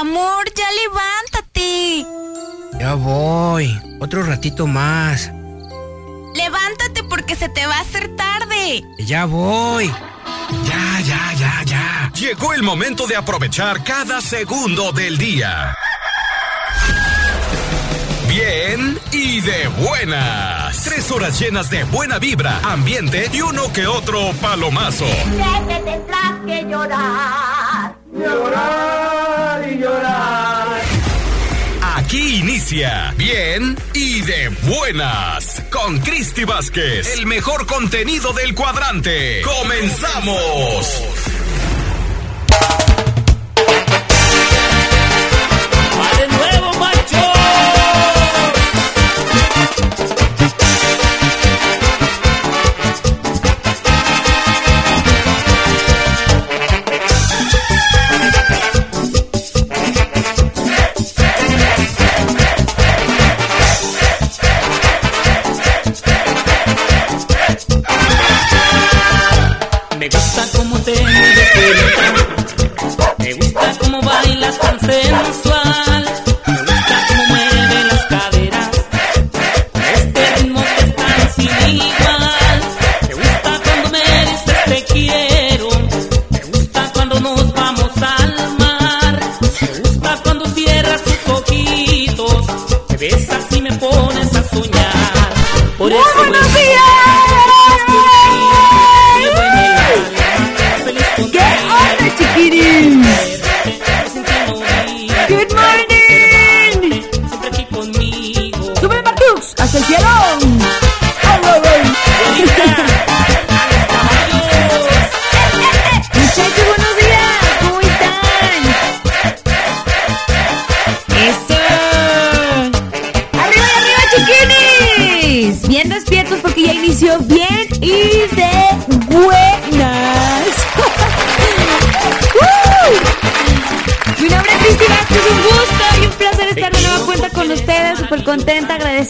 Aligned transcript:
Amor, 0.00 0.46
ya 0.56 0.64
levántate. 0.82 2.06
Ya 2.80 2.94
voy. 2.94 3.78
Otro 4.00 4.22
ratito 4.22 4.66
más. 4.66 5.30
Levántate 6.34 7.02
porque 7.04 7.36
se 7.36 7.50
te 7.50 7.66
va 7.66 7.76
a 7.76 7.80
hacer 7.80 8.16
tarde. 8.16 8.82
Ya 8.98 9.26
voy. 9.26 9.92
Ya, 10.64 11.00
ya, 11.02 11.34
ya, 11.34 11.62
ya. 11.64 12.12
Llegó 12.14 12.54
el 12.54 12.62
momento 12.62 13.06
de 13.06 13.16
aprovechar 13.16 13.84
cada 13.84 14.22
segundo 14.22 14.90
del 14.92 15.18
día. 15.18 15.74
Bien 18.26 18.98
y 19.12 19.42
de 19.42 19.68
buenas. 19.68 20.82
Tres 20.82 21.10
horas 21.10 21.38
llenas 21.38 21.68
de 21.68 21.84
buena 21.84 22.18
vibra, 22.18 22.58
ambiente 22.64 23.28
y 23.34 23.42
uno 23.42 23.70
que 23.70 23.86
otro 23.86 24.32
palomazo. 24.40 25.04
que 25.04 25.74
tendrás 25.84 26.40
que 26.46 26.64
llorar. 26.64 27.94
Llorar 28.14 28.99
Bien 33.16 33.76
y 33.94 34.20
de 34.20 34.48
buenas 34.62 35.60
con 35.72 35.98
Cristi 35.98 36.44
Vázquez, 36.44 37.18
el 37.18 37.26
mejor 37.26 37.66
contenido 37.66 38.32
del 38.32 38.54
cuadrante. 38.54 39.42
¡Comenzamos! 39.42 41.39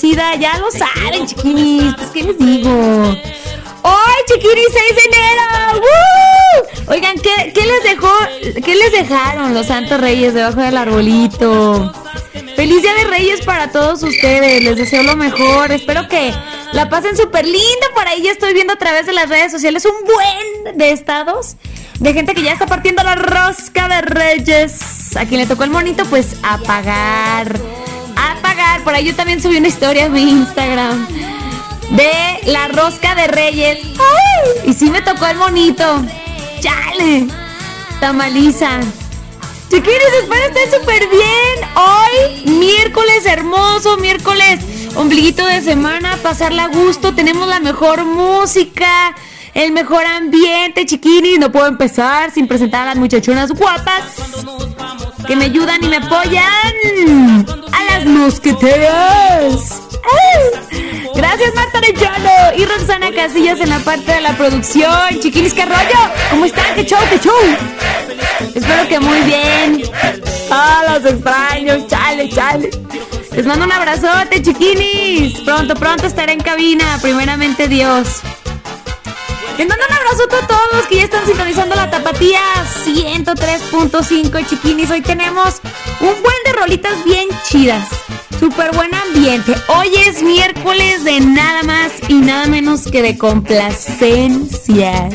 Ya 0.02 0.58
lo 0.58 0.70
saben, 0.70 1.26
chiquinis, 1.26 1.94
pues 1.94 2.08
qué 2.10 2.22
les 2.22 2.38
digo. 2.38 2.70
¡Hoy, 3.82 4.16
chiquinis, 4.26 4.68
6 4.72 4.96
de 4.96 5.02
enero! 5.04 5.80
¡Woo! 5.80 6.92
Oigan, 6.92 7.16
¿qué, 7.18 7.52
qué 7.52 7.66
les 7.66 7.82
dejó, 7.82 8.12
qué 8.64 8.74
les 8.74 8.92
dejaron 8.92 9.54
los 9.54 9.66
santos 9.66 10.00
reyes 10.00 10.34
debajo 10.34 10.60
del 10.60 10.76
arbolito? 10.76 11.92
Feliz 12.56 12.82
Día 12.82 12.94
de 12.94 13.04
Reyes 13.04 13.42
para 13.42 13.70
todos 13.70 14.02
ustedes, 14.02 14.62
les 14.62 14.76
deseo 14.76 15.02
lo 15.02 15.16
mejor, 15.16 15.72
espero 15.72 16.08
que 16.08 16.32
la 16.72 16.90
pasen 16.90 17.16
súper 17.16 17.46
lindo, 17.46 17.86
por 17.94 18.06
ahí 18.06 18.22
ya 18.22 18.32
estoy 18.32 18.52
viendo 18.52 18.74
a 18.74 18.76
través 18.76 19.06
de 19.06 19.12
las 19.12 19.28
redes 19.28 19.52
sociales 19.52 19.86
un 19.86 20.04
buen 20.04 20.76
de 20.76 20.92
estados 20.92 21.56
de 22.00 22.14
gente 22.14 22.34
que 22.34 22.42
ya 22.42 22.52
está 22.52 22.66
partiendo 22.66 23.02
la 23.02 23.14
rosca 23.14 23.88
de 23.88 24.00
Reyes. 24.00 25.16
A 25.16 25.26
quien 25.26 25.40
le 25.40 25.46
tocó 25.46 25.64
el 25.64 25.70
monito, 25.70 26.04
pues 26.06 26.36
a 26.42 26.58
pagar, 26.58 27.58
por 28.80 28.94
ahí 28.94 29.04
yo 29.04 29.14
también 29.14 29.40
subí 29.42 29.56
una 29.56 29.68
historia 29.68 30.06
en 30.06 30.12
mi 30.12 30.22
Instagram 30.22 31.06
de 31.90 32.50
la 32.50 32.68
rosca 32.68 33.14
de 33.14 33.26
Reyes. 33.26 33.78
Y 34.66 34.72
sí 34.72 34.90
me 34.90 35.02
tocó 35.02 35.26
el 35.26 35.36
monito, 35.36 36.04
chale, 36.60 37.26
tamaliza. 38.00 38.80
Chiquiris, 39.70 40.00
espero 40.22 40.46
estén 40.46 40.80
súper 40.80 41.08
bien. 41.08 41.70
Hoy, 41.76 42.56
miércoles 42.58 43.24
hermoso, 43.24 43.96
miércoles 43.98 44.60
ombliguito 44.96 45.46
de 45.46 45.62
semana, 45.62 46.18
pasarla 46.22 46.64
a 46.64 46.68
gusto. 46.68 47.14
Tenemos 47.14 47.46
la 47.46 47.60
mejor 47.60 48.04
música, 48.04 49.14
el 49.54 49.72
mejor 49.72 50.04
ambiente, 50.06 50.86
chiquiris. 50.86 51.38
No 51.38 51.52
puedo 51.52 51.66
empezar 51.66 52.32
sin 52.32 52.48
presentar 52.48 52.82
a 52.82 52.86
las 52.86 52.96
muchachonas 52.96 53.52
guapas 53.52 54.04
que 55.26 55.36
me 55.36 55.44
ayudan 55.44 55.84
y 55.84 55.88
me 55.88 55.96
apoyan. 55.96 57.59
Las 58.00 58.08
mosqueteras. 58.08 59.82
Gracias 61.14 61.54
Marta 61.54 61.78
Arellano 61.78 62.56
y 62.56 62.64
Roxana 62.64 63.12
Casillas 63.14 63.60
en 63.60 63.68
la 63.68 63.78
parte 63.80 64.12
de 64.12 64.22
la 64.22 64.34
producción. 64.38 65.20
Chiquinis, 65.20 65.52
¿qué 65.52 65.66
rollo? 65.66 66.10
¿Cómo 66.30 66.46
están? 66.46 66.74
¿Qué 66.76 66.86
show? 66.86 66.98
¿Qué 67.10 67.18
show? 67.18 67.34
Espero 68.54 68.88
que 68.88 69.00
muy 69.00 69.20
bien. 69.20 69.82
Ah, 70.50 70.82
los 70.88 71.12
extraños, 71.12 71.86
chale, 71.88 72.30
chale. 72.30 72.70
Les 73.32 73.44
mando 73.44 73.66
un 73.66 73.72
abrazote, 73.72 74.40
chiquinis. 74.40 75.38
Pronto, 75.40 75.74
pronto 75.74 76.06
estaré 76.06 76.32
en 76.32 76.40
cabina, 76.40 76.98
primeramente 77.02 77.68
Dios. 77.68 78.22
Les 79.58 79.68
mando 79.68 79.84
un 79.86 79.94
abrazote 79.94 80.36
a 80.36 80.46
todos 80.46 80.86
que 80.86 80.96
ya 80.96 81.04
están 81.04 81.26
sintonizando 81.26 81.74
la 81.74 81.90
tapatía 81.90 82.40
103.5 82.82 84.46
chiquinis. 84.48 84.90
Hoy 84.90 85.02
tenemos 85.02 85.60
un 86.00 86.22
buen 86.22 86.36
de 86.44 86.52
rolitas 86.52 87.04
bien 87.04 87.28
chidas. 87.48 87.88
Súper 88.38 88.74
buen 88.74 88.90
ambiente. 88.94 89.54
Hoy 89.68 89.88
es 90.06 90.22
miércoles 90.22 91.04
de 91.04 91.20
nada 91.20 91.62
más 91.62 91.92
y 92.08 92.14
nada 92.14 92.46
menos 92.46 92.84
que 92.90 93.02
de 93.02 93.18
complacencias. 93.18 95.14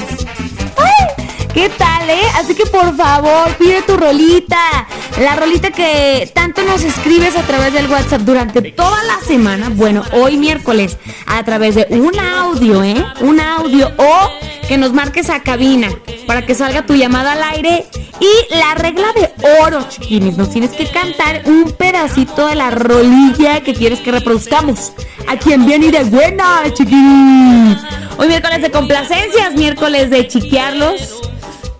¡Ay! 0.77 1.47
¿Qué 1.53 1.69
tal, 1.69 2.09
eh? 2.09 2.21
Así 2.35 2.53
que 2.53 2.65
por 2.67 2.95
favor, 2.95 3.49
pide 3.57 3.81
tu 3.81 3.97
rolita. 3.97 4.87
La 5.19 5.35
rolita 5.35 5.71
que 5.71 6.29
tanto 6.35 6.61
nos 6.63 6.83
escribes 6.83 7.35
a 7.35 7.41
través 7.43 7.73
del 7.73 7.89
WhatsApp 7.89 8.21
durante 8.21 8.61
toda 8.71 9.03
la 9.05 9.19
semana. 9.25 9.69
Bueno, 9.69 10.03
hoy 10.11 10.37
miércoles, 10.37 10.97
a 11.25 11.43
través 11.43 11.75
de 11.75 11.87
un 11.89 12.19
audio, 12.19 12.83
¿eh? 12.83 13.03
Un 13.21 13.39
audio 13.39 13.91
o 13.97 14.44
que 14.67 14.77
nos 14.77 14.93
marques 14.93 15.29
a 15.29 15.41
cabina 15.41 15.89
para 16.27 16.45
que 16.45 16.55
salga 16.55 16.85
tu 16.85 16.95
llamada 16.95 17.33
al 17.33 17.43
aire. 17.43 17.85
Y 18.19 18.55
la 18.55 18.75
regla 18.75 19.07
de 19.13 19.29
oro, 19.61 19.85
chiquinis, 19.89 20.37
nos 20.37 20.49
tienes 20.49 20.71
que 20.71 20.87
cantar 20.87 21.43
un 21.45 21.71
pedacito 21.71 22.47
de 22.47 22.55
la 22.55 22.71
rolilla 22.71 23.61
que 23.61 23.73
quieres 23.73 23.99
que 23.99 24.11
reproduzcamos. 24.11 24.93
A 25.27 25.37
quien 25.37 25.65
viene 25.65 25.87
y 25.87 25.91
de 25.91 26.03
buena, 26.05 26.63
chiquinis. 26.73 27.77
Hoy 28.17 28.27
miércoles 28.27 28.61
de 28.61 28.71
complacencias, 28.71 29.53
miércoles 29.55 30.09
de 30.09 30.27
chiquearlos. 30.27 31.21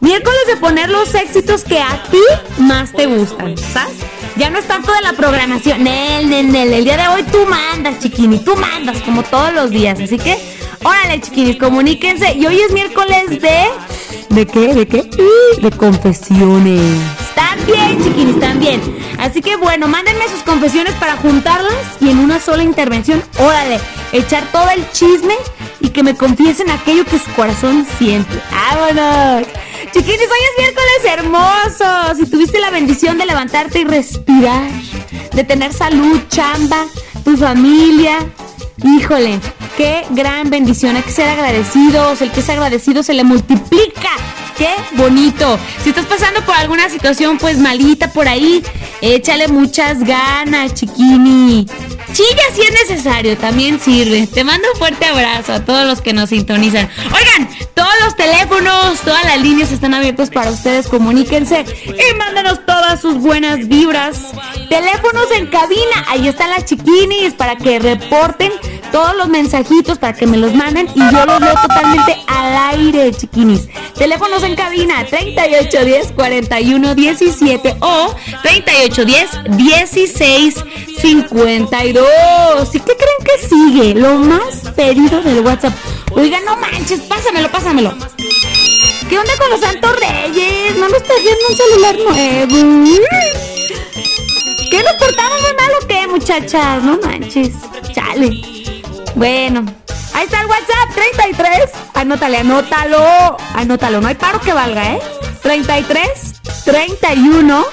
Miércoles 0.02 0.42
de 0.48 0.58
poner 0.58 0.90
los 0.90 1.16
éxitos 1.16 1.64
que 1.64 1.80
a 1.80 2.04
ti 2.12 2.22
más 2.58 2.92
te 2.92 3.06
gustan, 3.08 3.58
¿sabes? 3.58 3.96
Ya 4.36 4.50
no 4.50 4.60
es 4.60 4.68
tanto 4.68 4.92
de 4.92 5.02
la 5.02 5.14
programación. 5.14 5.84
Nel, 5.84 6.30
nel, 6.30 6.52
nel. 6.52 6.74
El 6.74 6.84
día 6.84 6.98
de 6.98 7.08
hoy 7.08 7.24
tú 7.24 7.46
mandas, 7.48 8.00
chiquini. 8.00 8.40
Tú 8.40 8.56
mandas 8.58 9.02
como 9.02 9.24
todos 9.24 9.54
los 9.54 9.72
días. 9.72 9.98
Así 10.00 10.18
que 10.18 10.38
Órale, 10.86 11.20
chiquinis, 11.20 11.58
comuníquense. 11.58 12.36
Y 12.36 12.46
hoy 12.46 12.60
es 12.60 12.72
miércoles 12.72 13.42
de. 13.42 13.66
¿De 14.30 14.46
qué? 14.46 14.76
¿De 14.76 14.88
qué? 14.88 15.10
De 15.60 15.72
confesiones. 15.72 17.02
También, 17.34 18.04
chiquinis, 18.04 18.40
también. 18.40 18.80
Así 19.18 19.42
que 19.42 19.56
bueno, 19.56 19.88
mándenme 19.88 20.28
sus 20.28 20.44
confesiones 20.44 20.94
para 20.96 21.18
juntarlas 21.18 21.74
y 22.00 22.10
en 22.10 22.20
una 22.20 22.40
sola 22.40 22.62
intervención, 22.62 23.24
órale, 23.40 23.80
echar 24.12 24.44
todo 24.52 24.70
el 24.70 24.88
chisme 24.92 25.34
y 25.80 25.90
que 25.90 26.04
me 26.04 26.16
confiesen 26.16 26.70
aquello 26.70 27.04
que 27.04 27.18
su 27.18 27.32
corazón 27.32 27.88
siente. 27.98 28.40
¡Vámonos! 28.52 29.48
Chiquinis, 29.92 30.20
hoy 30.20 30.44
es 30.52 30.58
miércoles 30.60 31.18
hermoso. 31.18 32.16
Si 32.16 32.30
tuviste 32.30 32.60
la 32.60 32.70
bendición 32.70 33.18
de 33.18 33.26
levantarte 33.26 33.80
y 33.80 33.86
respirar, 33.86 34.70
de 35.34 35.44
tener 35.44 35.74
salud, 35.74 36.20
chamba, 36.30 36.86
tu 37.24 37.36
familia, 37.38 38.20
híjole, 38.84 39.40
qué 39.78 40.06
gran 40.12 40.50
bendición. 40.50 40.96
Hay 40.96 41.04
que 41.04 41.12
ser 41.12 41.30
agradecidos. 41.30 42.22
El 42.22 42.32
que 42.32 42.40
es 42.40 42.50
agradecido 42.50 43.04
se 43.04 43.14
le 43.14 43.24
multiplica. 43.24 44.10
Qué 44.58 44.74
bonito. 44.94 45.60
Si 45.84 45.90
estás 45.90 46.06
pasando 46.06 46.42
por 46.46 46.56
alguna 46.56 46.90
situación 46.90 47.38
pues 47.38 47.58
malita 47.58 48.12
por 48.12 48.28
ahí, 48.28 48.64
échale 49.02 49.50
muchas 49.50 50.00
ganas, 50.04 50.74
chiquini. 50.74 51.68
Chilla 52.14 52.44
si 52.54 52.62
es 52.62 52.72
necesario, 52.88 53.38
también 53.38 53.80
sirve. 53.82 54.28
Te 54.28 54.46
mando 54.46 54.66
un 54.72 54.80
fuerte 54.80 55.06
abrazo 55.06 55.52
a 55.52 55.66
todos 55.66 55.86
los 55.86 56.00
que 56.02 56.14
nos 56.14 56.30
sintonizan. 56.30 56.90
Oigan, 57.06 57.50
todos 57.74 57.92
los 58.06 58.16
teléfonos, 58.16 59.02
todas 59.02 59.26
las 59.26 59.42
líneas 59.42 59.74
están 59.74 59.94
abiertos 59.94 60.30
para 60.30 60.52
ustedes. 60.52 60.88
Comuníquense 60.88 61.66
y 61.86 62.18
mándanos 62.18 62.66
todas 62.66 63.02
sus 63.02 63.16
buenas 63.16 63.68
vibras. 63.68 64.32
Teléfonos 64.70 65.30
en 65.36 65.48
cabina, 65.48 66.06
ahí 66.08 66.30
están 66.30 66.50
las 66.52 66.64
chiquinis 66.64 67.34
para 67.34 67.58
que 67.58 67.80
reporten 67.80 68.54
todos 68.94 69.14
los 69.18 69.28
mensajitos 69.28 69.98
para 69.98 70.14
que 70.14 70.26
me 70.26 70.38
los 70.38 70.54
manden 70.54 70.88
y 70.96 71.00
yo 71.00 71.26
los 71.26 71.42
leo 71.42 71.54
totalmente 71.62 72.16
al 72.28 72.80
aire, 72.80 73.12
chiquinis. 73.12 73.68
Teléfonos 73.98 74.42
en 74.46 74.56
cabina 74.56 75.06
3810 75.06 76.12
41 76.14 76.96
17 76.96 77.78
o 77.80 78.16
3810 78.44 79.58
16 79.58 80.56
52. 81.02 82.76
¿Y 82.76 82.80
qué 82.80 82.96
creen 82.96 83.24
que 83.24 83.48
sigue? 83.48 83.94
Lo 83.96 84.18
más 84.18 84.70
pedido 84.76 85.22
del 85.22 85.42
WhatsApp. 85.42 85.74
Oigan, 86.12 86.46
no 86.46 86.56
manches, 86.58 87.02
pásamelo, 87.02 87.50
pásamelo. 87.52 87.94
¿Qué 89.10 89.20
onda 89.20 89.38
con 89.38 89.50
los 89.50 89.60
Santos 89.60 89.92
Reyes? 90.00 90.76
¿No 90.78 90.90
nos 90.90 91.04
viendo 91.04 91.48
un 91.50 91.56
celular 91.56 91.96
nuevo? 91.98 93.00
¿Qué 94.70 94.84
nos 94.84 94.94
portamos 94.94 95.42
muy 95.42 95.54
mal 95.54 95.72
o 95.82 95.88
qué, 95.88 96.08
muchachas? 96.08 96.84
No 96.84 97.00
manches. 97.00 97.52
Chale. 97.94 98.42
Bueno, 99.16 99.66
ahí 100.16 100.26
está 100.26 100.42
el 100.42 100.48
WhatsApp, 100.48 100.94
33. 100.94 101.72
Anótale, 101.94 102.38
anótalo. 102.38 103.38
Anótalo, 103.54 104.02
no 104.02 104.08
hay 104.08 104.16
paro 104.16 104.40
que 104.40 104.54
valga, 104.54 104.94
¿eh? 104.94 105.00
33 105.44 106.42
31 106.66 107.66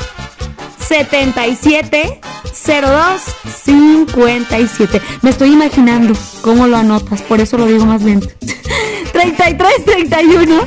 77 0.93 2.21
02 2.67 3.23
57. 3.65 5.01
Me 5.23 5.31
estoy 5.31 5.53
imaginando 5.55 6.13
cómo 6.43 6.67
lo 6.67 6.77
anotas, 6.77 7.23
por 7.23 7.41
eso 7.41 7.57
lo 7.57 7.65
digo 7.65 7.87
más 7.87 8.03
lento. 8.03 8.29
33 9.13 9.85
31 9.87 10.67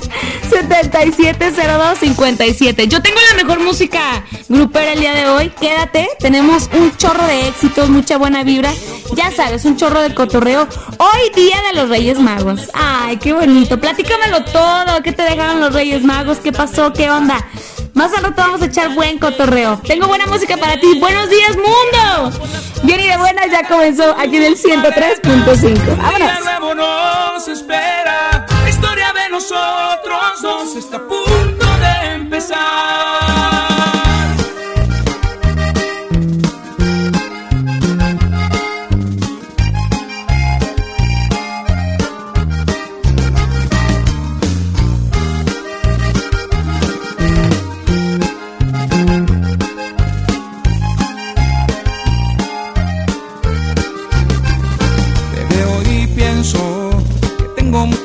77 0.49 1.51
02 1.51 1.99
57. 1.99 2.87
Yo 2.87 3.03
tengo 3.03 3.17
la 3.29 3.43
mejor 3.43 3.59
música 3.63 4.25
grupera 4.49 4.93
el 4.93 4.99
día 4.99 5.13
de 5.13 5.27
hoy. 5.27 5.49
Quédate, 5.59 6.09
tenemos 6.19 6.71
un 6.73 6.97
chorro 6.97 7.27
de 7.27 7.47
éxitos, 7.47 7.89
mucha 7.89 8.17
buena 8.17 8.43
vibra. 8.43 8.73
Ya 9.15 9.29
sabes, 9.29 9.63
un 9.65 9.77
chorro 9.77 10.01
de 10.01 10.15
cotorreo. 10.15 10.67
Hoy 10.97 11.29
día 11.35 11.57
de 11.69 11.79
los 11.79 11.89
Reyes 11.89 12.17
Magos. 12.17 12.71
Ay, 12.73 13.17
qué 13.17 13.31
bonito. 13.31 13.79
Platícamelo 13.79 14.43
todo. 14.45 15.03
¿Qué 15.03 15.11
te 15.11 15.21
dejaron 15.21 15.59
los 15.59 15.71
Reyes 15.71 16.03
Magos? 16.03 16.39
¿Qué 16.39 16.51
pasó? 16.51 16.93
¿Qué 16.93 17.11
onda? 17.11 17.45
Más 17.95 18.13
al 18.13 18.23
rato 18.23 18.35
vamos 18.41 18.61
a 18.61 18.65
echar 18.65 18.93
buen 18.93 19.17
cotorreo. 19.17 19.79
Tengo 19.87 20.07
buena 20.07 20.25
música 20.25 20.57
para 20.57 20.77
ti. 20.77 20.99
Buenos 20.99 21.29
días, 21.29 21.55
mundo. 21.55 22.37
Bien 22.83 22.99
y 22.99 23.07
de 23.07 23.17
buenas 23.17 23.49
ya 23.49 23.65
comenzó 23.69 24.13
aquí 24.17 24.35
en 24.35 24.43
el 24.43 24.57
103.5. 24.57 25.97
Vámonos. 25.97 26.75
nos 26.75 27.47
espera. 27.47 28.45
La 28.63 28.69
historia 28.69 29.13
de 29.13 29.29
nosotros 29.29 30.41
dos 30.41 30.75
está 30.75 30.97
a 30.97 31.07
punto 31.07 31.65
de 31.79 32.13
empezar. 32.15 33.74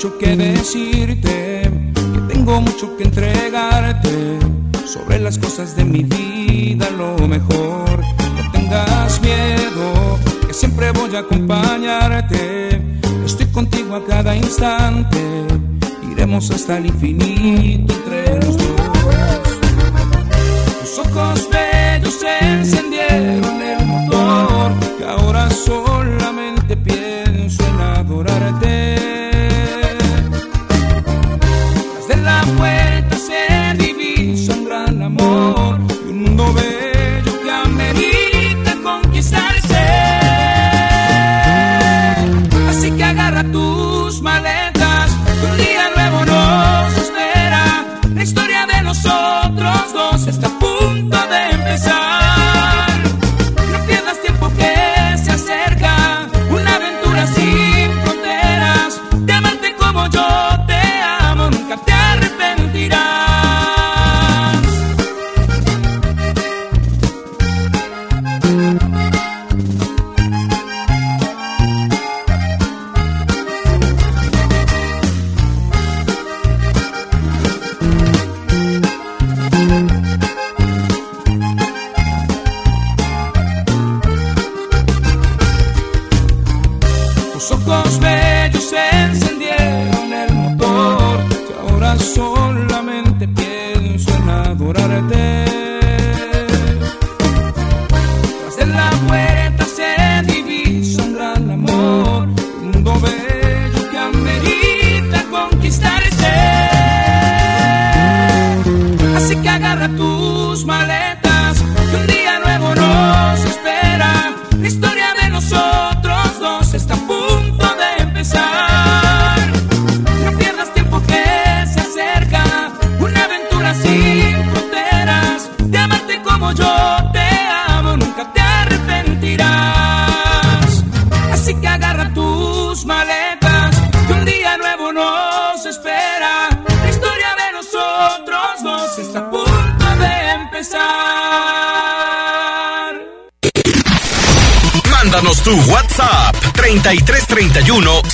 Mucho 0.02 0.16
que 0.16 0.34
decirte, 0.34 1.70
que 1.94 2.20
tengo 2.32 2.58
mucho 2.62 2.96
que 2.96 3.04
entregarte 3.04 4.38
sobre 4.86 5.18
las 5.18 5.36
cosas 5.36 5.76
de 5.76 5.84
mi 5.84 6.02
vida, 6.04 6.88
lo 6.96 7.28
mejor. 7.28 8.00
No 8.00 8.50
tengas 8.50 9.20
miedo, 9.20 10.18
que 10.46 10.54
siempre 10.54 10.90
voy 10.92 11.14
a 11.16 11.18
acompañarte. 11.18 12.80
Estoy 13.26 13.44
contigo 13.48 13.94
a 13.94 14.02
cada 14.06 14.34
instante, 14.34 15.20
iremos 16.10 16.50
hasta 16.50 16.78
el 16.78 16.86
infinito 16.86 17.92
entre 17.92 18.36
los 18.36 18.56
dos. 18.56 18.70
Tus 20.80 20.98
ojos 20.98 21.46
bellos 21.52 22.18
encendieron 22.40 23.60
el 23.60 23.84
motor 23.84 24.72
que 24.96 25.04
ahora 25.04 25.50
solamente 25.50 26.49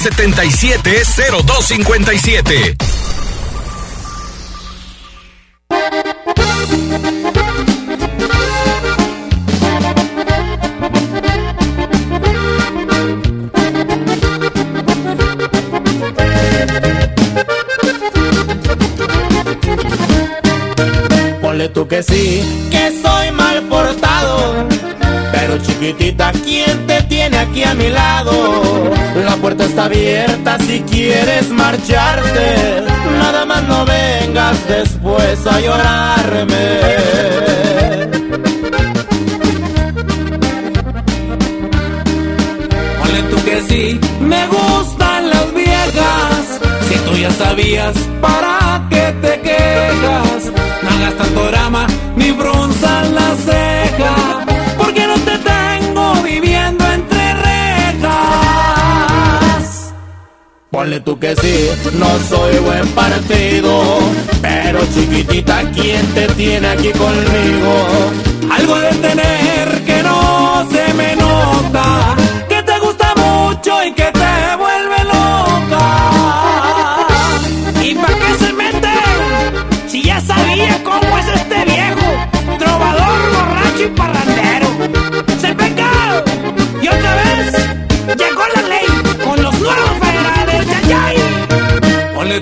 770257. 0.06 2.76
Ponle 21.42 21.68
tú 21.70 21.88
que 21.88 22.04
sí, 22.04 22.65
abierta 29.86 30.58
si 30.66 30.80
quieres 30.80 31.48
marcharte. 31.50 32.82
Nada 33.18 33.44
más 33.46 33.62
no 33.64 33.84
vengas 33.84 34.56
después 34.68 35.46
a 35.46 35.60
llorarme. 35.60 36.66
Ponle 42.98 43.22
tú 43.30 43.44
que 43.44 43.62
sí, 43.68 44.00
me 44.20 44.46
gustan 44.48 45.30
las 45.30 45.54
viejas. 45.54 46.60
Si 46.88 46.94
tú 47.06 47.16
ya 47.16 47.30
sabías, 47.30 47.94
Tú 61.04 61.18
que 61.18 61.36
sí, 61.36 61.68
no 61.98 62.06
soy 62.28 62.56
buen 62.58 62.88
partido. 62.88 63.98
Pero 64.40 64.80
chiquitita, 64.94 65.62
¿quién 65.72 66.06
te 66.14 66.26
tiene 66.28 66.68
aquí 66.68 66.90
conmigo? 66.90 67.86
Algo 68.50 68.78
de 68.78 68.88
tener 68.94 69.35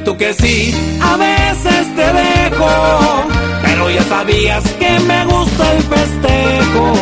tú 0.04 0.16
que 0.16 0.34
sí, 0.34 0.75
a 1.00 1.16
veces 1.16 1.94
te 1.96 2.12
dejo. 2.12 2.68
Pero 3.62 3.90
ya 3.90 4.02
sabías 4.04 4.62
que 4.78 5.00
me 5.00 5.25
gusta 5.25 5.73
el 5.73 5.82
festejo. 5.82 6.92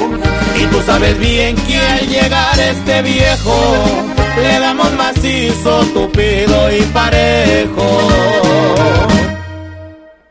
Y 0.61 0.66
tú 0.66 0.80
sabes 0.87 1.18
bien 1.18 1.56
que 1.56 1.78
al 1.78 2.09
llegar 2.09 2.59
este 2.61 3.02
viejo, 3.02 3.85
le 4.37 4.61
damos 4.61 4.92
macizo, 4.92 5.85
tupido 5.92 6.73
y 6.73 6.82
parejo. 6.92 8.09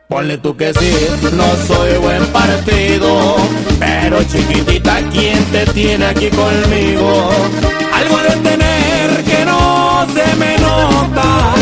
Ponle 0.08 0.38
tú 0.38 0.56
que 0.56 0.72
sí, 0.74 0.94
no 1.32 1.56
soy 1.66 1.98
buen 1.98 2.26
partido. 2.26 3.36
Pero 3.78 4.22
chiquitita, 4.24 4.98
¿quién 5.12 5.44
te 5.46 5.66
tiene 5.66 6.04
aquí 6.06 6.28
conmigo? 6.28 7.30
Algo 7.94 8.18
de 8.18 8.36
tener 8.48 9.24
que 9.24 9.44
no 9.44 10.06
se 10.14 10.36
me 10.36 10.58
nota. 10.58 11.61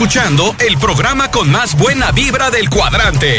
Escuchando 0.00 0.56
el 0.66 0.78
programa 0.78 1.30
con 1.30 1.50
más 1.50 1.76
buena 1.76 2.10
vibra 2.10 2.50
del 2.50 2.70
cuadrante. 2.70 3.38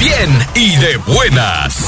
Bien 0.00 0.30
y 0.54 0.74
de 0.76 0.96
buenas. 0.96 1.87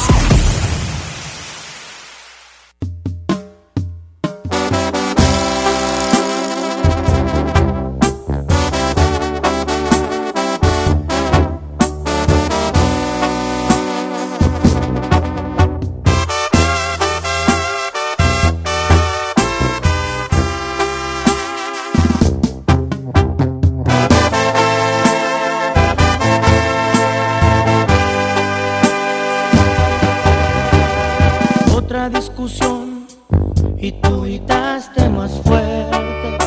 Más 35.10 35.32
fuerte. 35.42 36.38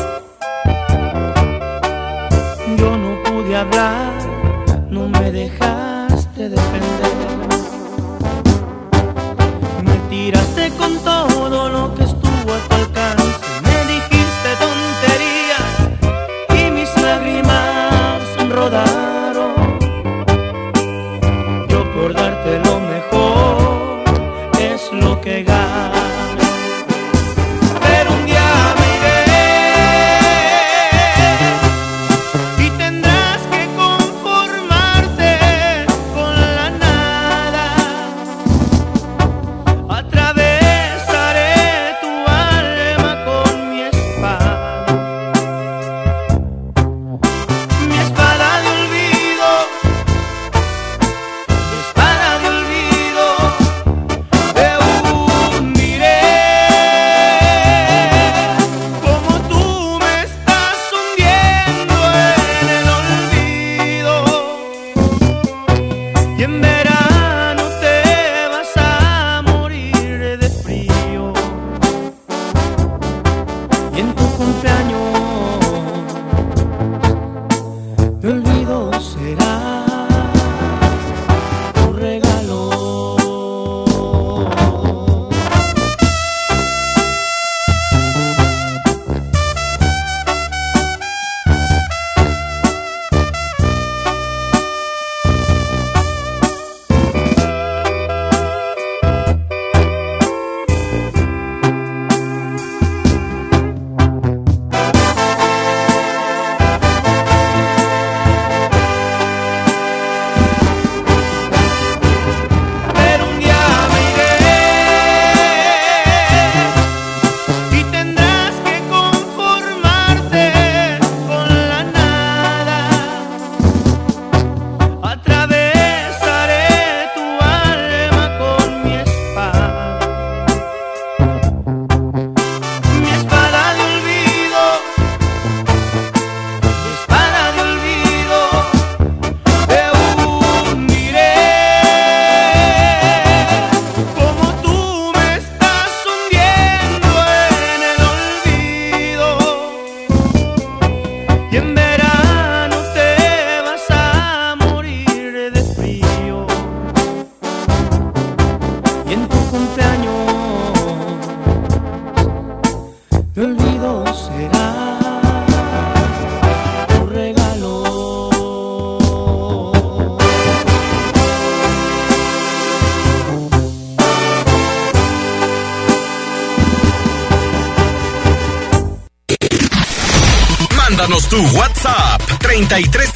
Yo 2.76 2.96
no 2.96 3.22
pude 3.22 3.56
hablar, 3.56 4.12
no 4.90 5.08
me 5.08 5.30
dejaste 5.30 5.63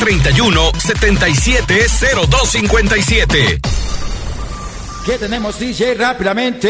3331 0.09 0.73
770257. 0.79 3.61
¿Qué 5.05 5.19
tenemos, 5.19 5.59
DJ? 5.59 5.93
Rápidamente. 5.95 6.69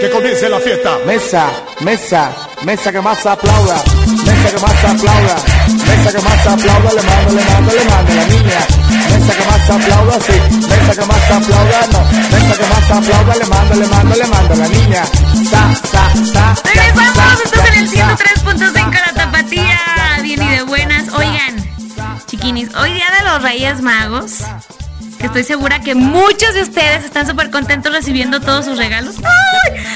Que 0.00 0.08
comience 0.10 0.48
la 0.48 0.58
fiesta. 0.60 0.96
Mesa, 1.06 1.50
mesa, 1.80 2.34
mesa 2.64 2.90
que 2.90 3.02
más 3.02 3.26
aplauda. 3.26 3.84
Mesa 4.24 4.50
que 4.50 4.58
más 4.60 4.84
aplauda. 4.84 5.36
Mesa 5.66 6.12
que 6.12 6.20
más 6.22 6.46
aplauda. 6.46 6.92
Le 6.94 7.02
mando, 7.02 7.34
le 7.34 7.44
mando, 7.44 7.74
le 7.74 7.84
mando 7.84 8.14
la 8.14 8.24
niña. 8.24 8.66
Mesa 9.12 9.36
que 9.36 9.44
más 9.44 9.68
aplauda, 9.70 10.18
sí. 10.20 10.32
Mesa 10.68 10.94
que 10.94 11.04
más 11.06 11.30
aplauda, 11.30 11.86
no. 11.92 12.00
Mesa 12.32 12.56
que 12.56 12.66
más 12.66 12.90
aplauda. 12.90 13.36
Le 13.36 13.44
mando, 13.44 13.74
le 13.74 13.86
mando, 13.88 14.16
le 14.16 14.26
mando 14.26 14.54
la 14.54 14.68
niña. 14.68 15.04
Sa, 15.50 15.74
sa, 15.92 16.10
sa. 16.32 16.54
Regresamos, 16.64 17.40
estás 17.44 17.68
en 17.68 17.74
el 17.74 17.90
103.5 17.90 18.90
la 18.90 19.12
tapatía. 19.12 19.78
Bien 20.22 20.42
y 20.42 20.48
de 20.48 20.62
buenas. 20.62 21.08
Oigan, 21.12 21.55
hoy 22.48 22.92
día 22.92 23.10
de 23.18 23.24
los 23.24 23.42
Reyes 23.42 23.82
Magos 23.82 24.44
que 25.18 25.26
estoy 25.26 25.42
segura 25.42 25.80
que 25.80 25.96
muchos 25.96 26.54
de 26.54 26.62
ustedes 26.62 27.04
están 27.04 27.26
súper 27.26 27.50
contentos 27.50 27.92
recibiendo 27.92 28.40
todos 28.40 28.66
sus 28.66 28.78
regalos. 28.78 29.16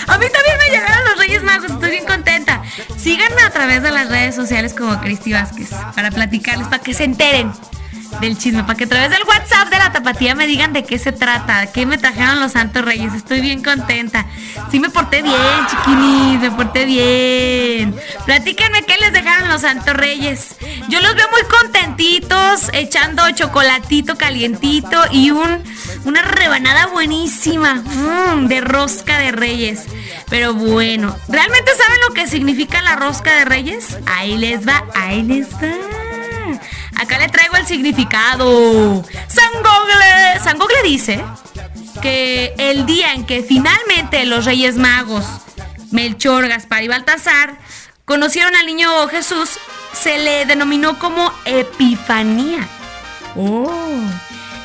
A 0.09 0.19
mí 0.19 0.27
también 0.33 0.59
me 0.59 0.75
llegaron 0.75 1.05
los 1.05 1.19
Reyes 1.19 1.45
Magos, 1.45 1.71
estoy 1.71 1.91
bien 1.91 2.07
contenta. 2.07 2.63
Síganme 2.97 3.43
a 3.43 3.51
través 3.51 3.85
de 3.85 3.93
las 3.93 4.09
redes 4.09 4.35
sociales 4.35 4.75
como 4.75 5.01
Cristi 5.01 5.33
Vázquez 5.33 5.71
para 5.95 6.11
platicarles, 6.11 6.67
para 6.67 6.83
que 6.83 6.93
se 6.93 7.05
enteren 7.05 7.53
del 8.21 8.37
chisme, 8.37 8.65
para 8.65 8.75
que 8.75 8.85
a 8.85 8.89
través 8.89 9.11
del 9.11 9.23
WhatsApp 9.23 9.69
de 9.71 9.79
la 9.79 9.93
tapatía 9.93 10.35
me 10.35 10.49
digan 10.49 10.73
de 10.73 10.83
qué 10.83 10.99
se 10.99 11.13
trata, 11.13 11.71
qué 11.71 11.87
me 11.87 11.99
trajeron 11.99 12.41
los 12.41 12.53
Santos 12.53 12.85
Reyes. 12.85 13.15
Estoy 13.15 13.43
bien 13.43 13.63
contenta. 13.63 14.27
Sí 14.73 14.81
me 14.81 14.91
porté 14.91 15.23
bien, 15.23 15.37
chiquinis, 15.71 16.41
me 16.41 16.51
porté 16.51 16.85
bien. 16.85 17.95
Platíquenme 18.27 18.83
qué 18.83 18.97
les 18.97 19.13
dejaron 19.13 19.49
los 19.49 19.61
Santos 19.61 19.95
Reyes. 19.95 20.50
Yo 20.91 21.01
los 21.01 21.15
veo 21.15 21.29
muy 21.31 21.43
contentitos, 21.45 22.69
echando 22.73 23.23
chocolatito 23.31 24.19
calientito 24.19 25.01
y 25.13 25.31
un, 25.31 25.63
una 26.05 26.21
rebanada 26.23 26.87
buenísima 26.87 27.75
mm, 27.75 28.49
de 28.49 28.61
rosca 28.61 29.19
de 29.19 29.31
Reyes. 29.31 29.85
Pero 30.29 30.53
bueno, 30.53 31.17
¿realmente 31.29 31.71
saben 31.77 32.01
lo 32.09 32.13
que 32.13 32.27
significa 32.27 32.83
la 32.83 32.97
rosca 32.97 33.33
de 33.37 33.45
Reyes? 33.45 33.99
Ahí 34.05 34.37
les 34.37 34.67
va, 34.67 34.85
ahí 34.97 35.23
les 35.23 35.47
va. 35.55 36.61
Acá 36.97 37.19
le 37.21 37.29
traigo 37.29 37.55
el 37.55 37.67
significado. 37.69 39.05
San 39.29 39.53
Gogle. 39.63 40.41
San 40.43 40.59
Gogle 40.59 40.83
dice 40.83 41.25
que 42.03 42.53
el 42.59 42.85
día 42.85 43.15
en 43.15 43.27
que 43.27 43.45
finalmente 43.45 44.27
los 44.27 44.45
Reyes 44.45 44.75
Magos, 44.75 45.25
Melchor, 45.93 46.49
Gaspar 46.49 46.83
y 46.83 46.89
Baltasar, 46.89 47.59
conocieron 48.05 48.57
al 48.57 48.67
niño 48.67 49.07
Jesús, 49.07 49.51
se 49.93 50.19
le 50.19 50.47
denominó 50.47 50.99
como 50.99 51.33
Epifanía. 51.45 52.67
Oh. 53.37 53.71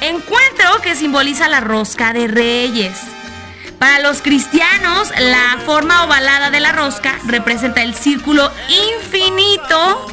Encuentro 0.02 0.82
que 0.82 0.96
simboliza 0.96 1.48
la 1.48 1.62
rosca 1.62 2.14
de 2.14 2.28
Reyes. 2.28 3.00
Para 3.80 4.00
los 4.00 4.22
cristianos, 4.22 5.12
la 5.18 5.60
forma 5.66 6.06
ovalada 6.06 6.50
de 6.50 6.60
la 6.60 6.72
rosca 6.72 7.20
representa 7.26 7.82
el 7.84 7.94
círculo 7.94 8.52
infinito 8.98 10.08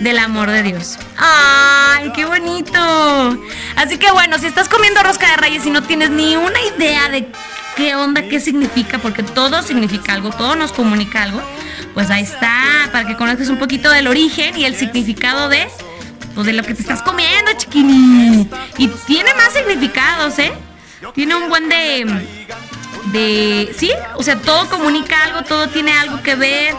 del 0.00 0.18
amor 0.18 0.50
de 0.50 0.62
Dios. 0.62 0.98
¡Ay, 1.16 2.12
qué 2.12 2.24
bonito! 2.24 3.38
Así 3.76 3.98
que 3.98 4.10
bueno, 4.10 4.38
si 4.38 4.46
estás 4.46 4.68
comiendo 4.68 5.02
rosca 5.02 5.30
de 5.30 5.36
reyes 5.36 5.64
y 5.66 5.70
no 5.70 5.82
tienes 5.82 6.10
ni 6.10 6.36
una 6.36 6.60
idea 6.76 7.08
de 7.08 7.30
qué 7.78 7.94
onda, 7.94 8.22
qué 8.22 8.40
significa, 8.40 8.98
porque 8.98 9.22
todo 9.22 9.62
significa 9.62 10.12
algo, 10.12 10.30
todo 10.30 10.56
nos 10.56 10.72
comunica 10.72 11.22
algo, 11.22 11.40
pues 11.94 12.10
ahí 12.10 12.24
está, 12.24 12.88
para 12.90 13.06
que 13.06 13.16
conozcas 13.16 13.48
un 13.50 13.56
poquito 13.56 13.88
del 13.90 14.08
origen 14.08 14.58
y 14.58 14.64
el 14.64 14.74
significado 14.74 15.48
de, 15.48 15.68
pues 16.34 16.44
de 16.44 16.54
lo 16.54 16.64
que 16.64 16.74
te 16.74 16.82
estás 16.82 17.02
comiendo, 17.02 17.52
chiquini. 17.56 18.48
Y 18.78 18.88
tiene 19.06 19.32
más 19.34 19.52
significados, 19.52 20.40
¿eh? 20.40 20.52
Tiene 21.14 21.36
un 21.36 21.48
buen 21.48 21.68
de 21.68 22.26
de, 23.12 23.72
sí, 23.78 23.92
o 24.16 24.22
sea, 24.24 24.36
todo 24.36 24.68
comunica 24.68 25.22
algo, 25.22 25.42
todo 25.42 25.68
tiene 25.68 25.92
algo 25.92 26.20
que 26.20 26.34
ver, 26.34 26.74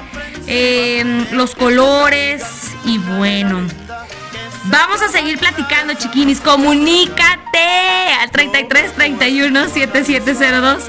eh, 0.48 1.26
los 1.32 1.56
colores 1.56 2.44
y 2.84 2.98
bueno. 2.98 3.66
Vamos 4.72 5.02
a 5.02 5.10
seguir 5.10 5.40
platicando, 5.40 5.94
chiquinis. 5.96 6.40
Comunícate 6.42 7.60
al 8.22 8.30
33 8.30 8.94
31 8.94 9.68
7702 9.68 10.84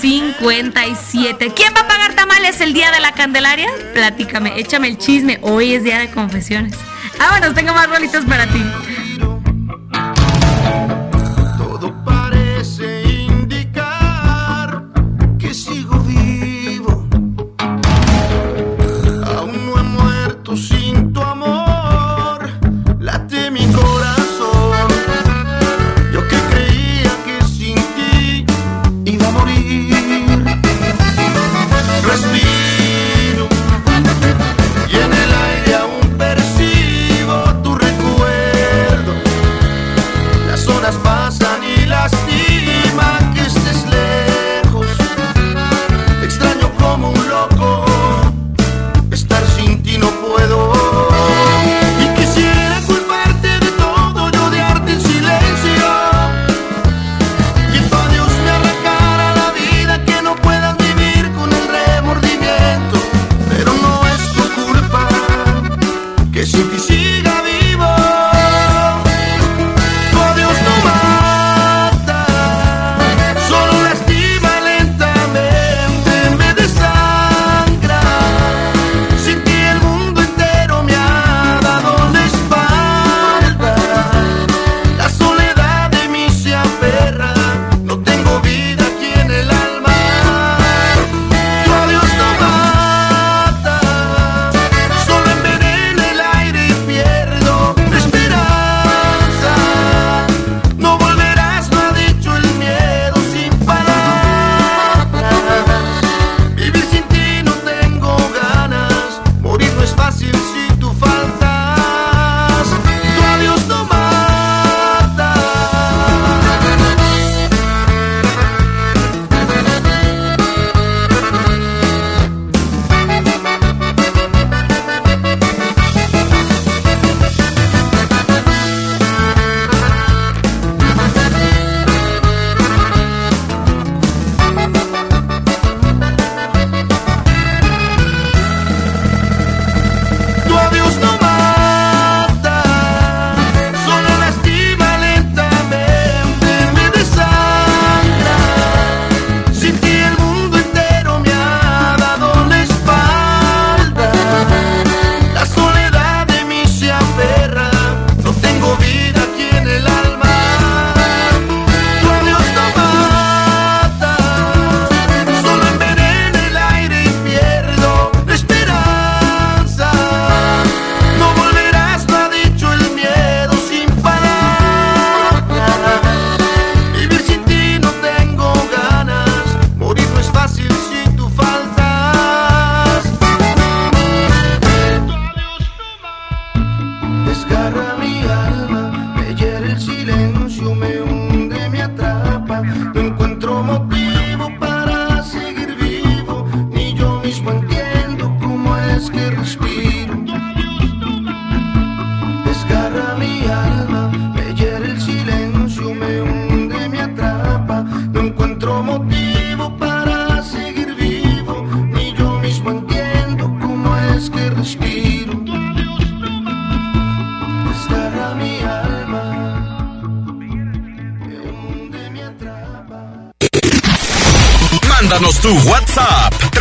57. 0.00 1.52
¿Quién 1.54 1.74
va 1.76 1.80
a 1.80 1.88
pagar 1.88 2.14
tamales 2.14 2.60
el 2.60 2.72
día 2.72 2.90
de 2.92 3.00
la 3.00 3.12
Candelaria? 3.12 3.68
Platícame, 3.92 4.58
échame 4.58 4.88
el 4.88 4.98
chisme. 4.98 5.38
Hoy 5.42 5.74
es 5.74 5.84
día 5.84 5.98
de 5.98 6.10
confesiones. 6.10 6.76
Vámonos, 7.18 7.54
tengo 7.54 7.74
más 7.74 7.88
rolitos 7.90 8.24
para 8.24 8.46
ti. 8.46 8.62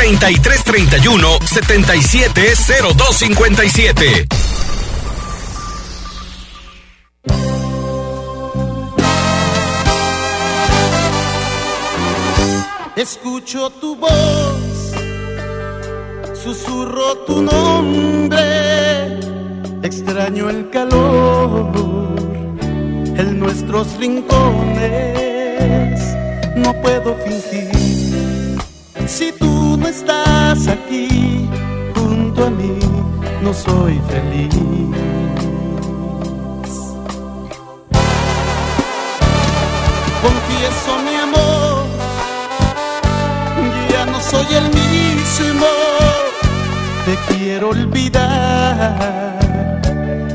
3331 0.06 1.40
770257. 1.42 4.28
Escucho 12.96 13.72
tu 13.72 13.96
voz, 13.96 14.94
susurro 16.36 17.18
tu 17.26 17.42
nombre, 17.42 19.18
extraño 19.82 20.52
el 20.52 20.70
calor 20.70 21.72
en 23.18 23.40
nuestros 23.40 23.98
rincones, 23.98 26.00
no 26.56 26.80
puedo 26.82 27.16
fingir. 27.26 27.65
Estás 29.98 30.68
aquí 30.68 31.48
junto 31.96 32.48
a 32.48 32.50
mí, 32.50 32.80
no 33.42 33.54
soy 33.54 33.98
feliz. 34.10 34.54
Confieso 40.26 40.92
mi 41.06 41.16
amor, 41.28 41.86
ya 43.90 44.06
no 44.06 44.20
soy 44.20 44.48
el 44.62 44.68
mismo, 44.82 45.72
te 47.06 47.16
quiero 47.34 47.70
olvidar 47.70 49.40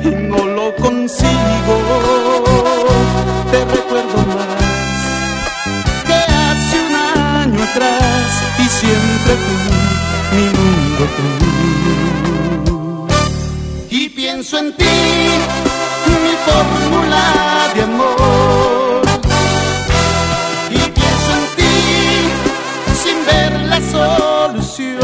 y 0.03 0.09
no 0.09 0.43
lo 0.57 0.75
consigo, 0.77 1.77
te 3.51 3.59
recuerdo 3.77 4.19
más 4.35 4.50
Y 13.91 14.09
pienso 14.11 14.59
en 14.59 14.77
ti, 14.77 14.85
mi 16.07 16.35
fórmula 16.47 17.25
de 17.75 17.83
amor. 17.83 19.03
Y 20.71 20.79
pienso 20.79 21.31
en 21.39 21.45
ti 21.57 21.77
sin 23.03 23.19
ver 23.27 23.53
la 23.69 23.81
solución. 23.97 25.01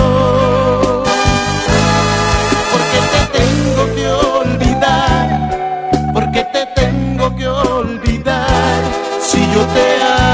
Porque 2.72 2.98
te 3.12 3.20
tengo 3.38 3.82
que 3.94 4.06
olvidar, 4.08 5.24
porque 6.14 6.42
te 6.52 6.62
tengo 6.74 7.34
que 7.36 7.46
olvidar. 7.48 8.80
Si 9.20 9.40
yo 9.52 9.62
te 9.74 9.86
amo, 10.02 10.25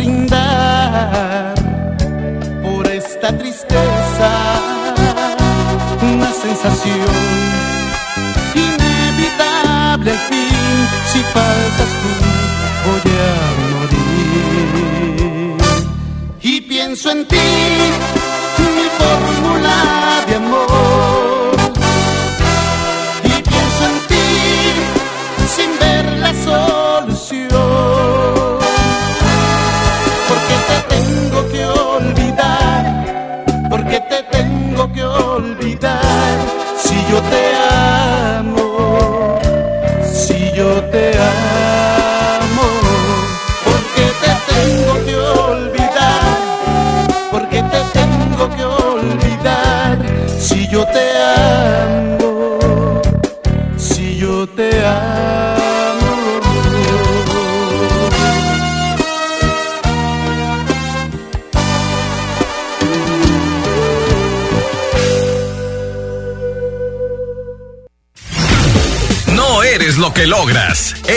brindar 0.00 1.29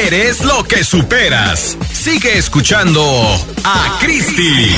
eres 0.06 0.44
lo 0.44 0.64
que 0.66 0.84
superas. 0.84 1.78
Sigue 1.94 2.38
escuchando 2.38 3.02
a 3.64 3.98
Cristi. 4.02 4.76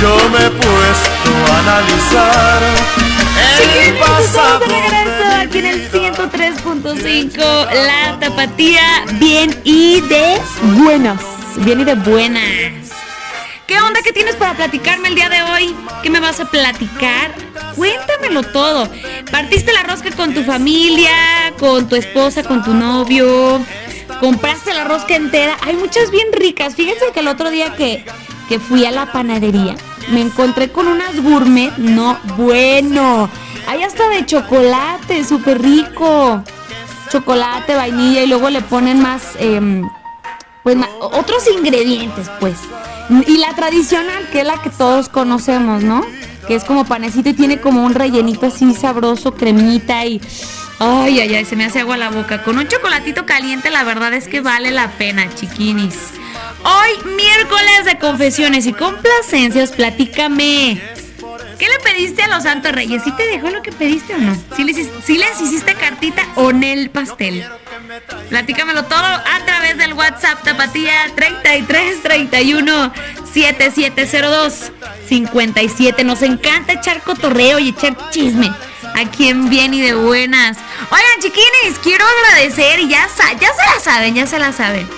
Yo 0.00 0.16
me 0.30 0.46
he 0.46 0.50
puesto 0.50 1.52
a 1.52 1.58
analizar 1.58 2.62
el 3.60 3.94
pasado. 3.94 4.64
Estamos 4.64 4.68
de 4.68 4.80
regreso 4.88 5.36
aquí 5.40 5.58
en 5.58 5.66
el 5.66 5.90
103.5 5.90 7.36
La 7.86 8.18
Tapatía 8.20 9.04
Bien 9.14 9.60
y 9.64 10.00
de 10.02 10.40
buenas 10.76 11.20
Bien 11.58 11.80
y 11.80 11.84
de 11.84 11.94
buenas 11.94 12.81
¿Qué 13.72 13.80
onda? 13.80 14.02
¿Qué 14.04 14.12
tienes 14.12 14.36
para 14.36 14.52
platicarme 14.52 15.08
el 15.08 15.14
día 15.14 15.30
de 15.30 15.42
hoy? 15.44 15.74
¿Qué 16.02 16.10
me 16.10 16.20
vas 16.20 16.38
a 16.40 16.44
platicar? 16.44 17.34
Cuéntamelo 17.74 18.42
todo 18.42 18.86
¿Partiste 19.30 19.72
la 19.72 19.82
rosca 19.84 20.10
con 20.10 20.34
tu 20.34 20.44
familia? 20.44 21.10
¿Con 21.58 21.88
tu 21.88 21.96
esposa? 21.96 22.42
¿Con 22.42 22.62
tu 22.62 22.74
novio? 22.74 23.64
¿Compraste 24.20 24.74
la 24.74 24.84
rosca 24.84 25.16
entera? 25.16 25.56
Hay 25.62 25.74
muchas 25.76 26.10
bien 26.10 26.26
ricas 26.34 26.74
Fíjense 26.74 27.06
que 27.14 27.20
el 27.20 27.28
otro 27.28 27.48
día 27.48 27.74
que, 27.74 28.04
que 28.46 28.60
fui 28.60 28.84
a 28.84 28.90
la 28.90 29.10
panadería 29.10 29.74
me 30.10 30.20
encontré 30.20 30.70
con 30.70 30.86
unas 30.86 31.22
gourmet, 31.22 31.72
no, 31.78 32.18
bueno. 32.36 33.30
Hay 33.66 33.84
hasta 33.84 34.06
de 34.10 34.26
chocolate, 34.26 35.24
súper 35.24 35.62
rico. 35.62 36.44
Chocolate, 37.10 37.74
vainilla 37.74 38.22
y 38.22 38.26
luego 38.26 38.50
le 38.50 38.60
ponen 38.60 39.00
más, 39.00 39.22
em, 39.38 39.88
pues 40.62 40.76
ma- 40.76 40.90
otros 41.00 41.44
ingredientes, 41.56 42.28
pues. 42.38 42.56
Y 43.26 43.38
la 43.38 43.54
tradicional, 43.54 44.28
que 44.30 44.40
es 44.40 44.46
la 44.46 44.60
que 44.62 44.70
todos 44.70 45.08
conocemos, 45.08 45.82
¿no? 45.82 46.04
Que 46.46 46.54
es 46.54 46.64
como 46.64 46.84
panecito 46.84 47.28
y 47.28 47.34
tiene 47.34 47.60
como 47.60 47.84
un 47.84 47.94
rellenito 47.94 48.46
así 48.46 48.74
sabroso, 48.74 49.34
cremita 49.34 50.04
y... 50.06 50.20
Ay, 50.78 51.20
ay, 51.20 51.34
ay, 51.36 51.44
se 51.44 51.54
me 51.54 51.64
hace 51.64 51.80
agua 51.80 51.96
la 51.96 52.10
boca. 52.10 52.42
Con 52.42 52.58
un 52.58 52.66
chocolatito 52.66 53.24
caliente, 53.24 53.70
la 53.70 53.84
verdad 53.84 54.12
es 54.14 54.26
que 54.26 54.40
vale 54.40 54.72
la 54.72 54.90
pena, 54.92 55.32
chiquinis. 55.34 55.94
Hoy, 56.64 57.14
miércoles 57.14 57.84
de 57.84 57.98
confesiones 57.98 58.66
y 58.66 58.72
complacencias, 58.72 59.70
platícame. 59.72 60.80
¿Qué 61.62 61.68
le 61.68 61.78
pediste 61.78 62.20
a 62.24 62.26
los 62.26 62.42
Santos 62.42 62.72
Reyes? 62.72 63.04
¿Sí 63.04 63.12
te 63.12 63.24
dejó 63.28 63.48
lo 63.48 63.62
que 63.62 63.70
pediste 63.70 64.16
o 64.16 64.18
no? 64.18 64.36
¿Sí 64.56 64.64
les, 64.64 65.40
hiciste 65.40 65.76
cartita 65.76 66.26
o 66.34 66.50
en 66.50 66.64
el 66.64 66.90
pastel? 66.90 67.48
Platícamelo 68.30 68.82
todo 68.86 68.98
a 69.04 69.44
través 69.46 69.78
del 69.78 69.92
WhatsApp 69.92 70.42
Tapatía 70.42 70.92
33 71.14 72.02
31 72.02 72.92
7702 73.32 74.72
57. 75.08 76.02
Nos 76.02 76.22
encanta 76.22 76.72
echar 76.72 77.00
cotorreo 77.02 77.60
y 77.60 77.68
echar 77.68 78.10
chisme. 78.10 78.52
Aquí 78.96 79.28
en 79.28 79.48
Bien 79.48 79.72
y 79.72 79.82
de 79.82 79.94
Buenas. 79.94 80.58
Oigan, 80.90 81.20
chiquines, 81.20 81.78
quiero 81.80 82.04
agradecer, 82.04 82.80
y 82.80 82.88
ya, 82.88 83.06
ya 83.40 83.54
se 83.54 83.72
la 83.72 83.80
saben, 83.80 84.16
ya 84.16 84.26
se 84.26 84.40
la 84.40 84.52
saben. 84.52 84.88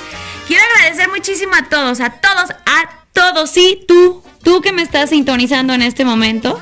Quiero 0.47 0.63
agradecer 0.77 1.11
muchísimo 1.11 1.55
a 1.57 1.65
todos, 1.65 2.01
a 2.01 2.09
todos, 2.09 2.51
a 2.65 2.89
todos, 2.89 3.04
sí, 3.47 3.85
tú, 3.87 4.23
tú 4.43 4.61
que 4.61 4.73
me 4.73 4.83
estás 4.83 5.11
sintonizando 5.11 5.75
en 5.75 5.83
este 5.83 6.05
momento. 6.05 6.59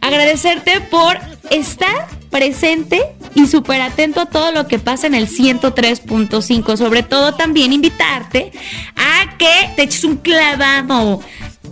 Agradecerte 0.00 0.80
por 0.80 1.18
estar 1.50 2.08
presente 2.30 3.14
y 3.34 3.46
súper 3.46 3.82
atento 3.82 4.20
a 4.20 4.26
todo 4.26 4.52
lo 4.52 4.66
que 4.66 4.78
pasa 4.78 5.06
en 5.06 5.14
el 5.14 5.28
103.5. 5.28 6.76
Sobre 6.76 7.02
todo 7.02 7.34
también 7.34 7.72
invitarte 7.72 8.52
a 8.96 9.36
que 9.38 9.70
te 9.76 9.82
eches 9.82 10.04
un 10.04 10.16
clavado 10.16 11.20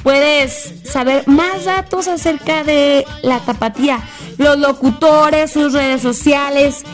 puedes 0.03 0.75
saber 0.85 1.27
más 1.27 1.65
datos 1.65 2.09
acerca 2.09 2.65
de 2.65 3.05
la 3.23 3.41
tapatía, 3.41 4.01
los 4.39 4.59
locutores, 4.59 5.53
sus 5.53 5.73
redes 5.73 6.03
sociales, 6.03 6.85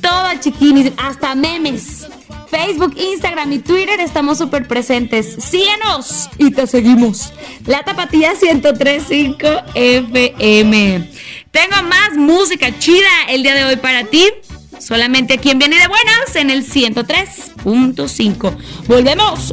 todo 0.00 0.28
chiquinis, 0.40 0.92
hasta 0.98 1.34
memes 1.34 2.08
Facebook, 2.50 2.94
Instagram 2.96 3.52
y 3.52 3.58
Twitter 3.58 4.00
estamos 4.00 4.38
súper 4.38 4.66
presentes. 4.66 5.36
Síguenos 5.38 6.30
y 6.38 6.50
te 6.50 6.66
seguimos. 6.66 7.32
La 7.66 7.84
Tapatía 7.84 8.32
1035 8.40 9.46
FM. 9.74 11.10
Tengo 11.50 11.82
más 11.88 12.16
música 12.16 12.78
chida 12.78 13.08
el 13.28 13.42
día 13.42 13.54
de 13.54 13.64
hoy 13.64 13.76
para 13.76 14.04
ti. 14.04 14.24
Solamente 14.78 15.34
aquí 15.34 15.50
en 15.50 15.58
Viene 15.58 15.78
de 15.78 15.88
Buenas 15.88 16.36
en 16.36 16.48
el 16.50 16.64
103.5. 16.64 18.56
Volvemos. 18.86 19.52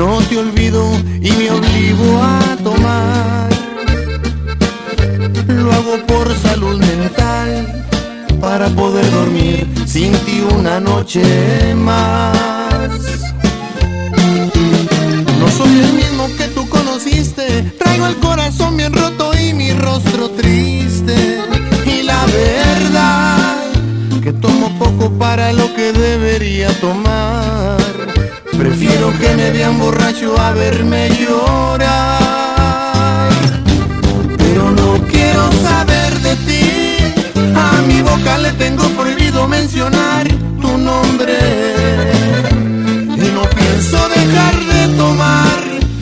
no 0.00 0.18
te 0.30 0.38
olvido 0.38 0.82
y 1.20 1.30
me 1.32 1.50
obligo 1.50 2.22
a 2.22 2.56
tomar. 2.64 3.50
Lo 5.46 5.72
hago 5.72 5.94
por 6.06 6.34
salud 6.38 6.78
mental, 6.78 7.84
para 8.40 8.68
poder 8.70 9.10
dormir 9.10 9.66
sin 9.86 10.12
ti 10.24 10.42
una 10.58 10.80
noche 10.80 11.74
más. 11.74 12.38
No 15.38 15.46
soy 15.58 15.72
el 15.80 15.92
mismo 15.92 16.28
que 16.38 16.46
tú 16.54 16.66
conociste, 16.70 17.44
traigo 17.78 18.06
el 18.06 18.16
corazón 18.16 18.78
bien 18.78 18.94
roto 18.94 19.32
y 19.38 19.52
mi 19.52 19.74
rostro 19.74 20.30
triste. 20.30 21.42
Y 21.84 22.04
la 22.04 22.24
verdad 22.24 23.56
que 24.22 24.32
tomo 24.32 24.66
poco 24.78 25.10
para 25.18 25.52
lo 25.52 25.74
que 25.74 25.92
debería 25.92 26.68
tomar. 26.80 27.79
Prefiero 28.60 29.10
que 29.18 29.34
me 29.36 29.50
vean 29.52 29.78
borracho 29.78 30.38
a 30.38 30.52
verme 30.52 31.08
llorar. 31.18 31.80
Pero 34.36 34.70
no 34.70 35.02
quiero 35.10 35.50
saber 35.62 36.12
de 36.20 36.36
ti. 36.46 36.64
A 37.56 37.80
mi 37.88 38.02
boca 38.02 38.36
le 38.36 38.52
tengo 38.52 38.86
prohibido 38.90 39.48
mencionar 39.48 40.28
tu 40.60 40.76
nombre. 40.76 41.38
Y 43.16 43.30
no 43.32 43.42
pienso 43.58 44.08
dejar 44.10 44.54
de 44.72 44.88
tomar. 44.94 45.58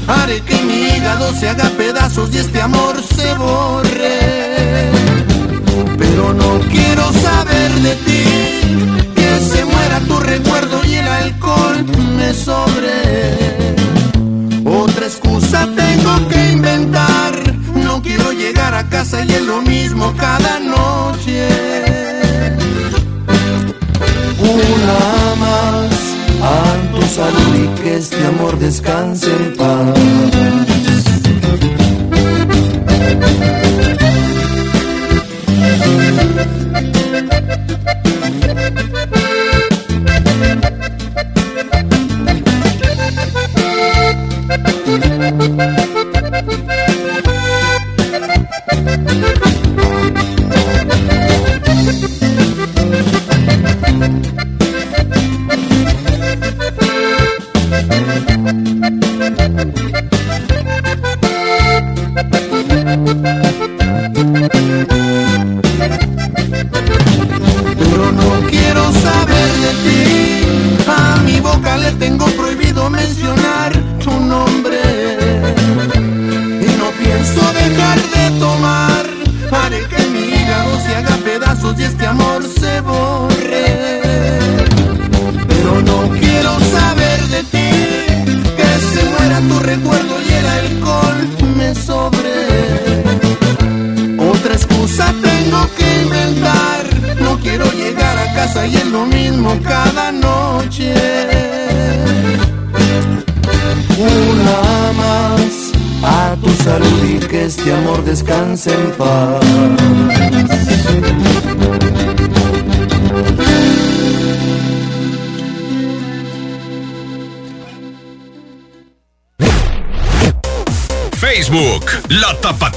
Haré 0.09 0.41
que 0.41 0.61
mi 0.63 0.89
hígado 0.89 1.33
se 1.39 1.49
haga 1.51 1.71
pedazos 1.79 2.35
y 2.35 2.39
este 2.39 2.61
amor 2.61 2.97
se 3.03 3.35
borre 3.35 4.59
pero 5.97 6.33
no 6.33 6.59
quiero 6.71 7.13
saber 7.13 7.71
de 7.87 7.95
ti. 8.07 8.98
Tu 10.09 10.21
recuerdo 10.21 10.85
y 10.85 10.95
el 10.95 11.07
alcohol 11.07 11.85
me 12.17 12.33
sobre. 12.33 13.59
Otra 14.65 15.07
excusa 15.07 15.69
tengo 15.77 16.29
que 16.29 16.53
inventar. 16.53 17.33
No 17.75 18.03
quiero 18.03 18.33
llegar 18.33 18.75
a 18.75 18.89
casa 18.89 19.25
y 19.25 19.33
es 19.33 19.43
lo 19.43 19.61
mismo 19.63 20.15
cada 20.17 20.59
noche. 20.61 21.49
Una 24.39 25.35
más 25.37 25.91
a 26.43 26.75
tu 26.95 27.03
salud 27.07 27.55
y 27.55 27.83
que 27.83 27.97
este 27.97 28.25
amor 28.27 28.59
descanse 28.59 29.31
en 29.31 29.57
paz. 29.57 29.99
Pero 39.11 39.28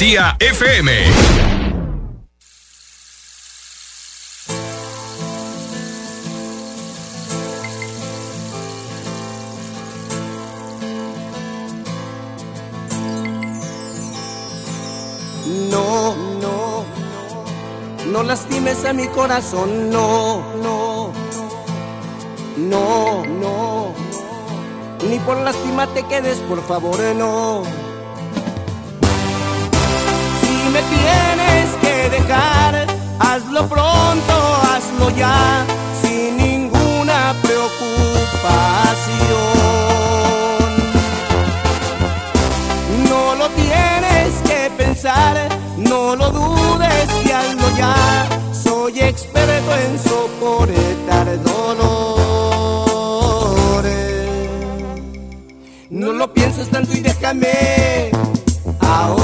Garantía 0.01 0.35
FM. 0.39 0.91
No, 15.69 16.15
no, 16.41 16.85
no 18.07 18.23
lastimes 18.23 18.83
a 18.85 18.93
mi 18.93 19.07
corazón, 19.09 19.91
no, 19.91 20.41
no, 20.63 21.11
no, 22.57 23.23
no, 23.23 23.93
ni 25.07 25.19
por 25.19 25.37
lástima 25.37 25.85
te 25.93 26.01
quedes, 26.07 26.39
por 26.39 26.65
favor, 26.65 26.99
no. 27.15 27.80
ya 35.09 35.65
sin 36.01 36.37
ninguna 36.37 37.35
preocupación. 37.41 37.91
No 43.09 43.35
lo 43.35 43.49
tienes 43.49 44.33
que 44.45 44.71
pensar, 44.77 45.49
no 45.77 46.15
lo 46.15 46.29
dudes 46.31 47.09
y 47.25 47.31
hazlo 47.31 47.77
ya. 47.77 48.27
Soy 48.63 48.99
experto 48.99 49.75
en 49.75 49.99
soportar 49.99 51.41
dolores. 51.43 52.51
No 55.89 56.13
lo 56.13 56.33
pienses 56.33 56.69
tanto 56.69 56.93
y 56.95 57.01
déjame 57.01 58.11
ahora. 58.79 59.20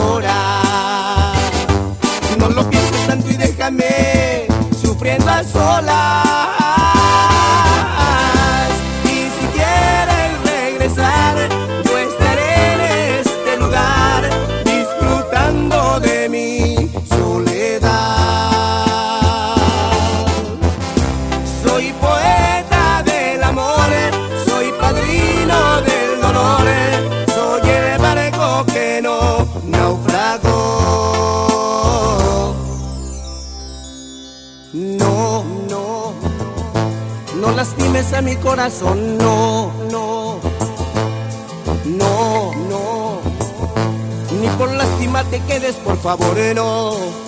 sola. 5.43 6.16
mi 38.21 38.35
corazón. 38.37 39.17
No, 39.17 39.71
no, 39.91 40.39
no, 41.85 42.51
no. 42.69 43.21
Ni 44.41 44.47
por 44.57 44.71
lástima 44.71 45.23
te 45.25 45.39
quedes, 45.41 45.75
por 45.75 45.97
favor, 45.97 46.37
eh, 46.37 46.53
no. 46.53 47.26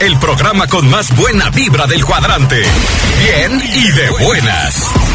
el 0.00 0.18
programa 0.18 0.66
con 0.66 0.86
más 0.90 1.16
buena 1.16 1.48
vibra 1.48 1.86
del 1.86 2.04
cuadrante. 2.04 2.62
Bien 3.22 3.62
y 3.74 3.90
de 3.90 4.10
buenas. 4.10 5.05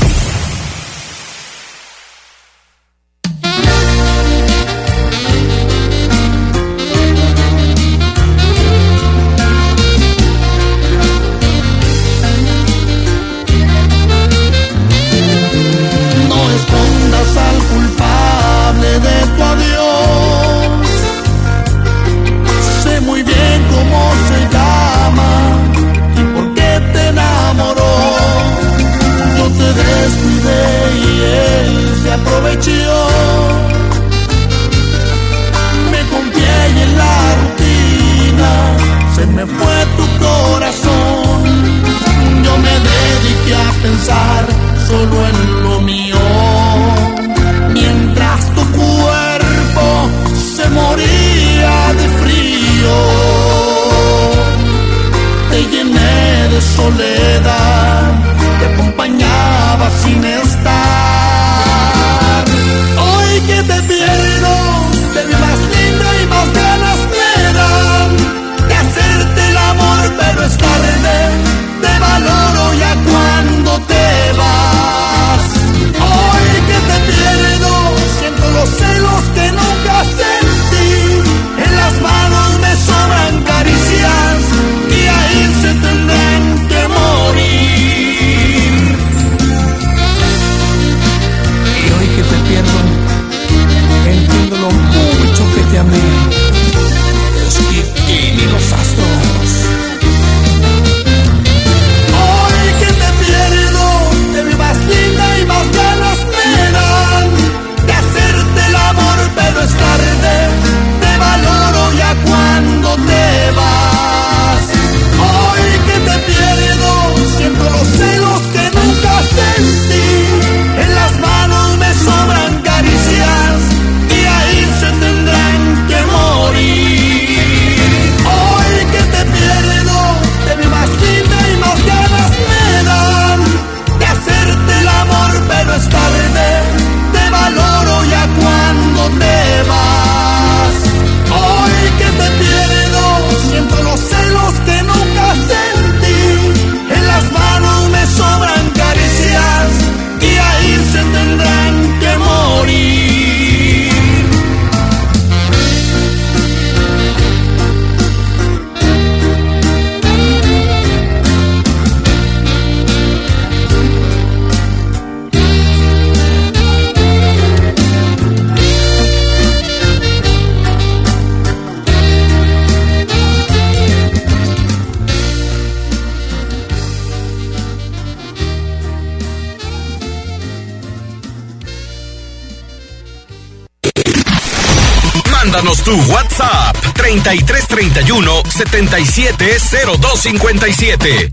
3331 187.24 188.43
770257. 188.49 191.32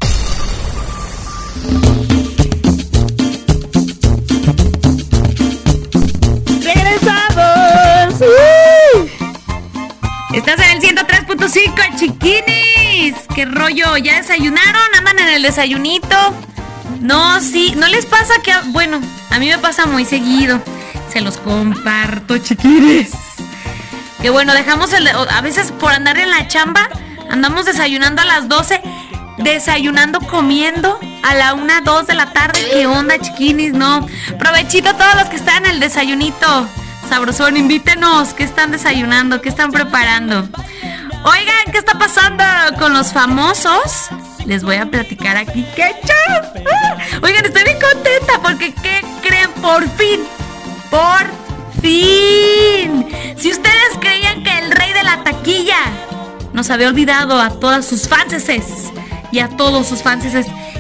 ¡Regresamos! 6.63 8.21
¡Uh! 8.21 9.09
Estás 10.35 10.61
en 10.61 10.77
el 10.77 10.83
103.5, 10.83 11.99
chiquinis. 11.99 13.15
¿Qué 13.35 13.45
rollo? 13.47 13.97
¿Ya 13.97 14.19
desayunaron? 14.19 14.83
¿Andan 14.97 15.19
en 15.19 15.29
el 15.29 15.43
desayunito? 15.43 16.17
No, 17.01 17.41
sí. 17.41 17.73
¿No 17.77 17.89
les 17.89 18.05
pasa 18.07 18.35
que... 18.43 18.53
Bueno, 18.67 19.01
a 19.31 19.39
mí 19.39 19.49
me 19.49 19.59
pasa 19.59 19.87
muy 19.87 20.05
seguido. 20.05 20.61
Se 21.13 21.21
los 21.23 21.39
comparto, 21.39 22.37
chiquinis. 22.39 23.11
Que 24.21 24.31
bueno, 24.31 24.55
dejamos 24.55 24.93
el... 24.93 25.09
A 25.09 25.41
veces 25.41 25.73
por 25.73 25.93
andar 25.93 26.19
en 26.19 26.31
la 26.31 26.49
chamba, 26.49 26.89
andamos 27.31 27.67
desayunando 27.67 28.23
a 28.23 28.25
las 28.25 28.49
12 28.49 28.83
desayunando, 29.39 30.21
comiendo 30.21 30.99
a 31.23 31.35
la 31.35 31.55
1, 31.55 31.73
2 31.85 32.07
de 32.07 32.15
la 32.15 32.33
tarde. 32.33 32.61
¿Qué 32.71 32.87
onda, 32.87 33.19
chiquinis? 33.19 33.73
No. 33.73 34.07
Provechito 34.39 34.91
a 34.91 34.95
todos 34.95 35.15
los 35.15 35.25
que 35.29 35.37
están 35.37 35.65
en 35.65 35.73
el 35.73 35.81
desayunito. 35.81 36.69
Sabrosón, 37.09 37.57
invítenos. 37.57 38.35
¿Qué 38.35 38.45
están 38.45 38.73
desayunando? 38.73 39.41
¿Qué 39.41 39.49
están 39.49 39.71
preparando? 39.71 40.49
Oigan, 41.25 41.73
¿qué 41.73 41.79
está 41.79 41.99
pasando 41.99 42.45
con 42.79 42.93
los 42.93 43.13
famosos? 43.13 44.09
Les 44.47 44.63
voy 44.63 44.77
a 44.77 44.87
platicar 44.87 45.37
aquí. 45.37 45.65
¡Qué 45.75 45.95
chao! 46.05 46.53
Oigan, 47.23 47.45
estoy 47.45 47.65
bien 47.65 47.79
contenta 47.81 48.41
porque 48.43 48.75
¿qué 48.75 49.05
creen? 49.23 49.51
Por 49.61 49.89
fin. 49.97 50.21
Por 50.91 51.38
fin. 51.81 53.07
Si 53.37 53.51
ustedes 53.51 53.99
creían 54.01 54.43
que 54.43 54.59
el 54.59 54.71
rey 54.71 54.93
de 54.93 55.03
la 55.03 55.23
taquilla 55.25 55.79
nos 56.53 56.71
había 56.71 56.89
olvidado 56.89 57.41
a 57.41 57.51
todas 57.61 57.87
sus 57.87 58.09
fanses 58.09 58.91
y 59.31 59.41
a 59.41 59.49
todos 59.49 59.87
sus 59.87 60.03
fans 60.03 60.25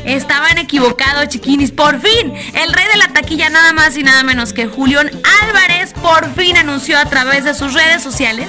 estaban 0.04 0.58
equivocados, 0.58 1.28
chiquinis. 1.28 1.70
Por 1.70 2.00
fin, 2.00 2.34
el 2.54 2.72
rey 2.72 2.86
de 2.92 2.98
la 2.98 3.08
taquilla, 3.08 3.50
nada 3.50 3.72
más 3.72 3.96
y 3.96 4.02
nada 4.02 4.22
menos 4.22 4.52
que 4.52 4.66
Julián 4.66 5.10
Álvarez, 5.42 5.92
por 6.02 6.34
fin 6.34 6.56
anunció 6.56 6.98
a 6.98 7.04
través 7.04 7.44
de 7.44 7.54
sus 7.54 7.74
redes 7.74 8.02
sociales 8.02 8.48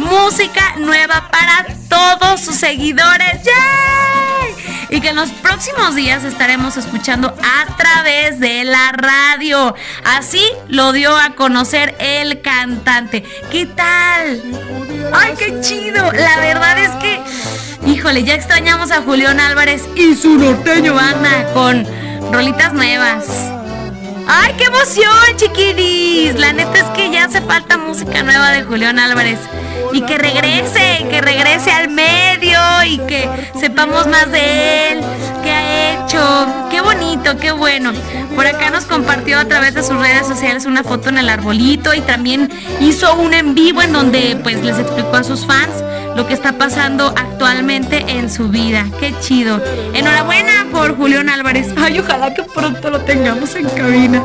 música 0.00 0.76
nueva 0.78 1.30
para 1.30 1.66
todos 1.88 2.40
sus 2.40 2.56
seguidores. 2.56 3.42
Y 4.90 5.00
que 5.00 5.10
en 5.10 5.16
los 5.16 5.30
próximos 5.30 5.94
días 5.94 6.24
estaremos 6.24 6.76
escuchando 6.76 7.28
a 7.28 7.76
través 7.76 8.40
de 8.40 8.64
la 8.64 8.92
radio. 8.92 9.74
Así 10.04 10.44
lo 10.68 10.92
dio 10.92 11.16
a 11.16 11.30
conocer 11.36 11.94
el 12.00 12.40
cantante. 12.42 13.22
¿Qué 13.50 13.66
tal? 13.66 14.42
¡Ay, 15.12 15.34
qué 15.38 15.60
chido! 15.60 16.10
La 16.12 16.40
verdad 16.40 16.78
es 16.78 16.90
que, 16.96 17.20
híjole, 17.86 18.24
ya 18.24 18.34
extrañamos 18.34 18.90
a 18.90 19.02
Julián 19.02 19.38
Álvarez 19.38 19.88
y 19.94 20.16
su 20.16 20.36
norteño 20.36 20.94
banda 20.94 21.52
con 21.52 21.86
rolitas 22.32 22.72
nuevas. 22.72 23.59
¡Ay, 24.26 24.54
qué 24.56 24.64
emoción, 24.64 25.36
chiquiris! 25.36 26.34
La 26.36 26.52
neta 26.52 26.78
es 26.78 26.84
que 26.96 27.10
ya 27.10 27.24
hace 27.24 27.40
falta 27.40 27.76
música 27.78 28.22
nueva 28.22 28.50
de 28.52 28.62
Julián 28.64 28.98
Álvarez. 28.98 29.38
Y 29.92 30.02
que 30.02 30.18
regrese, 30.18 31.06
que 31.10 31.20
regrese 31.20 31.72
al 31.72 31.90
medio 31.90 32.58
y 32.86 32.98
que 32.98 33.28
sepamos 33.58 34.06
más 34.06 34.30
de 34.30 34.92
él, 34.92 35.00
qué 35.42 35.50
ha 35.50 36.04
hecho. 36.04 36.68
Qué 36.70 36.80
bonito, 36.80 37.36
qué 37.38 37.50
bueno. 37.50 37.92
Por 38.36 38.46
acá 38.46 38.70
nos 38.70 38.84
compartió 38.84 39.38
a 39.38 39.44
través 39.46 39.74
de 39.74 39.82
sus 39.82 39.96
redes 39.96 40.26
sociales 40.26 40.64
una 40.64 40.84
foto 40.84 41.08
en 41.08 41.18
el 41.18 41.28
arbolito 41.28 41.92
y 41.94 42.00
también 42.00 42.50
hizo 42.80 43.14
un 43.16 43.34
en 43.34 43.54
vivo 43.54 43.82
en 43.82 43.92
donde 43.92 44.38
pues 44.42 44.62
les 44.62 44.78
explicó 44.78 45.16
a 45.16 45.24
sus 45.24 45.44
fans 45.44 45.72
lo 46.20 46.26
que 46.26 46.34
está 46.34 46.52
pasando 46.52 47.14
actualmente 47.16 48.04
en 48.06 48.28
su 48.28 48.50
vida. 48.50 48.86
Qué 49.00 49.14
chido. 49.20 49.58
Enhorabuena 49.94 50.66
por 50.70 50.94
Julián 50.94 51.30
Álvarez. 51.30 51.72
Ay, 51.78 51.98
ojalá 51.98 52.34
que 52.34 52.42
pronto 52.42 52.90
lo 52.90 53.00
tengamos 53.00 53.54
en 53.54 53.66
cabina. 53.70 54.22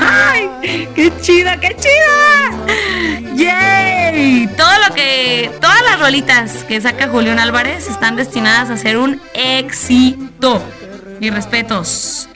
Ay, 0.00 0.88
qué 0.96 1.12
chida, 1.20 1.60
qué 1.60 1.76
chida. 1.76 3.36
Yay. 3.36 4.48
Todo 4.56 4.88
lo 4.88 4.94
que, 4.96 5.52
todas 5.60 5.80
las 5.82 6.00
rolitas 6.00 6.64
que 6.64 6.80
saca 6.80 7.06
Julián 7.06 7.38
Álvarez 7.38 7.88
están 7.88 8.16
destinadas 8.16 8.68
a 8.70 8.76
ser 8.76 8.96
un 8.96 9.20
éxito. 9.34 10.60
Mis 11.20 11.32
respetos. 11.32 12.28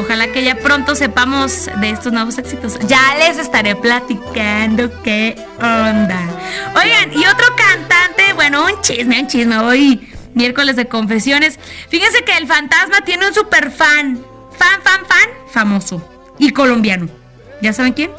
Ojalá 0.00 0.28
que 0.28 0.42
ya 0.42 0.56
pronto 0.56 0.94
sepamos 0.94 1.68
de 1.80 1.90
estos 1.90 2.12
nuevos 2.12 2.38
éxitos. 2.38 2.78
Ya 2.86 3.14
les 3.18 3.38
estaré 3.38 3.76
platicando 3.76 4.90
qué 5.02 5.36
onda. 5.58 6.20
Oigan, 6.74 7.12
y 7.12 7.26
otro 7.26 7.46
cantante, 7.56 8.32
bueno, 8.34 8.64
un 8.64 8.80
chisme, 8.80 9.20
un 9.20 9.26
chisme. 9.26 9.58
Hoy, 9.58 10.08
miércoles 10.34 10.76
de 10.76 10.86
confesiones. 10.88 11.58
Fíjense 11.88 12.24
que 12.24 12.36
el 12.36 12.46
fantasma 12.46 13.02
tiene 13.04 13.28
un 13.28 13.34
super 13.34 13.70
fan. 13.70 14.24
Fan, 14.58 14.80
fan, 14.82 15.06
fan, 15.06 15.28
famoso. 15.52 16.02
Y 16.38 16.50
colombiano. 16.50 17.08
¿Ya 17.60 17.72
saben 17.72 17.92
quién? 17.92 18.10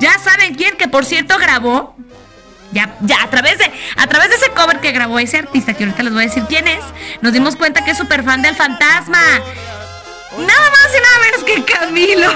Ya 0.00 0.18
saben 0.18 0.54
quién, 0.54 0.76
que 0.76 0.88
por 0.88 1.04
cierto 1.04 1.36
grabó 1.38 1.96
ya, 2.74 2.96
ya, 3.00 3.22
a 3.22 3.30
través 3.30 3.56
de, 3.58 3.70
a 3.96 4.06
través 4.06 4.28
de 4.28 4.36
ese 4.36 4.50
cover 4.50 4.80
que 4.80 4.92
grabó 4.92 5.18
ese 5.18 5.38
artista, 5.38 5.72
que 5.74 5.84
ahorita 5.84 6.02
les 6.02 6.12
voy 6.12 6.24
a 6.24 6.26
decir 6.26 6.42
quién 6.48 6.66
es, 6.66 6.84
nos 7.22 7.32
dimos 7.32 7.56
cuenta 7.56 7.84
que 7.84 7.92
es 7.92 7.98
súper 7.98 8.24
fan 8.24 8.42
del 8.42 8.54
fantasma. 8.56 9.20
Nada 10.36 10.70
más 10.70 10.88
y 10.90 11.00
nada 11.00 11.18
menos 11.22 11.44
que 11.44 11.64
Camilo. 11.64 12.28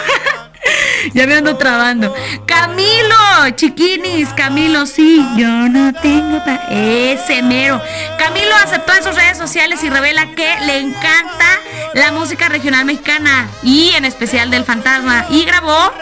ya 1.14 1.26
me 1.26 1.34
ando 1.34 1.56
trabando. 1.56 2.14
Camilo, 2.46 3.50
chiquinis, 3.56 4.28
Camilo, 4.34 4.86
sí, 4.86 5.26
yo 5.36 5.48
no 5.48 5.92
tengo 5.94 6.44
pa 6.44 6.60
ese 6.70 7.42
mero. 7.42 7.82
Camilo 8.16 8.54
aceptó 8.62 8.92
en 8.94 9.02
sus 9.02 9.16
redes 9.16 9.36
sociales 9.36 9.82
y 9.82 9.90
revela 9.90 10.26
que 10.36 10.56
le 10.64 10.78
encanta 10.78 11.58
la 11.94 12.12
música 12.12 12.48
regional 12.48 12.84
mexicana 12.84 13.48
y 13.64 13.90
en 13.96 14.04
especial 14.04 14.50
del 14.50 14.64
fantasma. 14.64 15.26
Y 15.30 15.44
grabó 15.44 15.92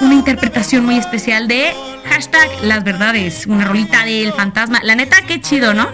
una 0.00 0.14
interpretación 0.14 0.84
muy 0.84 0.98
especial 0.98 1.46
de 1.46 1.72
hashtag 2.10 2.50
las 2.62 2.82
verdades, 2.84 3.46
una 3.46 3.64
rolita 3.64 4.04
del 4.04 4.32
fantasma. 4.32 4.80
La 4.82 4.94
neta, 4.94 5.22
qué 5.26 5.40
chido, 5.40 5.72
¿no? 5.74 5.88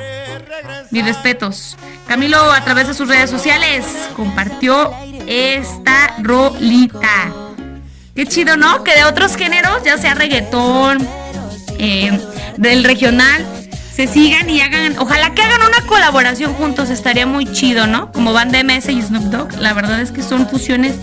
Mis 0.91 1.05
respetos. 1.05 1.77
Camilo 2.09 2.39
a 2.53 2.65
través 2.65 2.89
de 2.89 2.95
sus 2.95 3.09
redes 3.09 3.31
sociales 3.31 3.85
compartió 4.17 4.93
esta 5.27 6.17
rolita. 6.23 7.33
Qué 8.15 8.27
chido, 8.27 8.57
¿no? 8.57 8.83
Que 8.83 8.95
de 8.95 9.05
otros 9.05 9.37
géneros, 9.37 9.83
ya 9.85 9.99
sea 9.99 10.15
reggaetón, 10.15 11.07
eh, 11.79 12.19
del 12.57 12.85
regional, 12.85 13.45
se 13.97 14.07
sigan 14.07 14.51
y 14.51 14.61
hagan, 14.61 14.99
ojalá 14.99 15.33
que 15.33 15.41
hagan 15.41 15.63
una 15.63 15.87
colaboración 15.87 16.53
juntos, 16.53 16.91
estaría 16.91 17.25
muy 17.25 17.51
chido, 17.51 17.87
¿no? 17.87 18.13
Como 18.13 18.35
banda 18.35 18.63
MS 18.63 18.91
y 18.91 19.01
Snoop 19.01 19.25
Dogg, 19.25 19.59
la 19.59 19.73
verdad 19.73 20.03
es 20.03 20.13
que 20.13 20.23
son 20.23 20.47
fusiones, 20.47 20.97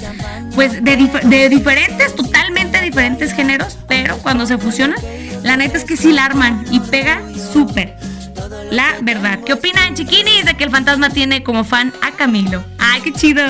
pues, 0.53 0.83
de, 0.83 1.09
de 1.23 1.49
diferentes, 1.49 2.15
totalmente 2.15 2.79
diferentes 2.81 3.33
géneros, 3.33 3.79
pero 3.87 4.17
cuando 4.19 4.45
se 4.45 4.59
fusionan, 4.59 4.99
la 5.41 5.57
neta 5.57 5.75
es 5.75 5.85
que 5.85 5.97
sí 5.97 6.13
la 6.13 6.25
arman 6.25 6.65
y 6.69 6.81
pega 6.81 7.19
súper. 7.51 7.95
La 8.69 8.93
verdad. 9.01 9.39
¿Qué 9.43 9.53
opinan, 9.53 9.95
chiquinis, 9.95 10.45
de 10.45 10.53
que 10.53 10.63
el 10.63 10.69
fantasma 10.69 11.09
tiene 11.09 11.41
como 11.41 11.63
fan 11.63 11.91
a 12.01 12.11
Camilo? 12.11 12.63
¡Ay, 12.77 13.01
qué 13.01 13.11
chido! 13.11 13.43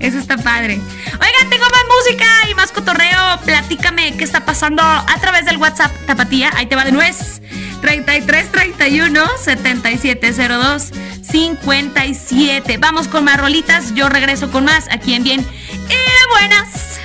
Eso 0.00 0.18
está 0.18 0.38
padre. 0.38 0.80
Oigan, 1.12 1.50
tengo 1.50 1.64
más 1.64 1.84
música 1.98 2.26
y 2.50 2.54
más 2.54 2.72
cotorreo. 2.72 3.38
Platícame 3.44 4.16
qué 4.16 4.24
está 4.24 4.46
pasando 4.46 4.82
a 4.82 5.16
través 5.20 5.44
del 5.44 5.58
WhatsApp 5.58 5.92
Tapatía. 6.06 6.50
Ahí 6.56 6.66
te 6.66 6.74
va 6.74 6.84
de 6.84 6.92
nuez. 6.92 7.42
3331 7.82 9.20
7702 9.38 10.90
57. 11.22 12.78
Vamos 12.78 13.08
con 13.08 13.24
más 13.24 13.38
rolitas. 13.38 13.94
Yo 13.94 14.08
regreso 14.08 14.50
con 14.50 14.64
más 14.64 14.88
aquí 14.90 15.14
en 15.14 15.22
Bien 15.22 15.40
y 15.40 16.30
Buenas. 16.30 17.00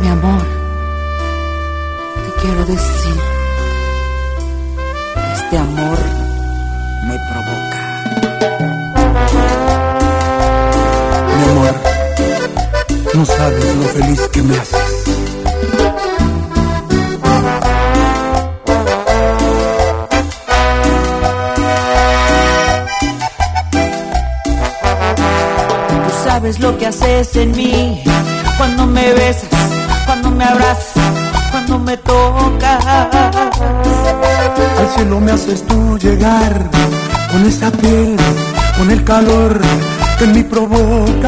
Mi 0.00 0.08
amor, 0.08 0.42
te 2.24 2.40
quiero 2.42 2.64
decir, 2.64 3.14
este 5.34 5.58
amor 5.58 6.23
provoca. 7.30 7.78
Mi 11.36 11.44
amor, 11.50 11.74
no 13.14 13.24
sabes 13.24 13.76
lo 13.76 13.84
feliz 13.88 14.20
que 14.32 14.42
me 14.42 14.56
haces. 14.56 15.04
Tú 26.04 26.10
sabes 26.24 26.58
lo 26.60 26.76
que 26.78 26.86
haces 26.86 27.36
en 27.36 27.52
mí 27.52 28.02
cuando 28.56 28.86
me 28.86 29.12
besas, 29.14 29.48
cuando 30.06 30.30
me 30.30 30.44
abrazas, 30.44 30.94
cuando 31.50 31.78
me 31.78 31.96
tocas. 31.96 32.84
Al 34.78 34.88
cielo 34.96 35.20
me 35.20 35.32
haces 35.32 35.62
tú 35.66 35.98
llegar 35.98 36.70
con 37.34 37.46
esa 37.46 37.70
piel, 37.72 38.16
con 38.78 38.90
el 38.92 39.02
calor 39.02 39.60
que 40.18 40.24
en 40.24 40.32
mí 40.32 40.44
provocas. 40.44 41.24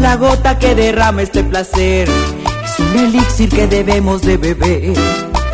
La 0.00 0.16
gota 0.16 0.58
que 0.58 0.74
derrama 0.74 1.20
este 1.20 1.44
placer 1.44 2.08
es 2.08 2.78
un 2.78 2.98
elixir 2.98 3.50
que 3.50 3.66
debemos 3.66 4.22
de 4.22 4.38
beber. 4.38 4.94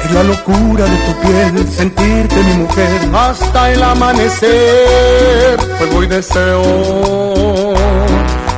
Es 0.05 0.13
la 0.13 0.23
locura 0.23 0.85
de 0.85 0.97
tu 0.97 1.13
piel, 1.23 1.69
sentirte 1.69 2.37
mi 2.37 2.53
mujer. 2.63 3.11
Hasta 3.13 3.73
el 3.73 3.83
amanecer, 3.83 5.59
fuego 5.79 6.05
y 6.05 6.07
deseo, 6.07 6.63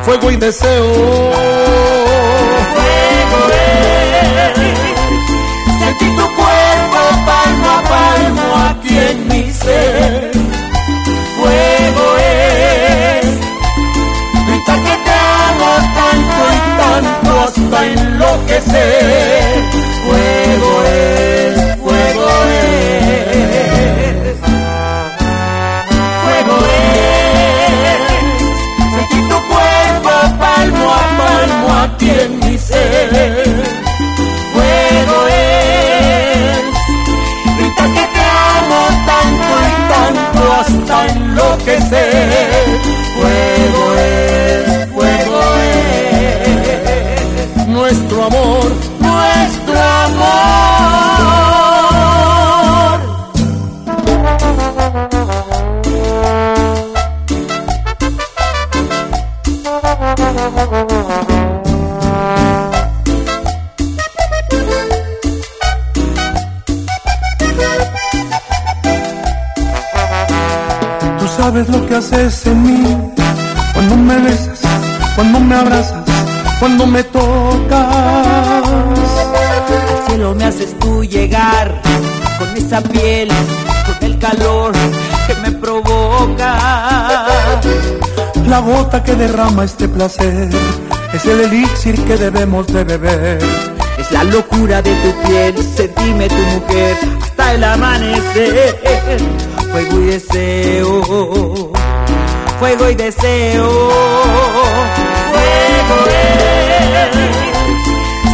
fuego 0.03 0.30
y 0.30 0.36
deseo. 0.36 0.84
Fuego 2.74 3.39
es 3.49 4.59
sentir 5.78 6.14
tu 6.14 6.38
Fuego 11.36 12.06
es 12.18 13.26
gritar 14.46 14.78
que 14.84 14.94
te 15.04 15.14
amo 15.48 15.70
tanto 15.98 16.42
y 16.54 16.60
tanto 16.80 17.30
hasta 17.40 17.78
enloquecer. 17.86 19.54
Fuego 20.04 20.72
es, 20.84 21.54
fuego 21.82 22.28
es, 24.22 24.38
cuando 75.18 75.40
me 75.40 75.56
abrazas, 75.56 76.04
cuando 76.60 76.86
me 76.86 77.02
tocas. 77.02 77.82
Al 78.62 80.06
cielo 80.06 80.32
me 80.32 80.44
haces 80.44 80.78
tú 80.78 81.02
llegar 81.02 81.82
con 82.38 82.56
esa 82.56 82.80
piel, 82.80 83.28
con 83.84 83.96
el 84.08 84.16
calor 84.20 84.72
que 85.26 85.34
me 85.42 85.50
provoca. 85.50 87.26
La 88.46 88.60
gota 88.60 89.02
que 89.02 89.16
derrama 89.16 89.64
este 89.64 89.88
placer 89.88 90.50
es 91.12 91.26
el 91.26 91.40
elixir 91.40 92.00
que 92.04 92.16
debemos 92.16 92.68
de 92.68 92.84
beber. 92.84 93.38
Es 93.98 94.12
la 94.12 94.22
locura 94.22 94.80
de 94.82 94.94
tu 94.94 95.28
piel, 95.28 95.54
sentirme 95.64 96.28
tu 96.28 96.36
mujer 96.36 96.96
hasta 97.20 97.54
el 97.54 97.64
amanecer. 97.64 98.78
Fuego 99.72 100.00
y 100.00 100.04
deseo, 100.04 101.67
fuego 102.59 102.90
y 102.90 102.94
deseo. 102.94 103.68
Fuego 105.32 105.96
es 106.06 107.14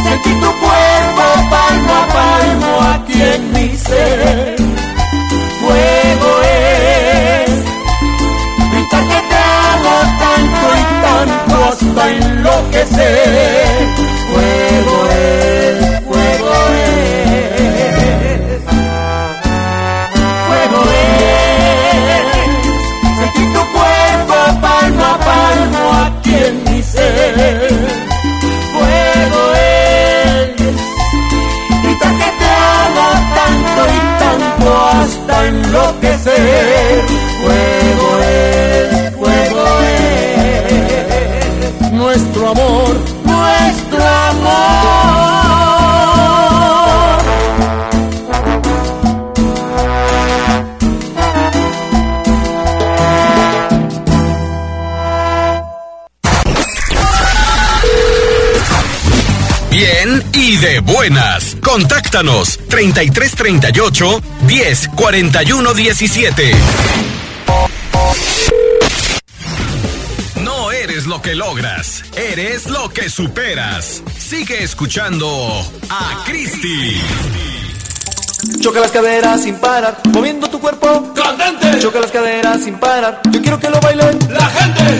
sentir 0.03 0.35
tu 0.39 0.51
cuerpo 0.59 1.23
palmo 1.49 1.93
a 1.93 2.07
palmo 2.17 2.71
aquí 2.93 3.21
en 3.21 3.41
mi 3.53 3.77
ser. 3.77 4.55
Fuego 5.61 6.31
es 6.43 7.51
gritar 8.71 9.03
que 9.11 9.19
te 9.29 9.39
amo 9.71 9.95
tanto 10.23 10.65
y 10.75 10.83
tanto 11.05 11.53
hasta 11.65 12.03
enloquecer. 12.11 13.87
Fuego 14.31 14.95
es, 15.11 15.54
Fuego 36.25 38.17
es, 38.19 39.13
fuego 39.13 39.81
es 39.83 41.91
nuestro 41.91 42.49
amor, 42.49 42.99
nuestro 43.25 44.03
amor. 44.03 45.35
Bien 59.69 60.23
y 60.33 60.57
de 60.57 60.79
buenas. 60.79 61.44
Contáctanos 61.65 62.59
3338 62.69 64.21
10 64.45 64.87
41 64.95 65.73
17. 65.73 66.51
No 70.43 70.71
eres 70.71 71.07
lo 71.07 71.23
que 71.23 71.33
logras, 71.33 72.03
eres 72.15 72.67
lo 72.67 72.89
que 72.89 73.09
superas. 73.09 74.03
Sigue 74.15 74.63
escuchando 74.63 75.27
a 75.89 76.23
Cristi. 76.25 77.01
Choca 78.61 78.79
las 78.79 78.91
caderas 78.91 79.41
sin 79.41 79.55
parar, 79.55 80.01
moviendo 80.13 80.47
tu 80.47 80.59
cuerpo 80.59 81.13
candente. 81.15 81.79
Choca 81.79 81.99
las 81.99 82.11
caderas 82.11 82.63
sin 82.63 82.75
parar, 82.75 83.21
yo 83.31 83.41
quiero 83.41 83.59
que 83.59 83.69
lo 83.71 83.79
baile 83.81 84.03
la 84.29 84.45
gente. 84.45 84.99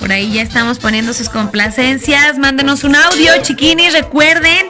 Por 0.00 0.10
ahí 0.10 0.32
ya 0.32 0.42
estamos 0.42 0.80
poniendo 0.80 1.14
sus 1.14 1.28
complacencias. 1.28 2.36
Mándenos 2.36 2.82
un 2.82 2.96
audio, 2.96 3.32
chiquinis. 3.42 3.92
Recuerden, 3.92 4.66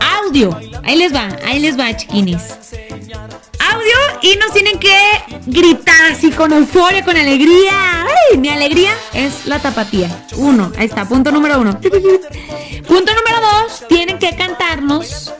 audio. 0.00 0.58
Ahí 0.82 0.96
les 0.96 1.14
va, 1.14 1.28
ahí 1.46 1.60
les 1.60 1.78
va, 1.78 1.96
chiquinis. 1.96 2.42
Audio 3.72 3.96
y 4.22 4.36
nos 4.38 4.52
tienen 4.52 4.80
que 4.80 4.96
gritar 5.46 6.10
así 6.10 6.32
con 6.32 6.52
euforia, 6.52 7.04
con 7.04 7.16
alegría. 7.16 8.02
Ay, 8.02 8.38
mi 8.38 8.48
alegría 8.48 8.90
es 9.12 9.46
la 9.46 9.60
tapatía. 9.60 10.10
Uno, 10.34 10.72
ahí 10.76 10.86
está, 10.86 11.08
punto 11.08 11.30
número 11.30 11.60
uno. 11.60 11.78
Punto 11.80 13.12
número 13.14 13.40
dos, 13.40 13.84
tienen 13.88 14.18
que 14.18 14.34
cantarnos 14.34 15.32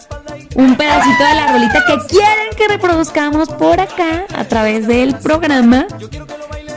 un 0.55 0.77
pedacito 0.77 1.25
de 1.25 1.35
la 1.35 1.53
rolita 1.53 1.85
que 1.85 1.97
quieren 2.07 2.55
que 2.57 2.69
reproduzcamos 2.69 3.49
por 3.49 3.81
acá 3.81 4.25
a 4.35 4.45
través 4.45 4.87
del 4.87 5.17
programa. 5.17 5.87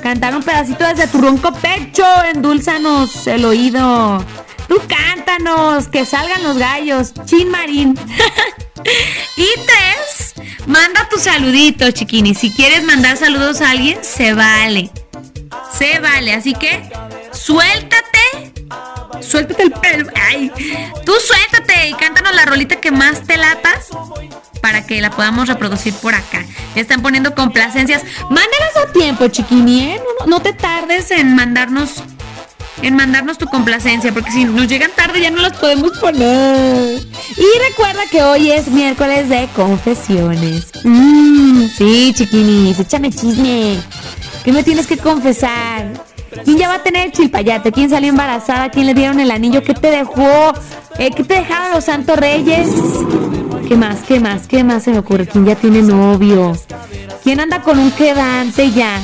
Cantar 0.08 0.38
un 0.38 0.42
pedacito 0.42 0.88
desde 0.88 1.06
tu 1.08 1.18
ronco 1.18 1.52
pecho, 1.52 2.06
endulzanos 2.34 3.28
el 3.28 3.44
oído. 3.44 4.24
Tú 4.70 4.82
cántanos, 4.88 5.90
que 5.90 6.06
salgan 6.06 6.44
los 6.44 6.58
gallos, 6.58 7.12
chin 7.26 7.50
marín. 7.50 7.94
y 9.36 9.48
tres, 9.66 10.34
manda 10.66 11.10
tu 11.10 11.20
saludito, 11.20 11.92
chiquini. 11.92 12.36
Si 12.36 12.54
quieres 12.54 12.86
mandar 12.86 13.18
saludos 13.18 13.60
a 13.60 13.72
alguien, 13.72 14.02
se 14.02 14.34
vale. 14.34 14.92
Se 15.78 16.00
vale, 16.00 16.32
así 16.32 16.54
que 16.54 16.90
suéltate. 17.34 18.54
Suéltate 19.22 19.64
el 19.64 19.72
pelo. 19.72 20.10
Ay, 20.16 20.52
tú 21.06 21.14
suéltate 21.20 21.90
y 21.90 21.94
cántanos 21.94 22.36
la 22.36 22.46
rolita 22.46 22.78
que 22.78 22.92
más 22.92 23.22
te 23.24 23.38
latas 23.38 23.88
para 24.62 24.86
que 24.86 25.02
la 25.02 25.10
podamos 25.12 25.48
reproducir 25.48 25.94
por 25.96 26.14
acá. 26.14 26.46
Están 26.76 27.02
poniendo 27.02 27.34
complacencias. 27.34 28.04
Mándalas 28.24 28.78
a 28.78 28.92
tiempo, 28.92 29.28
chiquini, 29.28 29.92
¿eh? 29.92 30.02
No, 30.26 30.42
te 30.42 30.54
tardes 30.54 31.12
en 31.12 31.36
mandarnos 31.36 32.04
en 32.84 32.96
mandarnos 32.96 33.40
tu 33.40 33.48
complacencia, 33.48 34.14
porque 34.14 34.32
si 34.32 34.46
nos 34.46 34.68
llegan 34.68 34.92
tarde 34.96 35.20
ya 35.20 35.32
no 35.32 35.42
las 35.42 35.58
podemos 35.58 35.98
poner. 35.98 37.00
Y 37.36 37.70
recuerda 37.70 38.02
que 38.12 38.22
hoy 38.22 38.52
es 38.52 38.68
miércoles 38.68 39.30
de 39.30 39.50
confesiones. 39.56 40.68
Mm, 40.84 41.66
sí, 41.76 42.14
chiquinis, 42.16 42.80
échame 42.80 43.10
chisme. 43.10 43.80
¿Qué 44.44 44.52
me 44.52 44.64
tienes 44.64 44.86
que 44.86 44.98
confesar? 44.98 45.92
¿Quién 46.44 46.58
ya 46.58 46.70
va 46.70 46.76
a 46.76 46.84
tener 46.84 47.08
el 47.08 47.12
chilpayate? 47.12 47.72
¿Quién 47.72 47.90
salió 47.90 48.10
embarazada? 48.10 48.70
¿Quién 48.70 48.86
le 48.86 48.94
dieron 48.94 49.20
el 49.20 49.32
anillo? 49.32 49.64
¿Qué 49.64 49.74
te 49.74 49.90
dejó? 49.90 50.54
¿Qué 50.98 51.12
te 51.12 51.34
dejaron 51.34 51.72
los 51.74 51.86
santos 51.86 52.18
reyes? 52.18 52.70
¿Qué 53.68 53.76
más? 53.76 54.02
¿Qué 54.08 54.20
más? 54.20 54.48
¿Qué 54.48 54.64
más 54.64 54.84
se 54.84 54.92
me 54.92 55.00
ocurre? 55.00 55.28
¿Quién 55.28 55.46
ya 55.46 55.56
tiene 55.56 55.82
novio? 55.82 56.58
¿Quién 57.24 57.40
anda 57.40 57.62
con 57.62 57.78
un 57.80 57.92
quedante 57.92 58.72
ya? 58.72 59.00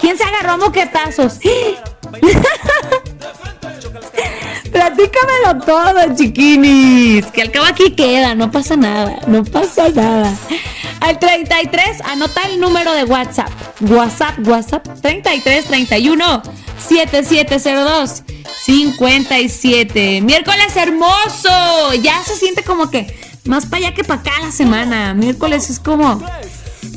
¿Quién 0.00 0.16
se 0.16 0.24
agarró 0.24 0.52
a 0.52 0.56
moquetazos? 0.56 1.38
Platícamelo 4.72 5.64
todo, 5.64 6.16
chiquinis. 6.16 7.26
Que 7.26 7.42
al 7.42 7.50
cabo 7.50 7.66
aquí 7.66 7.92
queda, 7.92 8.34
no 8.34 8.50
pasa 8.50 8.76
nada, 8.76 9.18
no 9.26 9.44
pasa 9.44 9.88
nada. 9.88 10.34
Al 11.00 11.18
33, 11.18 12.00
anota 12.02 12.42
el 12.48 12.60
número 12.60 12.92
de 12.92 13.04
WhatsApp. 13.04 13.50
WhatsApp, 13.80 14.46
WhatsApp, 14.46 14.86
33 15.00 15.66
31 15.66 16.42
7702 16.88 18.22
57. 18.64 20.20
Miércoles 20.20 20.76
hermoso. 20.76 21.94
Ya 22.02 22.22
se 22.24 22.36
siente 22.36 22.62
como 22.62 22.90
que 22.90 23.06
más 23.44 23.66
para 23.66 23.86
allá 23.86 23.94
que 23.94 24.04
para 24.04 24.20
acá 24.20 24.32
la 24.42 24.52
semana. 24.52 25.14
Miércoles 25.14 25.70
es 25.70 25.78
como 25.78 26.22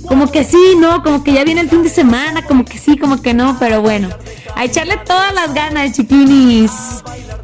como 0.08 0.32
que 0.32 0.44
sí, 0.44 0.76
¿no? 0.78 1.04
Como 1.04 1.24
que 1.24 1.34
ya 1.34 1.44
viene 1.44 1.62
el 1.62 1.70
fin 1.70 1.84
de 1.84 1.90
semana, 1.90 2.46
como 2.46 2.66
que 2.66 2.78
sí, 2.78 2.98
como 2.98 3.22
que 3.22 3.34
no, 3.34 3.58
pero 3.60 3.82
bueno. 3.82 4.10
A 4.56 4.66
echarle 4.66 4.98
todas 4.98 5.34
las 5.34 5.54
ganas, 5.54 5.94
chiquinis. 5.94 6.72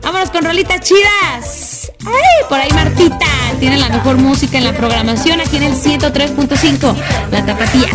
Vámonos 0.04 0.30
con 0.30 0.44
rolitas 0.44 0.82
chidas. 0.82 1.92
¡Ay! 2.06 2.46
Por 2.50 2.60
ahí 2.60 2.72
Martita 2.72 3.26
tiene 3.60 3.78
la 3.78 3.90
mejor 3.90 4.18
música 4.18 4.58
en 4.58 4.66
la 4.66 4.74
programación 4.74 5.42
aquí 5.42 5.58
en 5.58 5.64
el 5.64 5.74
103.5, 5.74 6.96
La 7.32 7.46
Tapatía. 7.46 7.90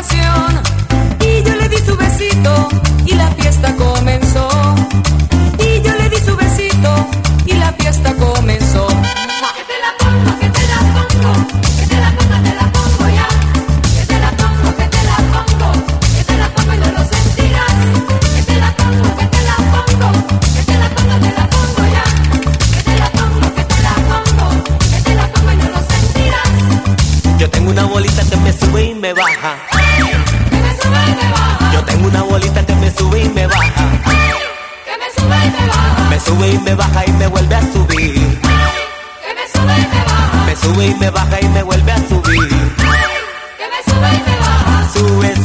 Y 0.00 1.42
yo 1.42 1.56
le 1.56 1.68
di 1.68 1.76
su 1.78 1.96
besito 1.96 2.68
y 3.04 3.14
la 3.14 3.32
fiesta 3.32 3.74
comenzó. 3.74 4.48
Y 5.58 5.82
yo 5.82 5.92
le 5.96 6.08
di 6.08 6.16
su 6.24 6.36
besito 6.36 7.08
y 7.46 7.54
la 7.54 7.72
fiesta 7.72 8.14
comenzó. 8.14 8.37
Me 36.28 36.34
sube 36.34 36.50
y 36.50 36.58
me 36.58 36.74
baja 36.74 37.06
y 37.06 37.12
me 37.12 37.26
vuelve 37.26 37.54
a 37.54 37.62
subir. 37.72 38.38
Que 38.42 39.34
me 39.34 39.48
sube 39.50 39.78
y 39.78 39.86
me 39.86 40.04
baja. 40.04 40.44
Me 40.44 40.56
sube 40.56 40.86
y 40.86 40.94
me 40.96 41.10
baja 41.10 41.40
y 41.40 41.48
me 41.48 41.62
vuelve 41.62 41.92
a 41.92 41.96
subir. 41.96 42.48
Que 43.56 43.66
me 43.72 43.82
sube 43.86 44.10
y 44.14 44.30
me 44.30 44.36
baja. 44.38 44.90
Sube 44.92 45.37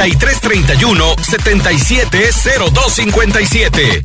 3331 0.00 1.04
770257. 1.20 4.04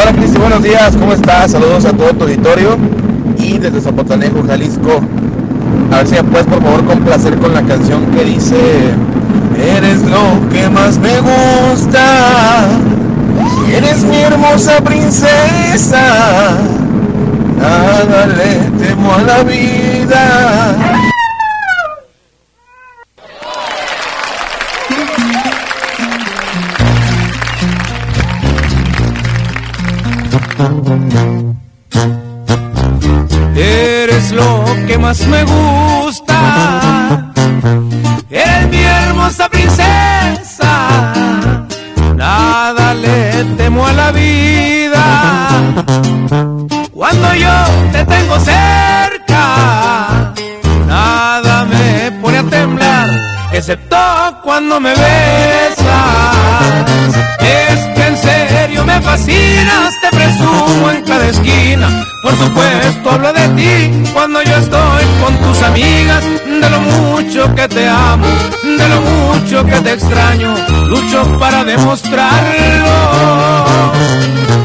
Hola 0.00 0.12
Cristi, 0.12 0.38
buenos 0.38 0.62
días, 0.62 0.96
¿cómo 0.96 1.12
estás? 1.12 1.50
Saludos 1.50 1.84
a 1.86 1.92
todo 1.92 2.12
tu 2.12 2.22
auditorio 2.22 2.78
y 3.36 3.58
desde 3.58 3.80
Zapotlanejo, 3.80 4.44
Jalisco. 4.46 5.00
A 5.90 5.96
ver 5.96 6.06
si 6.06 6.14
me 6.14 6.22
puedes 6.22 6.46
por 6.46 6.62
favor 6.62 6.86
complacer 6.86 7.36
con 7.38 7.52
la 7.52 7.62
canción 7.62 8.06
que 8.12 8.24
dice 8.24 8.94
Eres 9.58 10.02
lo 10.02 10.48
que 10.50 10.70
más 10.70 10.98
me 10.98 11.18
gusta, 11.18 12.68
eres 13.68 14.04
mi 14.04 14.18
hermosa 14.18 14.80
princesa, 14.82 16.56
nada 17.58 18.26
le 18.26 18.84
temo 18.84 19.14
a 19.14 19.22
la 19.22 19.42
vida. 19.42 20.91
Me 35.26 35.42
gusta. 35.44 35.61
Que 69.64 69.80
te 69.80 69.92
extraño, 69.92 70.54
lucho 70.88 71.38
para 71.38 71.64
demostrarlo. 71.64 72.92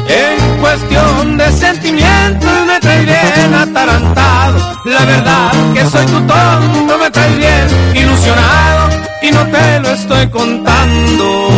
En 0.08 0.60
cuestión 0.60 1.36
de 1.36 1.52
sentimientos 1.52 2.50
me 2.66 2.80
traes 2.80 3.06
bien 3.06 3.54
atarantado, 3.54 4.58
la 4.84 5.04
verdad 5.04 5.50
que 5.74 5.84
soy 5.86 6.06
tu 6.06 6.20
tonto, 6.26 6.98
me 6.98 7.10
traes 7.10 7.36
bien 7.36 7.68
ilusionado 7.94 8.88
y 9.22 9.30
no 9.30 9.46
te 9.46 9.80
lo 9.80 9.88
estoy 9.90 10.26
contando. 10.28 11.48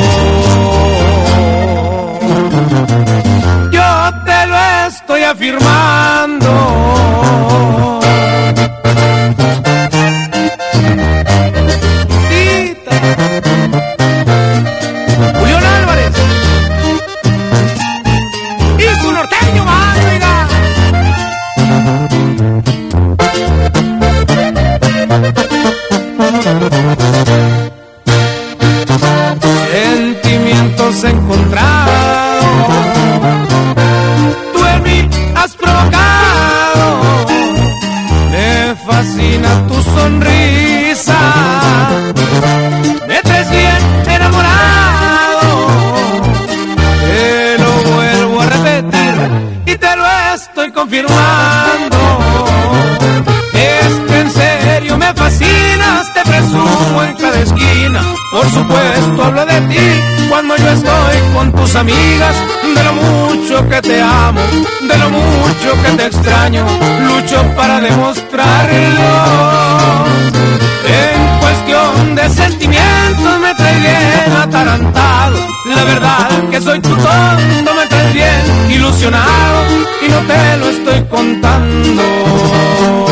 Yo 3.70 4.12
te 4.24 4.46
lo 4.46 4.56
estoy 4.88 5.22
afirmando. 5.22 6.50
Por 58.30 58.48
supuesto 58.48 59.24
hablo 59.24 59.44
de 59.44 59.60
ti 59.62 60.28
cuando 60.28 60.56
yo 60.56 60.68
estoy 60.68 61.16
con 61.34 61.50
tus 61.52 61.74
amigas. 61.74 62.36
De 62.74 62.84
lo 62.84 62.92
mucho 62.92 63.68
que 63.68 63.82
te 63.82 64.00
amo, 64.00 64.40
de 64.80 64.98
lo 64.98 65.10
mucho 65.10 65.72
que 65.82 65.90
te 65.96 66.06
extraño, 66.06 66.64
lucho 67.08 67.42
para 67.56 67.80
demostrarlo. 67.80 69.08
En 70.86 71.40
cuestión 71.40 72.14
de 72.14 72.30
sentimientos 72.30 73.40
me 73.40 73.52
traes 73.54 73.80
bien 73.80 74.36
atarantado. 74.40 75.48
La 75.64 75.82
verdad 75.84 76.28
que 76.50 76.60
soy 76.60 76.78
tu 76.80 76.90
tonto, 76.90 77.74
me 77.74 77.86
traes 77.88 78.14
bien 78.14 78.70
ilusionado 78.70 79.64
y 80.02 80.08
no 80.08 80.20
te 80.20 80.56
lo 80.56 80.70
estoy 80.70 81.04
contando. 81.08 83.09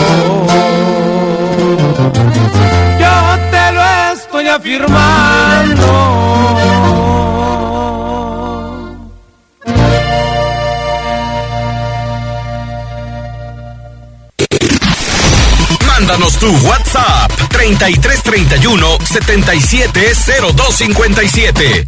Mándanos 15.86 16.38
tu 16.38 16.50
WhatsApp 16.66 17.30
3331 17.50 18.98
770257. 19.06 21.86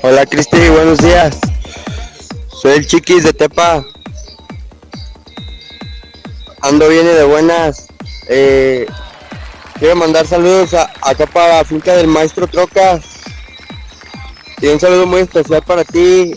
Hola 0.00 0.24
Cristi, 0.24 0.68
buenos 0.70 0.96
días. 0.98 1.36
Soy 2.62 2.72
el 2.72 2.86
Chiquis 2.86 3.22
de 3.22 3.34
Tepa. 3.34 3.84
Ando 6.62 6.88
bien 6.88 7.04
y 7.04 7.10
de 7.10 7.24
buenas. 7.24 7.88
Eh, 8.30 8.86
quiero 9.78 9.96
mandar 9.96 10.26
saludos 10.26 10.74
a, 10.74 10.90
acá 11.02 11.26
para 11.26 11.58
la 11.58 11.64
finca 11.64 11.94
del 11.94 12.06
maestro 12.06 12.46
Trocas. 12.46 13.04
Y 14.60 14.68
un 14.68 14.80
saludo 14.80 15.06
muy 15.06 15.20
especial 15.20 15.62
para 15.62 15.84
ti. 15.84 16.32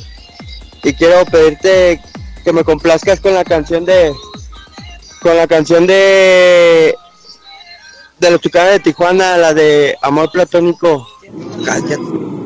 Y 0.83 0.93
quiero 0.93 1.25
pedirte 1.25 2.01
que 2.43 2.53
me 2.53 2.63
complazcas 2.63 3.19
con 3.19 3.33
la 3.33 3.43
canción 3.43 3.85
de. 3.85 4.13
Con 5.21 5.37
la 5.37 5.47
canción 5.47 5.87
de. 5.87 6.95
De 8.19 8.31
los 8.31 8.41
Tucanes 8.41 8.73
de 8.73 8.79
Tijuana, 8.79 9.37
la 9.37 9.53
de 9.53 9.95
Amor 10.01 10.29
Platónico. 10.31 11.07
Cállate. 11.65 12.38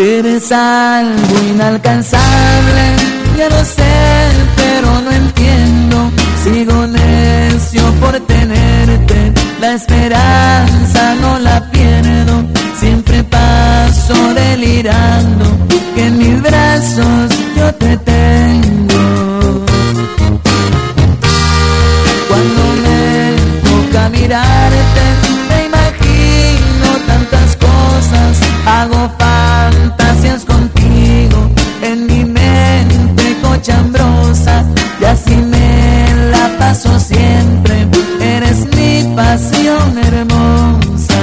Eres 0.00 0.52
algo 0.52 1.42
inalcanzable, 1.52 2.94
ya 3.36 3.48
lo 3.48 3.64
sé, 3.64 4.30
pero 4.54 5.00
no 5.00 5.10
entiendo. 5.10 6.12
Sigo 6.44 6.86
necio 6.86 7.82
por 7.94 8.20
tenerte, 8.20 9.32
la 9.60 9.72
esperanza 9.72 11.16
no 11.20 11.40
la 11.40 11.68
pierdo. 11.72 12.44
Siempre 12.78 13.24
paso 13.24 14.14
delirando, 14.34 15.44
que 15.96 16.06
en 16.06 16.18
mis 16.18 16.42
brazos 16.42 17.34
yo 17.56 17.74
te 17.74 17.96
tengo. 17.96 19.64
Cuando 22.28 22.62
me 22.84 23.34
toca 23.68 24.08
mirarte, 24.10 25.04
me 25.48 25.64
imagino 25.66 26.86
tantas 27.04 27.56
cosas, 27.56 28.38
hago 28.64 29.08
fantasías 29.18 29.27
chambrosa 33.60 34.64
y 35.00 35.04
así 35.04 35.36
me 35.36 36.30
la 36.30 36.56
paso 36.58 36.98
siempre. 36.98 37.88
Eres 38.20 38.66
mi 38.76 39.14
pasión 39.14 39.98
hermosa. 39.98 41.22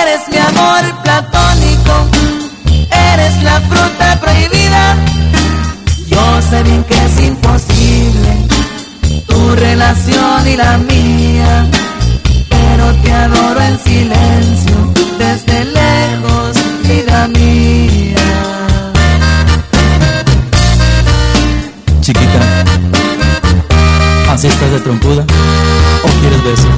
Eres 0.00 0.20
mi 0.30 0.38
amor 0.38 1.02
platónico, 1.02 1.94
eres 3.12 3.42
la 3.42 3.60
fruta 3.60 4.18
prohibida. 4.20 4.96
Yo 6.06 6.42
sé 6.50 6.62
bien 6.62 6.84
que 6.84 7.04
es 7.06 7.20
imposible 7.20 8.48
tu 9.26 9.54
relación 9.56 10.48
y 10.48 10.56
la 10.56 10.78
mía, 10.78 11.66
pero 12.48 12.94
te 13.02 13.12
adoro 13.12 13.60
en 13.60 13.78
silencio 13.78 14.76
desde 15.18 15.64
lejos, 15.64 16.56
vida 16.82 17.28
mía. 17.28 18.57
Chiquita, 22.08 22.40
¿así 24.32 24.46
estás 24.46 24.70
de 24.70 24.80
trompuda 24.80 25.26
o 26.02 26.08
quieres 26.20 26.42
beso? 26.42 26.68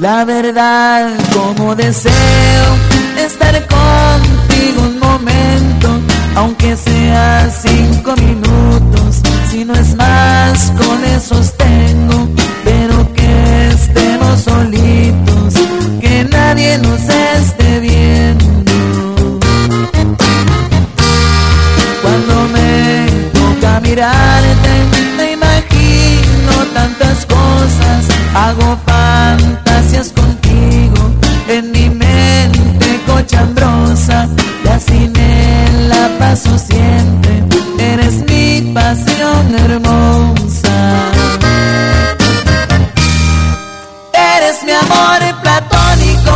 La 0.00 0.24
verdad, 0.24 1.10
como 1.34 1.74
deseo 1.74 2.12
estar 3.18 3.66
contigo 3.66 4.82
un 4.82 5.00
momento, 5.00 5.88
aunque 6.36 6.76
sea 6.76 7.50
cinco 7.50 8.14
minutos, 8.14 9.22
si 9.50 9.64
no 9.64 9.74
es 9.74 9.96
más, 9.96 10.72
con 10.78 11.04
esos 11.04 11.52
tengo, 11.56 12.28
mirarte, 23.94 24.74
me 25.18 25.32
imagino 25.32 26.52
tantas 26.72 27.26
cosas, 27.26 28.06
hago 28.34 28.78
fantasías 28.86 30.12
contigo 30.12 31.10
en 31.46 31.70
mi 31.72 31.90
mente 31.90 33.00
cochambrosa 33.06 34.28
y 34.64 34.68
así 34.68 35.10
me 35.14 35.88
la 35.88 36.08
paso 36.18 36.56
siempre. 36.58 37.44
Eres 37.78 38.14
mi 38.30 38.72
pasión 38.72 39.54
hermosa. 39.66 40.76
Eres 44.36 44.56
mi 44.64 44.72
amor 44.72 45.20
platónico, 45.42 46.32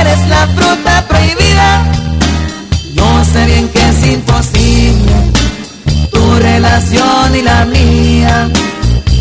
eres 0.00 0.28
la 0.28 0.46
fruta 0.54 0.97
relación 6.58 7.36
y 7.36 7.42
la 7.42 7.64
mía, 7.66 8.48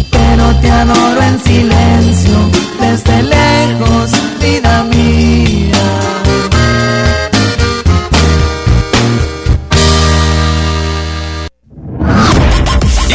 pero 0.10 0.56
te 0.60 0.72
adoro 0.72 1.22
en 1.22 1.44
silencio, 1.44 2.34
desde 2.82 3.22
lejos, 3.22 4.12
vida 4.42 4.84
mía. 4.86 5.84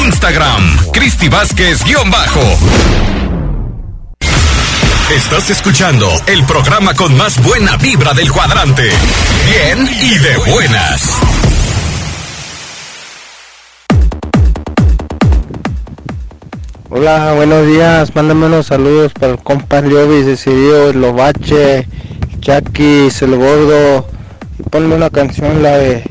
Instagram, 0.04 0.78
Cristi 0.92 1.28
Vázquez 1.28 1.82
guion 1.82 2.08
bajo. 2.08 2.58
Estás 5.16 5.50
escuchando 5.50 6.08
el 6.26 6.44
programa 6.44 6.94
con 6.94 7.16
más 7.16 7.42
buena 7.42 7.76
vibra 7.76 8.14
del 8.14 8.30
cuadrante. 8.30 8.88
Bien 9.48 9.88
y 10.00 10.18
de 10.18 10.36
buenas. 10.52 11.18
Hola, 16.94 17.32
buenos 17.34 17.66
días. 17.66 18.14
Mándame 18.14 18.44
unos 18.44 18.66
saludos 18.66 19.14
para 19.14 19.32
el 19.32 19.38
compa 19.38 19.80
Liovis, 19.80 20.26
Decidido, 20.26 20.92
Lobache, 20.92 21.88
Jackie, 22.40 23.08
el 23.18 23.36
Gordo. 23.36 24.06
Ponme 24.68 24.96
una 24.96 25.08
canción, 25.08 25.62
la 25.62 25.78
de 25.78 26.04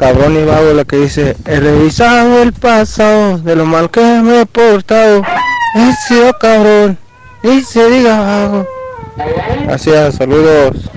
Cabrón 0.00 0.36
y 0.38 0.44
Vago, 0.44 0.72
la 0.72 0.84
que 0.84 0.96
dice: 0.96 1.36
He 1.46 1.60
revisado 1.60 2.42
el 2.42 2.52
pasado 2.52 3.38
de 3.38 3.54
lo 3.54 3.64
mal 3.64 3.92
que 3.92 4.00
me 4.00 4.40
he 4.40 4.46
portado. 4.46 5.22
He 5.76 5.94
sido 6.08 6.36
cabrón 6.36 6.98
y 7.44 7.60
se 7.60 7.88
diga 7.88 8.18
vago. 8.18 8.66
Gracias, 9.66 10.16
saludos. 10.16 10.90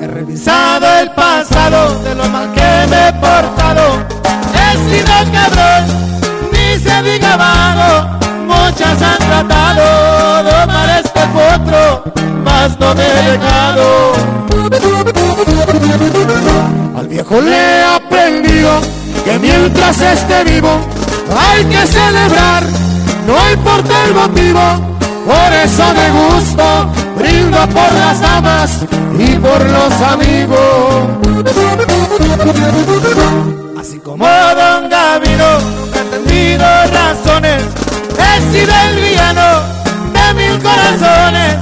He 0.00 0.06
revisado 0.08 0.86
el 1.00 1.10
pasado 1.12 2.02
de 2.02 2.14
lo 2.16 2.28
mal 2.28 2.52
que 2.52 2.86
me 2.90 3.08
he 3.08 3.12
portado. 3.12 4.02
He 4.52 4.76
sido 4.90 5.14
cabrón, 5.32 5.84
ni 6.52 6.78
se 6.80 7.02
diga 7.02 7.36
vago. 7.36 8.18
Muchas 8.46 9.00
han 9.00 9.18
tratado 9.18 10.42
de 10.42 10.50
domar 10.50 11.00
este 11.04 11.20
potro, 11.28 12.02
mas 12.42 12.78
no 12.80 12.94
me 12.94 13.06
he 13.06 13.22
dejado. 13.38 14.12
Al 16.98 17.06
viejo 17.06 17.40
le 17.40 17.56
he 17.56 17.84
aprendido 17.84 18.80
que 19.24 19.38
mientras 19.38 20.00
esté 20.00 20.42
vivo 20.42 20.80
hay 21.30 21.64
que 21.66 21.86
celebrar, 21.86 22.64
no 23.28 23.52
importa 23.52 23.94
el 24.08 24.14
motivo. 24.14 24.60
Por 25.24 25.52
eso 25.54 25.84
me 25.94 26.10
gusto, 26.10 26.92
brindo 27.34 27.58
por 27.68 27.92
las 27.94 28.20
damas 28.20 28.78
y 29.18 29.36
por 29.36 29.60
los 29.70 30.00
amigos. 30.02 30.58
Así 33.78 33.98
como 33.98 34.26
Don 34.26 34.88
Gavino, 34.88 35.58
he 35.94 35.98
entendido 35.98 36.66
razones. 36.92 37.62
He 38.18 38.52
sido 38.52 38.72
el 38.88 38.96
villano 38.96 39.46
de 40.12 40.34
mil 40.34 40.62
corazones. 40.62 41.56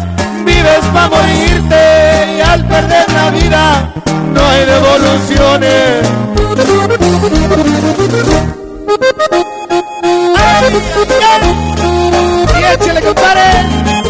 Vives 0.44 0.84
para 0.92 1.08
morirte 1.08 2.36
y 2.36 2.40
al 2.40 2.66
perder 2.66 3.12
la 3.12 3.30
vida 3.30 3.92
no 4.32 4.46
hay 4.46 4.64
devoluciones. 4.66 6.08
Ay, 10.36 10.64
ay, 11.32 11.42
y 12.60 12.64
échale, 12.74 13.00
compadre. 13.00 14.01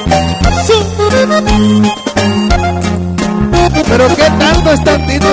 Pero 4.03 4.17
qué 4.17 4.31
tanto 4.31 4.71
es 4.73 4.83
tantito. 4.83 5.29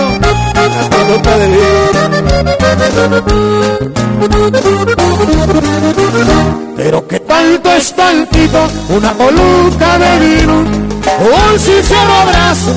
Hasta 0.55 1.03
nota 1.05 1.37
de 1.37 1.47
vino. 1.47 1.59
Pero 6.77 7.07
qué 7.07 7.19
tanto 7.21 7.71
es 7.71 7.95
tantito. 7.95 8.67
Una 8.89 9.13
coluca 9.13 9.97
de 9.97 10.19
vino. 10.19 10.53
Un 10.53 11.59
sincero 11.59 12.13
abrazo 12.21 12.75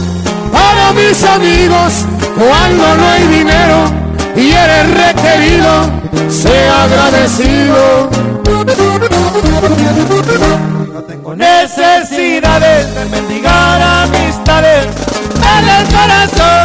para 0.51 0.93
mis 0.93 1.22
amigos. 1.24 2.07
Cuando 2.38 2.97
no 2.97 3.09
hay 3.09 3.26
dinero 3.26 3.84
y 4.34 4.51
eres 4.51 4.90
requerido, 4.95 5.90
sea 6.30 6.84
agradecido. 6.84 8.09
No 10.93 11.03
tengo 11.03 11.34
necesidades 11.36 12.95
de 12.95 13.05
mendigar 13.07 13.82
amistades, 13.82 14.86
dale 15.43 15.72
el 15.80 15.86
corazón, 15.97 16.64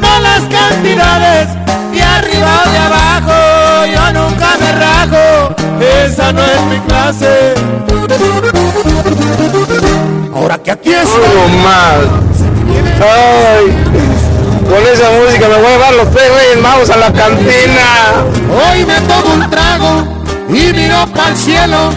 no 0.00 0.12
las 0.20 0.42
cantidades, 0.48 1.48
de 1.92 2.02
arriba 2.02 2.62
o 2.66 2.70
de 2.70 2.78
abajo, 2.78 3.36
yo 3.86 4.12
nunca 4.12 4.48
me 4.60 4.72
rajo, 4.72 5.54
esa 6.04 6.32
no 6.32 6.42
es 6.42 6.62
mi 6.70 6.78
clase. 6.80 7.54
Ahora 10.34 10.58
que 10.58 10.70
aquí 10.70 10.92
estoy, 10.92 11.22
Ay, 13.02 13.64
con 14.68 14.82
esa 14.92 15.08
música 15.10 15.48
me 15.48 15.56
voy 15.56 15.66
a 15.66 15.68
llevar 15.70 15.94
los 15.94 16.10
tres 16.10 16.28
reyes 16.34 16.60
magos 16.62 16.90
a 16.90 16.96
la 16.96 17.10
cantina. 17.12 18.24
Hoy 18.50 18.84
me 18.84 19.00
tomo 19.02 19.34
un 19.34 19.48
trago 19.50 20.04
y 20.48 20.72
miro 20.72 21.06
para 21.14 21.28
el 21.30 21.36
cielo, 21.36 21.90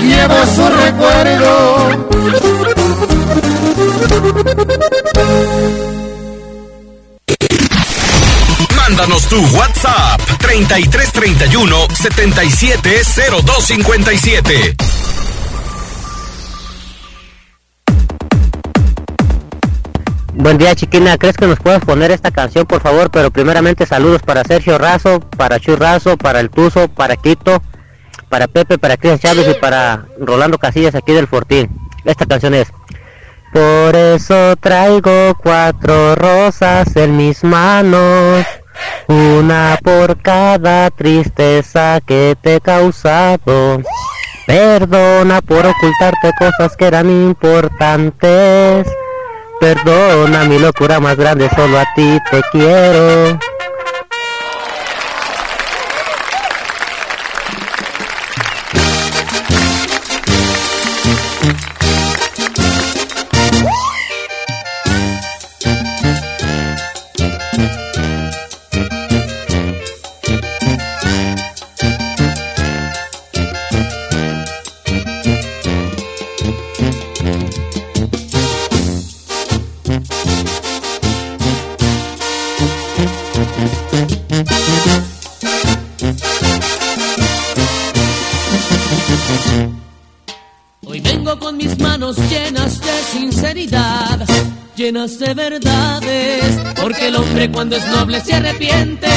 llevo 0.00 0.46
su 0.46 0.66
recuerdo. 0.68 2.77
Mándanos 8.76 9.26
tu 9.28 9.40
WhatsApp 9.56 10.20
3331 10.38 11.76
770257. 11.94 14.76
Buen 20.34 20.56
día, 20.56 20.74
chiquina. 20.74 21.18
¿Crees 21.18 21.36
que 21.36 21.46
nos 21.46 21.58
puedes 21.58 21.80
poner 21.80 22.10
esta 22.12 22.30
canción, 22.30 22.64
por 22.64 22.80
favor? 22.80 23.10
Pero 23.10 23.30
primeramente 23.30 23.84
saludos 23.86 24.22
para 24.22 24.44
Sergio 24.44 24.78
Razo, 24.78 25.20
para 25.36 25.58
Chu 25.58 25.76
para 26.16 26.40
El 26.40 26.48
Tuzo, 26.50 26.88
para 26.88 27.16
Quito, 27.16 27.62
para 28.28 28.46
Pepe, 28.46 28.78
para 28.78 28.96
Cristian 28.96 29.18
Chávez 29.18 29.46
y 29.54 29.60
para 29.60 30.06
Rolando 30.20 30.56
Casillas 30.56 30.94
aquí 30.94 31.12
del 31.12 31.26
Fortín. 31.26 31.68
Esta 32.04 32.24
canción 32.24 32.54
es 32.54 32.68
Por 33.52 33.96
eso 33.96 34.56
traigo 34.56 35.34
cuatro 35.42 36.14
rosas 36.14 36.94
en 36.96 37.16
mis 37.16 37.42
manos, 37.42 38.44
una 39.06 39.78
por 39.82 40.20
cada 40.20 40.90
tristeza 40.90 42.00
que 42.06 42.36
te 42.42 42.56
he 42.56 42.60
causado. 42.60 43.82
Perdona 44.46 45.40
por 45.42 45.66
ocultarte 45.66 46.32
cosas 46.38 46.76
que 46.76 46.86
eran 46.86 47.10
importantes. 47.10 48.86
Perdona 49.60 50.44
mi 50.44 50.58
locura 50.58 51.00
más 51.00 51.16
grande, 51.16 51.50
solo 51.54 51.78
a 51.78 51.84
ti 51.94 52.18
te 52.30 52.42
quiero. 52.52 53.38
Llenas 94.78 95.18
de 95.18 95.34
verdades, 95.34 96.56
porque 96.80 97.08
el 97.08 97.16
hombre 97.16 97.50
cuando 97.50 97.76
es 97.76 97.86
noble 97.88 98.20
se 98.20 98.34
arrepiente. 98.34 99.08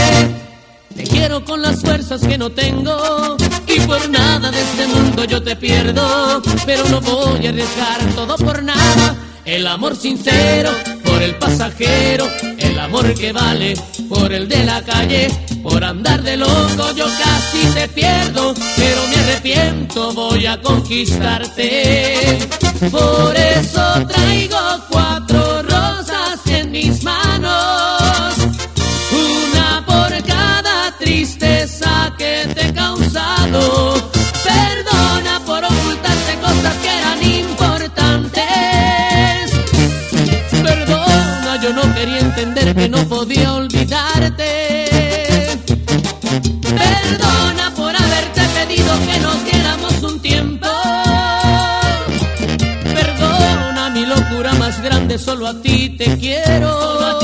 Te 0.95 1.03
quiero 1.03 1.45
con 1.45 1.61
las 1.61 1.81
fuerzas 1.81 2.21
que 2.21 2.37
no 2.37 2.49
tengo 2.49 3.37
y 3.67 3.79
por 3.81 4.09
nada 4.09 4.49
de 4.51 4.59
este 4.59 4.87
mundo 4.87 5.23
yo 5.23 5.41
te 5.41 5.55
pierdo, 5.55 6.41
pero 6.65 6.83
no 6.89 6.99
voy 6.99 7.45
a 7.45 7.49
arriesgar 7.49 8.01
todo 8.15 8.35
por 8.37 8.63
nada. 8.63 9.15
El 9.45 9.67
amor 9.67 9.95
sincero 9.95 10.71
por 11.05 11.21
el 11.21 11.35
pasajero, 11.35 12.27
el 12.57 12.79
amor 12.79 13.13
que 13.13 13.31
vale 13.31 13.75
por 14.09 14.33
el 14.33 14.47
de 14.47 14.65
la 14.65 14.81
calle, 14.83 15.27
por 15.63 15.83
andar 15.83 16.21
de 16.23 16.37
loco 16.37 16.91
yo 16.95 17.05
casi 17.05 17.65
te 17.73 17.87
pierdo, 17.89 18.53
pero 18.75 19.07
me 19.07 19.15
arrepiento, 19.15 20.13
voy 20.13 20.45
a 20.45 20.61
conquistarte. 20.61 22.39
Por 22.91 23.35
eso 23.35 24.05
traigo 24.07 24.57
cuatro 24.89 25.50
solo 55.17 55.47
a 55.47 55.61
ti 55.61 55.89
te 55.89 56.17
quiero. 56.17 57.20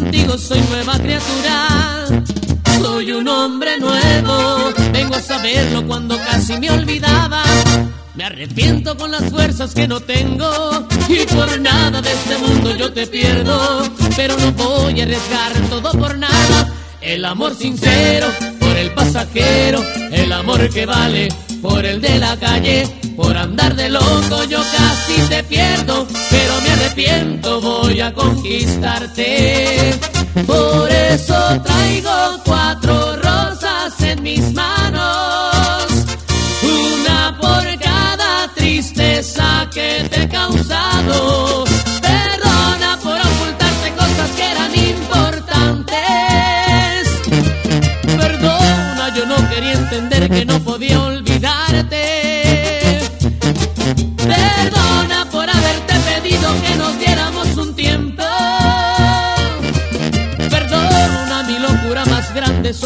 Contigo 0.00 0.38
soy 0.38 0.60
nueva 0.70 0.98
criatura. 0.98 2.06
Soy 2.80 3.12
un 3.12 3.28
hombre 3.28 3.78
nuevo. 3.78 4.72
Vengo 4.92 5.14
a 5.14 5.20
saberlo 5.20 5.86
cuando 5.86 6.16
casi 6.18 6.58
me 6.58 6.70
olvidaba. 6.70 7.42
Me 8.14 8.24
arrepiento 8.24 8.96
con 8.96 9.10
las 9.10 9.30
fuerzas 9.30 9.74
que 9.74 9.86
no 9.86 10.00
tengo. 10.00 10.86
Y 11.08 11.26
por 11.34 11.60
nada 11.60 12.00
de 12.00 12.12
este 12.12 12.38
mundo 12.38 12.74
yo 12.76 12.92
te 12.92 13.06
pierdo. 13.06 13.82
Pero 14.16 14.36
no 14.38 14.52
voy 14.52 15.00
a 15.00 15.04
arriesgar 15.04 15.52
todo 15.68 15.92
por 15.92 16.16
nada. 16.16 16.72
El 17.00 17.24
amor 17.24 17.54
sincero 17.54 18.28
por 18.58 18.76
el 18.76 18.92
pasajero. 18.94 19.82
El 20.12 20.32
amor 20.32 20.68
que 20.70 20.86
vale 20.86 21.28
por 21.62 21.84
el 21.84 22.00
de 22.00 22.18
la 22.18 22.36
calle. 22.36 22.88
Por 23.16 23.36
andar 23.36 23.74
de 23.74 23.88
loco 23.88 24.44
yo 24.48 24.60
casi 24.76 25.20
te 25.28 25.42
pierdo, 25.44 26.06
pero 26.30 26.60
me 26.62 26.70
arrepiento, 26.70 27.60
voy 27.60 28.00
a 28.00 28.12
conquistarte. 28.14 29.98
Por 30.46 30.90
eso 30.90 31.60
traigo 31.62 32.40
cuatro 32.44 33.16
rosas 33.16 34.00
en 34.00 34.22
mis 34.22 34.52
manos, 34.54 35.86
una 36.62 37.36
por 37.40 37.78
cada 37.78 38.48
tristeza 38.54 39.68
que 39.72 40.08
te 40.10 40.22
he 40.22 40.28
causado. 40.28 41.69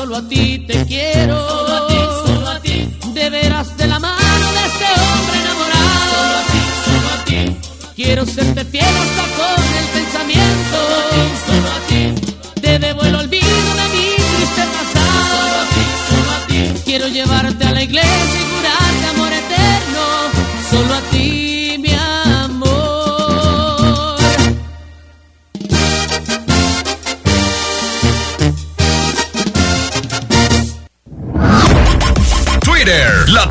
Solo 0.05 0.17
a 0.17 0.29
ti 0.29 0.59
te 0.59 0.85
quiero. 0.85 1.49
Solo 1.49 1.77
a 1.77 1.87
ti, 1.87 1.95
solo 2.27 2.49
a 2.51 2.61
ti. 2.61 2.89
De 3.15 3.31
veras 3.31 3.75
de 3.79 3.87
la 3.87 3.99
mano 3.99 4.47
de 4.53 4.67
este 4.67 4.85
hombre 5.01 5.37
enamorado. 5.41 6.11
Solo 6.11 6.37
a 6.37 6.45
ti, 6.53 6.61
solo 6.85 7.09
a 7.15 7.25
ti. 7.25 7.57
Quiero 7.97 8.27
serte 8.27 8.65
fiel 8.67 8.85
hasta 8.85 9.23
con 9.37 9.64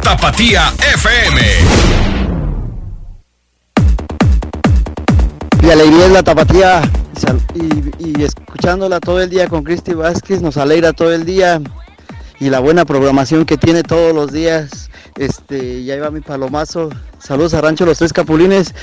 Tapatía 0.03 0.73
FM. 0.93 1.41
Y 5.61 5.69
alegría 5.69 6.05
es 6.07 6.11
la 6.11 6.23
tapatía. 6.23 6.81
Y, 7.99 8.21
escuchándola 8.23 8.99
todo 8.99 9.21
el 9.21 9.29
día 9.29 9.47
con 9.47 9.63
Cristi 9.63 9.93
Vázquez 9.93 10.41
nos 10.41 10.57
alegra 10.57 10.93
todo 10.93 11.13
el 11.13 11.25
día. 11.25 11.61
Y 12.39 12.49
la 12.49 12.59
buena 12.59 12.83
programación 12.83 13.45
que 13.45 13.57
tiene 13.57 13.83
todos 13.83 14.13
los 14.13 14.31
días. 14.31 14.89
Este, 15.15 15.79
y 15.79 15.89
ahí 15.91 15.99
mi 16.11 16.19
palomazo. 16.21 16.89
Saludos 17.19 17.53
a 17.53 17.61
Rancho 17.61 17.85
Los 17.85 17.99
Tres 17.99 18.11
Capulines. 18.11 18.73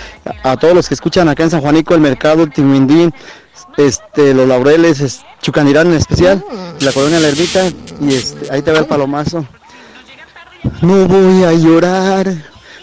A, 0.43 0.57
todos 0.57 0.75
los 0.75 0.89
que 0.89 0.95
escuchan 0.95 1.29
acá 1.29 1.43
en 1.43 1.51
San 1.51 1.61
Juanico, 1.61 1.95
el 1.95 2.01
mercado, 2.01 2.45
el 2.45 2.53
Timindín, 2.53 3.13
este, 3.77 4.33
los 4.33 4.49
laureles, 4.49 5.01
es- 5.01 5.21
Chucanirán 5.43 5.87
en 5.89 5.95
especial, 5.95 6.45
la 6.81 6.93
colonia 6.93 7.19
La 7.21 7.29
Ermita. 7.29 7.61
Y 8.01 8.15
este, 8.15 8.51
ahí 8.51 8.63
te 8.63 8.73
va 8.73 8.79
el 8.79 8.87
palomazo. 8.87 9.47
No 10.83 11.07
voy 11.07 11.45
a 11.45 11.53
llorar. 11.53 12.27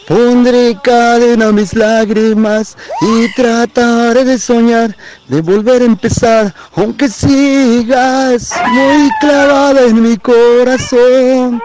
Pondré 0.07 0.77
cadena 0.81 1.47
a 1.47 1.51
mis 1.51 1.73
lágrimas 1.73 2.77
y 3.01 3.33
trataré 3.35 4.23
de 4.23 4.39
soñar, 4.39 4.95
de 5.27 5.41
volver 5.41 5.81
a 5.81 5.85
empezar, 5.85 6.53
aunque 6.75 7.09
sigas 7.09 8.53
muy 8.71 9.09
clavada 9.19 9.81
en 9.81 10.01
mi 10.01 10.15
corazón. 10.15 11.61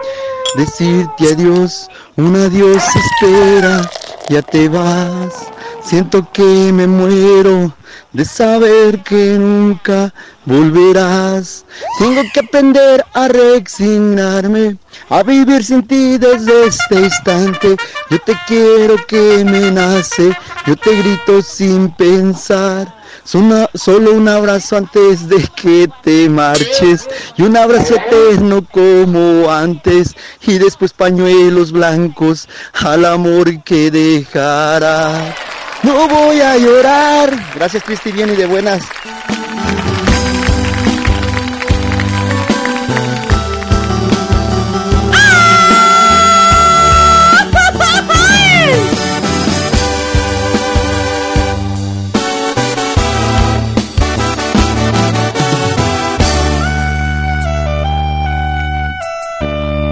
Decirte 0.57 1.33
adiós, 1.33 1.89
un 2.17 2.35
adiós 2.35 2.83
espera, 2.97 3.89
ya 4.29 4.43
te 4.43 4.69
vas. 4.69 5.53
Siento 5.85 6.27
que 6.33 6.73
me 6.73 6.87
muero 6.87 7.75
de 8.13 8.25
saber 8.25 9.03
que 9.03 9.37
nunca 9.39 10.15
volverás. 10.45 11.65
Tengo 11.99 12.23
que 12.33 12.41
aprender 12.41 13.05
a 13.13 13.29
resignarme, 13.29 14.77
a 15.09 15.23
vivir 15.23 15.65
sin 15.65 15.83
ti 15.87 16.19
desde 16.19 16.67
este 16.67 17.01
instante. 17.01 17.77
Yo 18.11 18.19
te 18.21 18.35
quiero 18.47 18.97
que 19.09 19.45
me 19.45 19.71
nace, 19.71 20.37
yo 20.67 20.77
te 20.77 20.97
grito 20.97 21.43
sin 21.43 21.91
pensar. 21.91 23.03
Solo 23.25 24.13
un 24.13 24.29
abrazo 24.29 24.77
antes 24.77 25.29
de 25.29 25.47
que 25.55 25.89
te 26.03 26.29
marches 26.29 27.09
y 27.37 27.43
un 27.43 27.57
abrazo 27.57 27.95
eterno 27.95 28.67
como 28.71 29.51
antes 29.51 30.15
y 30.43 30.59
después 30.59 30.93
pañuelos 30.93 31.73
blancos 31.73 32.49
al 32.73 33.05
amor 33.05 33.63
que 33.63 33.91
dejará. 33.91 35.35
No 35.83 36.07
voy 36.09 36.41
a 36.41 36.57
llorar. 36.57 37.31
Gracias 37.55 37.83
Cristi, 37.83 38.13
bien 38.13 38.31
y 38.31 38.37
de 38.37 38.47
buenas. 38.47 38.83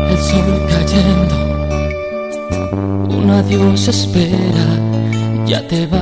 El 0.08 0.18
sol 0.18 0.66
cayendo, 0.68 1.36
un 3.08 3.30
adiós 3.30 3.88
espera, 3.88 4.89
ya 5.50 5.66
te 5.66 5.84
vas. 5.84 6.00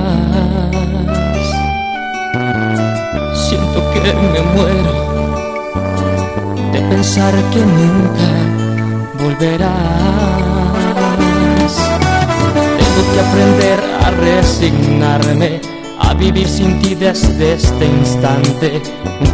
Siento 3.33 3.79
que 3.91 4.01
me 4.33 4.41
muero 4.53 4.93
de 6.71 6.79
pensar 6.81 7.33
que 7.51 7.59
nunca 7.59 8.29
volverás. 9.19 9.71
Tengo 12.79 13.01
que 13.11 13.19
aprender 13.27 13.79
a 14.05 14.11
resignarme, 14.11 15.59
a 15.99 16.13
vivir 16.13 16.47
sin 16.47 16.79
ti 16.79 16.93
desde 16.93 17.53
este 17.53 17.85
instante. 17.87 18.83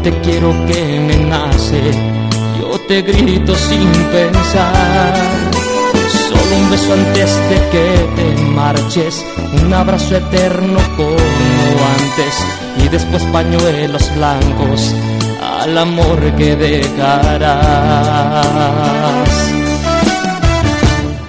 Te 0.01 0.11
quiero 0.21 0.51
que 0.65 0.81
me 1.07 1.17
nace, 1.25 1.91
yo 2.57 2.79
te 2.87 3.01
grito 3.01 3.53
sin 3.53 3.91
pensar. 4.13 5.44
Un 6.55 6.69
beso 6.69 6.93
antes 6.93 7.31
de 7.49 7.57
que 7.71 7.85
te 8.15 8.27
marches, 8.41 9.25
un 9.61 9.73
abrazo 9.73 10.17
eterno 10.17 10.79
como 10.95 11.81
antes. 11.99 12.33
Y 12.83 12.87
después 12.89 13.23
pañuelos 13.25 14.13
blancos 14.15 14.93
al 15.65 15.77
amor 15.77 16.19
que 16.35 16.55
dejarás. 16.55 17.55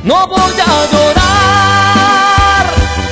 No 0.02 0.26
voy 0.28 0.38
a 0.38 0.86
llorar, 0.92 2.66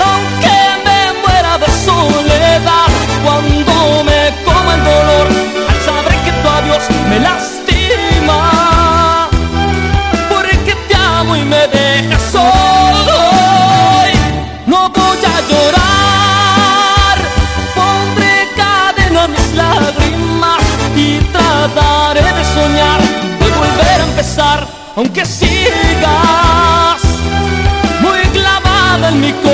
aunque 0.09 0.57
me 0.87 1.01
muera 1.23 1.59
de 1.59 1.69
soledad, 1.89 2.91
cuando 3.25 4.05
me 4.05 4.21
coma 4.45 4.73
el 4.75 4.83
dolor, 4.85 5.29
al 5.71 5.79
saber 5.89 6.17
que 6.25 6.33
tu 6.41 6.47
adiós 6.49 6.85
me 7.09 7.19
lastima, 7.21 8.41
porque 10.29 10.75
te 10.89 10.95
amo 10.95 11.37
y 11.37 11.43
me 11.43 11.67
soñar, 22.55 23.01
de 23.41 23.51
volver 23.51 24.01
a 24.01 24.05
empezar, 24.11 24.67
aunque 24.97 25.25
sigas 25.27 27.01
muy 28.01 28.21
clavada 28.33 29.09
en 29.09 29.21
mi 29.21 29.33
corazón. 29.33 29.54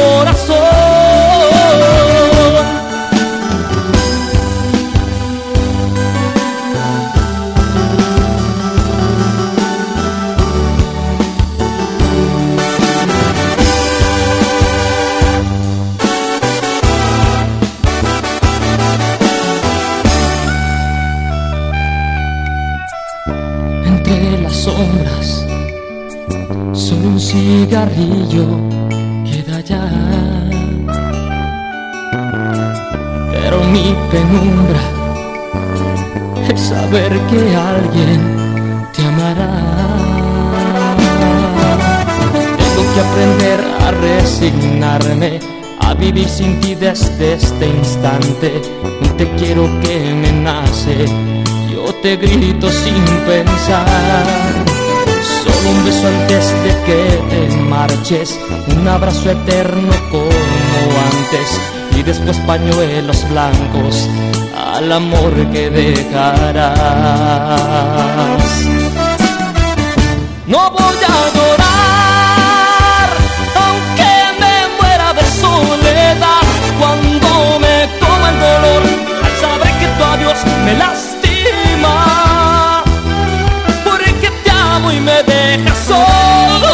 Cigarrillo 27.71 28.47
queda 29.25 29.61
ya. 29.61 29.89
Pero 33.31 33.63
mi 33.73 33.95
penumbra 34.11 34.83
es 36.49 36.61
saber 36.61 37.13
que 37.31 37.55
alguien 37.55 38.21
te 38.93 39.03
amará. 39.07 39.53
Tengo 42.59 42.83
que 42.93 43.01
aprender 43.09 43.61
a 43.87 43.91
resignarme, 43.93 45.39
a 45.79 45.95
vivir 45.95 46.29
sin 46.29 46.59
ti 46.59 46.75
desde 46.75 47.35
este 47.35 47.69
instante. 47.69 48.63
Te 49.17 49.31
quiero 49.37 49.69
que 49.81 50.13
me 50.13 50.33
nace, 50.33 51.05
yo 51.73 51.95
te 52.03 52.17
grito 52.17 52.69
sin 52.69 53.05
pensar. 53.27 54.60
Un 55.69 55.85
beso 55.85 56.07
antes 56.07 56.45
de 56.65 56.71
que 56.87 57.01
te 57.31 57.41
marches, 57.57 58.39
un 58.77 58.89
abrazo 58.89 59.31
eterno 59.31 59.93
como 60.11 60.93
antes. 61.13 61.49
Y 61.97 62.03
después 62.03 62.37
pañuelos 62.47 63.29
blancos 63.29 64.09
al 64.57 64.91
amor 64.93 65.35
que 65.53 65.69
dejarás. 65.71 66.75
No 70.47 70.71
voy 70.71 70.97
a 71.07 71.17
llorar, 71.37 73.11
aunque 73.65 74.13
me 74.41 74.55
muera 74.81 75.09
de 75.13 75.25
soledad, 75.43 76.45
cuando 76.79 77.31
me 77.61 77.77
coma 78.01 78.29
el 78.31 78.39
dolor, 78.41 78.83
al 79.25 79.35
saber 79.41 79.73
que 79.79 79.87
tu 79.87 80.03
adiós 80.05 80.39
me 80.65 80.73
lastima, 80.75 81.10
y 84.93 85.01
me 85.01 85.23
dejas 85.23 85.79
solo. 85.87 86.69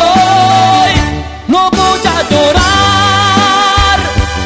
No 1.49 1.71
voy 1.71 2.01
a 2.15 2.23
llorar, 2.31 3.99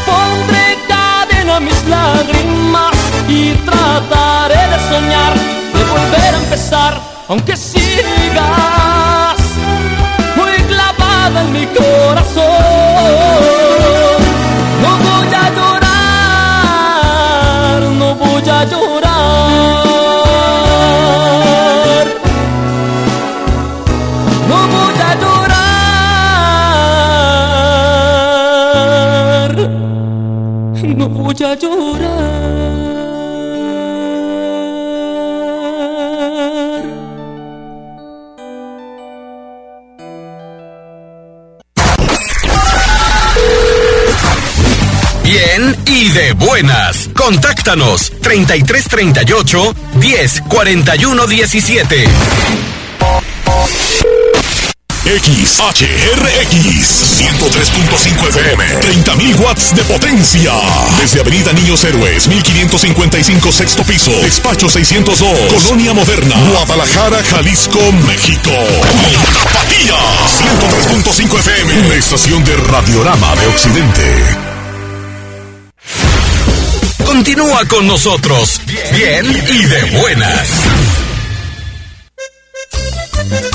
pondré 0.06 0.78
cadena 0.88 1.56
a 1.56 1.60
mis 1.60 1.84
lágrimas 1.86 2.96
y 3.28 3.54
trataré 3.68 4.62
de 4.72 4.78
soñar, 4.88 5.34
de 5.74 5.84
volver 5.84 6.34
a 6.34 6.38
empezar, 6.38 7.00
aunque 7.28 7.56
sigas 7.56 7.80
muy 10.36 10.52
clavada 10.68 11.40
en 11.42 11.52
mi 11.52 11.66
corazón. 11.66 11.89
Bien 45.22 45.76
y 45.84 46.08
de 46.08 46.32
buenas. 46.32 47.10
Contáctanos. 47.14 48.10
3338 48.22 49.74
10 49.96 50.42
41 50.48 51.26
17. 55.10 55.50
XHRX 55.50 56.54
103.5 57.18 58.28
FM 58.28 58.64
30.000 58.80 59.40
watts 59.40 59.74
de 59.74 59.82
potencia. 59.82 60.52
Desde 61.00 61.20
Avenida 61.20 61.52
Niños 61.52 61.82
Héroes 61.82 62.28
1555 62.28 63.50
sexto 63.50 63.82
piso. 63.82 64.12
Despacho 64.22 64.68
602. 64.68 65.28
Colonia 65.64 65.94
Moderna. 65.94 66.36
Guadalajara, 66.50 67.24
Jalisco, 67.24 67.80
México. 68.06 68.52
Tapatía 69.42 69.96
103.5 71.02 71.38
FM. 71.40 71.88
La 71.88 71.94
estación 71.96 72.44
de 72.44 72.56
Radiorama 72.56 73.34
de 73.34 73.46
Occidente. 73.48 74.50
Continúa 77.04 77.64
con 77.66 77.88
nosotros. 77.88 78.60
Bien 78.92 79.26
y 79.26 79.64
de 79.64 79.84
buenas. 79.98 80.48
Claro 83.30 83.46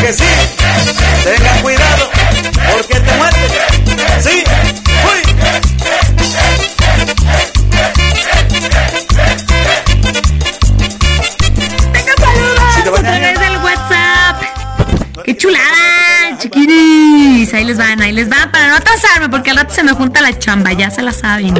que 0.00 0.12
sí. 0.12 0.24
Tengan 1.24 1.62
cuidado, 1.62 2.08
porque 2.72 3.00
te 3.00 3.12
muertes. 3.16 3.50
Sí. 4.22 4.44
¡Qué 15.24 15.36
chulada, 15.36 16.38
chiquiris! 16.38 17.52
Ahí 17.52 17.64
les 17.64 17.76
van, 17.76 18.00
ahí 18.00 18.12
les 18.12 18.28
van 18.28 18.52
para 18.52 18.68
no 18.68 18.76
atrasarme 18.76 19.28
porque 19.28 19.50
al 19.50 19.56
rato 19.56 19.74
se 19.74 19.82
me 19.82 19.90
junta 19.90 20.20
la 20.20 20.38
chamba, 20.38 20.72
ya 20.72 20.88
se 20.88 21.02
la 21.02 21.12
saben. 21.12 21.52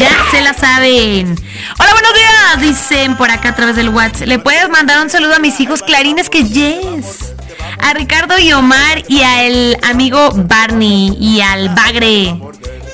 Ya 0.00 0.24
se 0.30 0.40
la 0.40 0.54
saben. 0.54 1.36
Hola, 1.78 1.92
buenos 1.92 2.14
días, 2.14 2.60
dicen 2.62 3.18
por 3.18 3.30
acá 3.30 3.50
a 3.50 3.54
través 3.54 3.76
del 3.76 3.90
WhatsApp. 3.90 4.28
¿Le 4.28 4.38
puedes 4.38 4.66
mandar 4.70 4.98
un 5.02 5.10
saludo 5.10 5.34
a 5.34 5.38
mis 5.40 5.60
hijos 5.60 5.82
clarines 5.82 6.30
que 6.30 6.42
yes? 6.44 7.34
A 7.82 7.92
Ricardo 7.92 8.38
y 8.38 8.50
Omar 8.54 9.02
y 9.08 9.20
al 9.20 9.76
amigo 9.82 10.30
Barney 10.32 11.18
y 11.20 11.42
al 11.42 11.68
Bagre. 11.74 12.34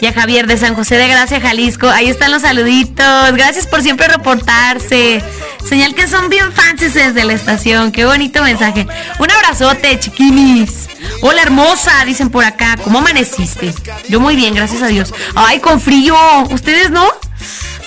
Y 0.00 0.06
a 0.06 0.12
Javier 0.12 0.48
de 0.48 0.56
San 0.56 0.74
José 0.74 0.96
de 0.96 1.06
Gracia, 1.06 1.40
Jalisco. 1.40 1.88
Ahí 1.88 2.08
están 2.08 2.32
los 2.32 2.42
saluditos. 2.42 3.32
Gracias 3.34 3.68
por 3.68 3.82
siempre 3.82 4.08
reportarse. 4.08 5.22
Señal 5.64 5.94
que 5.94 6.08
son 6.08 6.28
bien 6.28 6.50
fans 6.52 6.80
desde 6.92 7.24
la 7.24 7.34
estación. 7.34 7.92
Qué 7.92 8.04
bonito 8.04 8.42
mensaje. 8.42 8.84
Un 9.20 9.30
abrazote, 9.30 10.00
chiquinis. 10.00 10.85
Hola, 11.22 11.42
hermosa, 11.42 12.04
dicen 12.04 12.30
por 12.30 12.44
acá. 12.44 12.76
¿Cómo 12.82 12.98
amaneciste? 12.98 13.72
Yo 14.08 14.20
muy 14.20 14.36
bien, 14.36 14.54
gracias 14.54 14.82
a 14.82 14.86
Dios. 14.86 15.12
Ay, 15.34 15.60
con 15.60 15.80
frío. 15.80 16.16
¿Ustedes 16.50 16.90
no? 16.90 17.06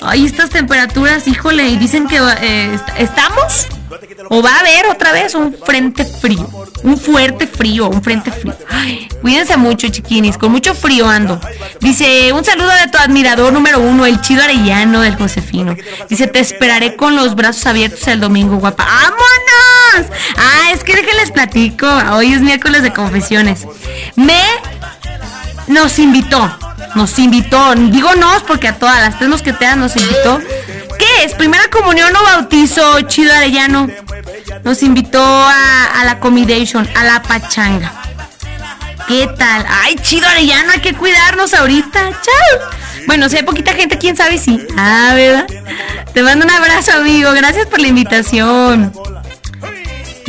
Ay, 0.02 0.26
estas 0.26 0.50
temperaturas, 0.50 1.28
híjole, 1.28 1.68
y 1.68 1.78
dicen 1.78 2.08
que 2.08 2.18
eh, 2.18 2.74
est- 2.74 2.88
estamos 2.98 3.68
o 4.30 4.42
va 4.42 4.52
a 4.56 4.60
haber 4.60 4.86
otra 4.88 5.12
vez 5.12 5.34
un 5.36 5.54
frente 5.66 6.06
frío, 6.06 6.48
un 6.84 6.98
fuerte 6.98 7.48
frío, 7.48 7.90
un 7.90 8.02
frente 8.02 8.32
frío. 8.32 8.56
Ay, 8.70 9.10
cuídense 9.22 9.58
mucho, 9.58 9.90
chiquinis, 9.90 10.38
con 10.38 10.52
mucho 10.54 10.74
frío 10.74 11.10
ando. 11.10 11.42
Dice, 11.82 12.32
un 12.32 12.46
saludo 12.46 12.70
de 12.70 12.88
tu 12.90 12.98
admirador 12.98 13.52
número 13.52 13.80
uno, 13.80 14.06
el 14.06 14.22
chido 14.22 14.42
arellano 14.44 15.02
del 15.02 15.18
Josefino. 15.18 15.76
Dice, 16.08 16.28
te 16.28 16.40
esperaré 16.40 16.96
con 16.96 17.16
los 17.18 17.36
brazos 17.36 17.66
abiertos 17.66 18.08
el 18.08 18.22
domingo, 18.22 18.56
guapa. 18.58 18.86
¡Vámonos! 18.86 19.20
Ah, 20.38 20.72
es 20.74 20.84
que 20.84 20.96
déjenles 20.96 21.32
platico. 21.32 21.88
Hoy 22.14 22.34
es 22.34 22.42
miércoles 22.42 22.84
de 22.84 22.94
confesiones. 22.94 23.66
Me 24.16 24.42
nos 25.68 26.00
invitó, 26.00 26.52
nos 26.96 27.20
invitó, 27.20 27.76
digo 27.76 28.16
nos 28.16 28.42
porque 28.44 28.68
a 28.68 28.80
todas 28.80 29.00
las 29.00 29.18
tres 29.18 29.30
mosqueteras 29.30 29.78
nos 29.78 29.96
invitó. 29.96 30.42
¿Qué 30.98 31.24
es? 31.24 31.34
¿Primera 31.36 31.70
comunión 31.70 32.14
o 32.16 32.24
bautizo, 32.24 33.02
Chido 33.02 33.34
Arellano? 33.34 33.88
Nos 34.64 34.84
invitó 34.84 35.24
a, 35.24 35.86
a 36.00 36.04
la 36.06 36.20
Comidation, 36.20 36.90
a 36.96 37.04
la 37.04 37.22
pachanga. 37.22 37.94
¿Qué 39.08 39.28
tal? 39.38 39.66
Ay, 39.84 39.96
Chido 40.02 40.28
Arellano, 40.28 40.72
hay 40.72 40.82
que 40.82 40.94
cuidarnos 40.94 41.54
ahorita. 41.54 42.00
Chao. 42.00 42.70
Bueno, 43.08 43.30
si 43.30 43.38
hay 43.38 43.44
poquita 43.44 43.74
gente, 43.74 43.98
quién 43.98 44.16
sabe 44.16 44.38
si. 44.38 44.68
Ah, 44.78 45.14
¿verdad? 45.16 45.48
Te 46.14 46.22
mando 46.22 46.46
un 46.46 46.52
abrazo, 46.52 46.94
amigo. 46.94 47.32
Gracias 47.34 47.66
por 47.68 47.80
la 47.80 47.88
invitación. 47.88 48.92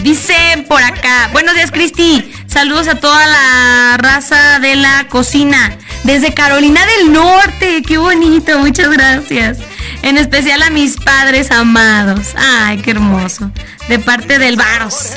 Dicen 0.02 0.64
por 0.64 0.82
acá, 0.82 1.28
buenos 1.32 1.54
días 1.54 1.70
Cristi, 1.70 2.32
saludos 2.46 2.88
a 2.88 2.94
toda 2.94 3.26
la 3.26 3.96
raza 3.98 4.58
de 4.58 4.74
la 4.74 5.06
cocina, 5.08 5.76
desde 6.04 6.32
Carolina 6.32 6.80
del 6.86 7.12
Norte, 7.12 7.82
qué 7.86 7.98
bonito, 7.98 8.58
muchas 8.58 8.88
gracias. 8.90 9.58
En 10.02 10.16
especial 10.16 10.62
a 10.62 10.70
mis 10.70 10.96
padres 10.96 11.50
amados, 11.50 12.28
ay, 12.34 12.78
qué 12.78 12.92
hermoso, 12.92 13.50
de 13.88 13.98
parte 13.98 14.38
del 14.38 14.56
Varos. 14.56 15.12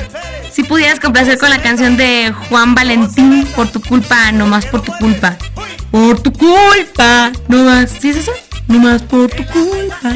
Si 0.52 0.62
pudieras 0.64 1.00
complacer 1.00 1.38
con 1.38 1.48
la 1.48 1.62
canción 1.62 1.96
de 1.96 2.34
Juan 2.50 2.74
Valentín, 2.74 3.46
por 3.56 3.68
tu 3.68 3.80
culpa, 3.80 4.32
no 4.32 4.46
más 4.46 4.66
por 4.66 4.82
tu 4.82 4.92
culpa. 4.98 5.38
Por 5.90 6.20
tu 6.20 6.30
culpa, 6.30 7.32
no 7.48 7.64
más, 7.64 7.90
¿sí 8.00 8.10
es 8.10 8.16
eso? 8.16 8.32
No 8.68 8.80
más 8.80 9.00
por 9.02 9.30
tu 9.30 9.46
culpa. 9.46 10.12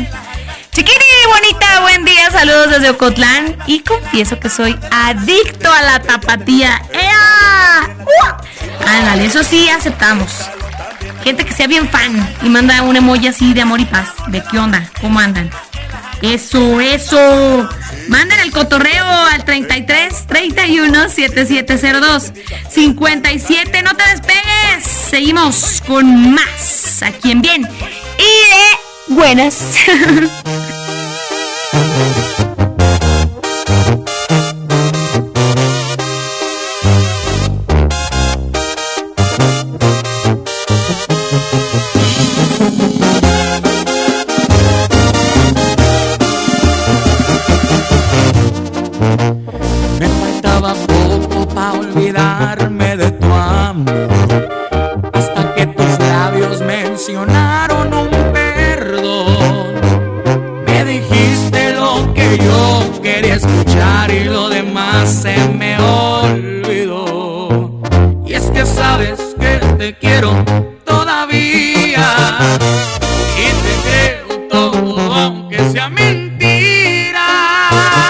Chiquini, 0.79 0.95
bonita, 1.27 1.81
buen 1.81 2.05
día, 2.05 2.31
saludos 2.31 2.71
desde 2.71 2.91
Ocotlán 2.91 3.57
y 3.67 3.81
confieso 3.81 4.39
que 4.39 4.49
soy 4.49 4.79
adicto 4.93 5.73
a 5.73 5.83
la 5.83 6.01
tapatía. 6.01 6.81
¡Ea! 6.93 7.97
Ándale, 8.87 9.27
eso 9.27 9.43
sí 9.43 9.69
aceptamos. 9.71 10.31
Gente 11.25 11.45
que 11.45 11.53
sea 11.53 11.67
bien 11.67 11.89
fan 11.89 12.37
y 12.45 12.49
manda 12.49 12.83
un 12.83 12.95
emoji 12.95 13.27
así 13.27 13.55
de 13.55 13.63
amor 13.63 13.81
y 13.81 13.87
paz. 13.87 14.11
¿De 14.29 14.41
qué 14.49 14.57
onda? 14.57 14.89
¿Cómo 15.01 15.19
andan? 15.19 15.51
Eso, 16.23 16.81
eso. 16.81 17.69
Manden 18.07 18.39
el 18.39 18.53
cotorreo 18.53 19.05
al 19.05 19.45
33 19.45 20.29
31 20.29 21.09
7702 21.09 22.33
57. 22.71 23.83
No 23.83 23.97
te 23.97 24.05
despegues. 24.11 24.87
Seguimos 24.87 25.83
con 25.89 26.35
más 26.35 27.03
aquí 27.03 27.33
en 27.33 27.43
Bien 27.43 27.63
y 27.63 28.53
de 28.53 28.88
Buenas. 29.09 29.77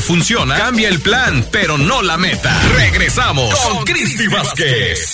funciona, 0.07 0.55
cambia 0.55 0.88
el 0.88 1.01
plan, 1.01 1.45
pero 1.51 1.77
no 1.77 2.01
la 2.01 2.17
meta. 2.17 2.57
Regresamos 2.75 3.53
con 3.59 3.84
Cristi 3.84 4.27
Vázquez. 4.27 5.06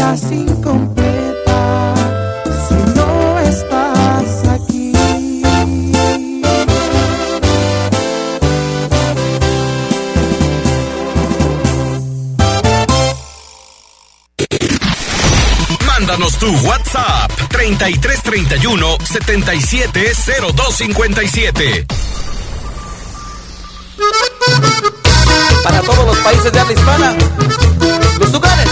Estás 0.00 0.32
incompleta. 0.32 1.94
Si 2.66 2.74
no 2.96 3.38
estás 3.40 4.48
aquí. 4.48 4.94
Mándanos 15.86 16.38
tu 16.38 16.50
WhatsApp 16.66 17.30
3331 17.50 18.96
770257. 19.04 21.86
Para 25.62 25.82
todos 25.82 26.06
los 26.06 26.16
países 26.20 26.50
de 26.50 26.58
habla 26.58 26.72
hispana, 26.72 27.14
los 28.18 28.32
lugares 28.32 28.66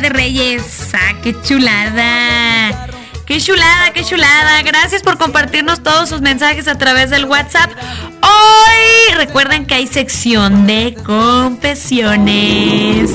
De 0.00 0.08
Reyes. 0.10 0.90
¡Ah, 0.94 1.14
qué 1.22 1.34
chulada! 1.42 2.86
¡Qué 3.26 3.40
chulada, 3.40 3.92
qué 3.92 4.04
chulada! 4.04 4.62
Gracias 4.62 5.02
por 5.02 5.18
compartirnos 5.18 5.82
todos 5.82 6.08
sus 6.08 6.20
mensajes 6.20 6.68
a 6.68 6.78
través 6.78 7.10
del 7.10 7.24
WhatsApp. 7.24 7.72
Hoy 8.22 9.14
recuerden 9.16 9.66
que 9.66 9.74
hay 9.74 9.88
sección 9.88 10.68
de 10.68 10.96
confesiones. 11.04 13.10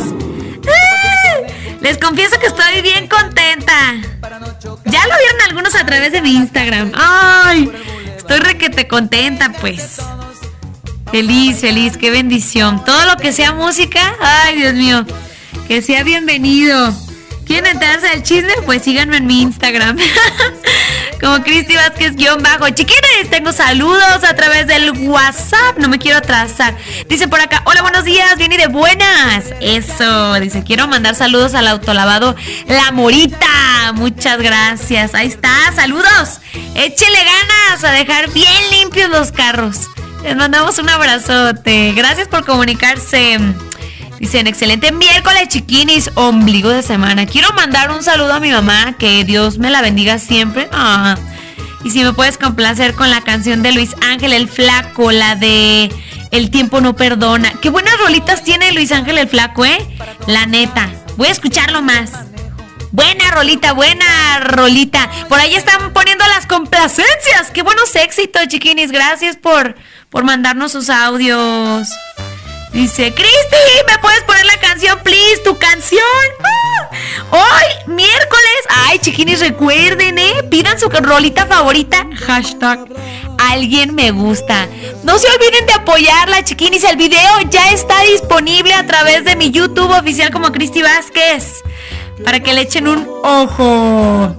¡Ah! 0.67 1.37
Les 1.79 1.97
confieso 1.97 2.37
que 2.39 2.47
estoy 2.47 2.81
bien 2.81 3.07
contenta. 3.07 3.93
Ya 4.85 5.07
lo 5.07 5.17
vieron 5.17 5.41
algunos 5.47 5.75
a 5.75 5.85
través 5.85 6.11
de 6.11 6.21
mi 6.21 6.35
Instagram. 6.35 6.91
¡Ay! 6.95 7.71
Estoy 8.17 8.39
requete 8.39 8.89
contenta, 8.89 9.53
pues. 9.61 10.01
Feliz, 11.11 11.61
feliz, 11.61 11.95
qué 11.97 12.11
bendición. 12.11 12.83
Todo 12.83 13.05
lo 13.05 13.15
que 13.17 13.31
sea 13.31 13.53
música, 13.53 14.15
ay 14.19 14.55
Dios 14.55 14.73
mío, 14.73 15.05
que 15.67 15.81
sea 15.81 16.03
bienvenido. 16.03 16.93
¿Quieren 17.45 17.71
enterarse 17.71 18.07
del 18.07 18.23
chisme? 18.23 18.53
Pues 18.65 18.83
síganme 18.83 19.17
en 19.17 19.27
mi 19.27 19.41
Instagram. 19.41 19.97
Como 21.21 21.41
Cristi 21.43 21.75
Vázquez 21.75 22.15
guion 22.15 22.41
bajo. 22.41 22.69
Chiquines, 22.69 23.29
tengo 23.29 23.51
saludos 23.51 24.23
a 24.27 24.35
través 24.35 24.67
del 24.67 24.91
WhatsApp. 24.91 25.77
No 25.77 25.87
me 25.87 25.99
quiero 25.99 26.17
atrasar. 26.17 26.75
Dice 27.07 27.27
por 27.27 27.39
acá, 27.39 27.61
hola, 27.65 27.81
buenos 27.81 28.03
días, 28.03 28.37
bien 28.37 28.51
y 28.51 28.57
de 28.57 28.67
buenas. 28.67 29.45
Eso, 29.61 30.33
dice, 30.35 30.63
quiero 30.63 30.87
mandar 30.87 31.15
saludos 31.15 31.53
al 31.53 31.67
autolavado 31.67 32.35
La 32.67 32.91
Morita. 32.91 33.93
Muchas 33.93 34.37
gracias. 34.39 35.13
Ahí 35.13 35.27
está, 35.27 35.71
saludos. 35.75 36.39
Échele 36.75 37.19
ganas 37.23 37.83
a 37.83 37.91
dejar 37.91 38.31
bien 38.31 38.71
limpios 38.71 39.09
los 39.09 39.31
carros. 39.31 39.89
Les 40.23 40.35
mandamos 40.35 40.77
un 40.77 40.89
abrazote. 40.89 41.93
Gracias 41.93 42.27
por 42.27 42.45
comunicarse. 42.45 43.37
Dicen, 44.19 44.47
excelente 44.47 44.91
miércoles, 44.91 45.49
chiquinis, 45.49 46.11
ombligo 46.15 46.69
de 46.69 46.81
semana. 46.81 47.25
Quiero 47.25 47.51
mandar 47.53 47.91
un 47.91 48.03
saludo 48.03 48.33
a 48.33 48.39
mi 48.39 48.51
mamá, 48.51 48.95
que 48.97 49.23
Dios 49.23 49.57
me 49.57 49.69
la 49.69 49.81
bendiga 49.81 50.17
siempre. 50.17 50.69
Ah. 50.71 51.17
Y 51.83 51.91
si 51.91 52.03
me 52.03 52.13
puedes 52.13 52.37
complacer 52.37 52.93
con 52.93 53.09
la 53.09 53.21
canción 53.21 53.61
de 53.61 53.73
Luis 53.73 53.95
Ángel 54.01 54.33
el 54.33 54.47
Flaco, 54.47 55.11
la 55.11 55.35
de 55.35 55.91
El 56.31 56.49
tiempo 56.49 56.79
no 56.79 56.95
perdona. 56.95 57.53
Qué 57.61 57.69
buenas 57.69 57.97
rolitas 57.97 58.43
tiene 58.43 58.71
Luis 58.71 58.91
Ángel 58.91 59.17
el 59.17 59.27
Flaco, 59.27 59.65
¿eh? 59.65 59.85
La 60.27 60.45
neta. 60.45 60.89
Voy 61.17 61.27
a 61.27 61.31
escucharlo 61.31 61.81
más. 61.81 62.11
Buena 62.91 63.31
rolita, 63.31 63.73
buena 63.73 64.39
rolita. 64.39 65.09
Por 65.27 65.39
ahí 65.39 65.55
están 65.55 65.93
poniendo 65.93 66.25
las 66.27 66.45
complacencias. 66.45 67.51
Qué 67.51 67.63
buenos 67.63 67.93
éxitos, 67.95 68.47
chiquinis. 68.47 68.91
Gracias 68.91 69.35
por, 69.35 69.75
por 70.09 70.23
mandarnos 70.23 70.71
sus 70.71 70.89
audios. 70.89 71.89
Dice, 72.73 73.13
Cristi, 73.13 73.85
¿me 73.87 73.99
puedes 73.99 74.23
poner 74.23 74.45
la 74.45 74.57
canción, 74.57 74.99
please? 75.03 75.41
¿Tu 75.43 75.55
canción? 75.59 76.01
¡Ah! 76.43 76.89
Hoy, 77.29 77.93
miércoles. 77.93 78.61
Ay, 78.67 78.97
chiquinis, 78.97 79.41
recuerden, 79.41 80.17
¿eh? 80.17 80.43
Pidan 80.49 80.79
su 80.79 80.89
rolita 80.89 81.45
favorita. 81.45 82.07
Hashtag, 82.25 82.79
alguien 83.37 83.93
me 83.93 84.09
gusta. 84.09 84.67
No 85.03 85.19
se 85.19 85.27
olviden 85.29 85.67
de 85.67 85.73
apoyarla, 85.73 86.43
chiquinis. 86.43 86.83
El 86.83 86.97
video 86.97 87.41
ya 87.51 87.69
está 87.69 88.01
disponible 88.01 88.73
a 88.73 88.87
través 88.87 89.23
de 89.23 89.35
mi 89.35 89.51
YouTube 89.51 89.91
oficial 89.91 90.31
como 90.31 90.51
Cristi 90.51 90.81
Vázquez. 90.81 91.61
Para 92.25 92.39
que 92.39 92.53
le 92.53 92.61
echen 92.61 92.87
un 92.87 93.07
ojo. 93.23 94.35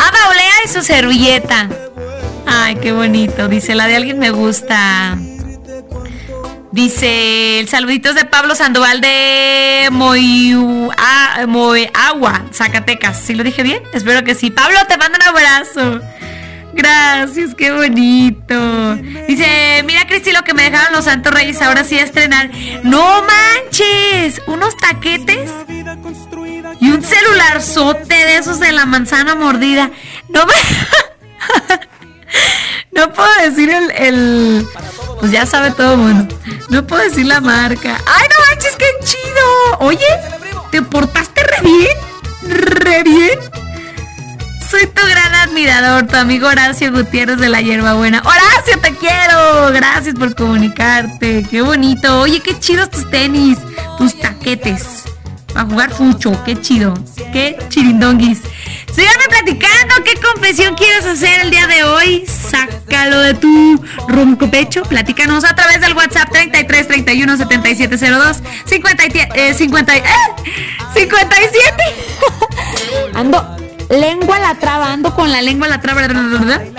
Ada 0.00 0.28
Olea 0.30 0.54
y 0.64 0.68
su 0.68 0.82
servilleta. 0.82 1.68
Ay, 2.44 2.74
qué 2.82 2.90
bonito. 2.90 3.46
Dice, 3.46 3.76
la 3.76 3.86
de 3.86 3.94
alguien 3.94 4.18
me 4.18 4.30
gusta. 4.30 5.16
Dice, 6.78 7.58
el 7.58 7.68
saluditos 7.68 8.14
de 8.14 8.24
Pablo 8.24 8.54
Sandoval 8.54 9.00
de 9.00 9.88
Moyu, 9.90 10.92
Moagua, 11.48 12.44
Zacatecas. 12.52 13.20
¿Sí 13.20 13.34
lo 13.34 13.42
dije 13.42 13.64
bien? 13.64 13.82
Espero 13.92 14.22
que 14.22 14.36
sí. 14.36 14.52
Pablo, 14.52 14.78
te 14.86 14.96
mando 14.96 15.18
un 15.18 15.24
abrazo. 15.24 16.00
Gracias, 16.74 17.56
qué 17.56 17.72
bonito. 17.72 18.94
Dice, 19.26 19.82
mira 19.86 20.06
Cristi 20.06 20.30
lo 20.30 20.44
que 20.44 20.54
me 20.54 20.70
dejaron 20.70 20.92
los 20.92 21.06
Santos 21.06 21.34
Reyes 21.34 21.60
ahora 21.62 21.82
sí 21.82 21.98
a 21.98 22.04
estrenar. 22.04 22.48
No 22.84 23.24
manches, 23.24 24.40
unos 24.46 24.76
taquetes 24.76 25.50
y 26.80 26.90
un 26.90 27.02
celularzote 27.02 28.14
de 28.14 28.36
esos 28.36 28.60
de 28.60 28.70
la 28.70 28.86
manzana 28.86 29.34
mordida. 29.34 29.90
No 30.28 30.46
me... 30.46 30.52
No 32.92 33.12
puedo 33.12 33.28
decir 33.44 33.70
el, 33.70 33.90
el- 33.92 34.66
Pues 35.20 35.30
ya 35.30 35.46
sabe 35.46 35.70
todo 35.70 35.92
el 35.92 35.98
mundo. 35.98 36.38
No 36.68 36.86
puedo 36.86 37.02
decir 37.02 37.26
la 37.26 37.40
marca. 37.40 37.96
¡Ay, 38.06 38.26
no 38.28 38.44
manches, 38.50 38.76
qué 38.76 38.86
chido! 39.04 39.78
Oye, 39.80 40.06
¿te 40.72 40.82
portaste 40.82 41.42
re 41.44 41.62
bien? 41.62 41.96
¿Re 42.48 43.02
bien? 43.04 43.38
Soy 44.70 44.86
tu 44.86 45.00
gran 45.06 45.34
admirador, 45.34 46.06
tu 46.08 46.16
amigo 46.16 46.48
Horacio 46.48 46.92
Gutiérrez 46.92 47.38
de 47.38 47.48
la 47.48 47.60
Hierbabuena. 47.62 48.20
Horacio, 48.20 48.78
te 48.82 48.94
quiero. 48.96 49.70
Gracias 49.72 50.14
por 50.14 50.34
comunicarte. 50.34 51.46
Qué 51.50 51.62
bonito. 51.62 52.20
Oye, 52.20 52.40
qué 52.40 52.58
chidos 52.58 52.90
tus 52.90 53.08
tenis, 53.10 53.58
tus 53.96 54.18
taquetes. 54.18 55.04
Para 55.58 55.70
jugar 55.70 55.90
fucho, 55.90 56.40
qué 56.44 56.54
chido. 56.60 56.94
Qué 57.32 57.58
chirindonguis. 57.68 58.42
Síganme 58.94 59.24
platicando 59.28 60.04
qué 60.04 60.14
confesión 60.20 60.76
quieres 60.76 61.04
hacer 61.04 61.40
el 61.40 61.50
día 61.50 61.66
de 61.66 61.82
hoy. 61.82 62.24
Sácalo 62.28 63.18
de 63.18 63.34
tu 63.34 63.84
ronco 64.06 64.48
pecho. 64.48 64.84
Platícanos 64.84 65.42
a 65.42 65.56
través 65.56 65.80
del 65.80 65.94
WhatsApp 65.94 66.30
33 66.30 66.86
31 66.86 67.36
7702 67.38 68.36
57 68.66 69.30
eh, 69.34 69.52
50, 69.52 69.96
eh, 69.96 70.02
57. 70.94 71.74
Ando 73.14 73.56
lengua 73.90 74.36
a 74.36 74.38
la 74.38 74.54
traba, 74.54 74.92
ando 74.92 75.12
con 75.12 75.32
la 75.32 75.42
lengua 75.42 75.66
a 75.66 75.70
la 75.70 75.80
traba. 75.80 76.02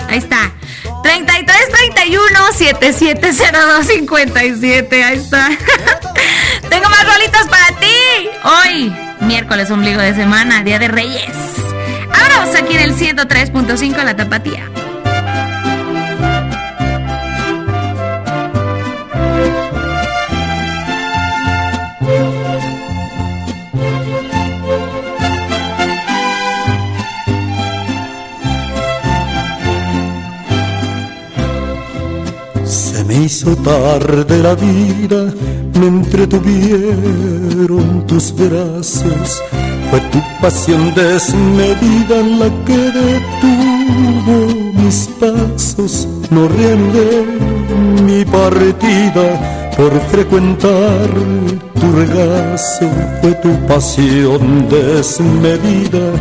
Ahí 0.08 0.16
está. 0.16 0.54
33 1.02 1.56
31 1.94 2.52
7702 2.52 3.86
57. 3.86 5.04
Ahí 5.04 5.18
está. 5.18 5.48
Tengo 6.68 6.88
más 6.88 7.04
rolitas 7.04 7.48
para 7.48 7.78
ti. 7.78 8.28
Hoy, 8.44 8.96
miércoles, 9.20 9.70
ombligo 9.70 10.00
de 10.00 10.14
semana, 10.14 10.62
día 10.62 10.78
de 10.78 10.88
Reyes. 10.88 11.36
Vámonos 12.08 12.54
aquí 12.54 12.74
en 12.74 12.80
el 12.80 12.96
103.5 12.96 14.04
La 14.04 14.16
Tapatía. 14.16 14.70
Me 33.04 33.24
hizo 33.24 33.56
tarde 33.56 34.38
la 34.38 34.54
vida, 34.54 35.34
me 35.74 35.88
entretuvieron 35.88 38.06
tus 38.06 38.32
brazos. 38.32 39.42
Fue 39.90 39.98
tu 40.12 40.20
pasión 40.40 40.94
desmedida 40.94 42.22
la 42.22 42.48
que 42.64 42.92
detuvo 43.02 44.36
mis 44.80 45.08
pasos. 45.18 46.06
No 46.30 46.46
reanudé 46.46 47.26
mi 48.04 48.24
partida 48.24 49.72
por 49.76 49.90
frecuentar 50.12 51.10
tu 51.74 51.92
regazo. 51.92 52.88
Fue 53.20 53.34
tu 53.42 53.50
pasión 53.66 54.68
desmedida 54.68 56.12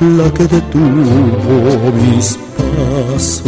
la 0.00 0.28
que 0.34 0.48
detuvo 0.48 1.92
mis 2.02 2.36
pasos. 2.74 3.44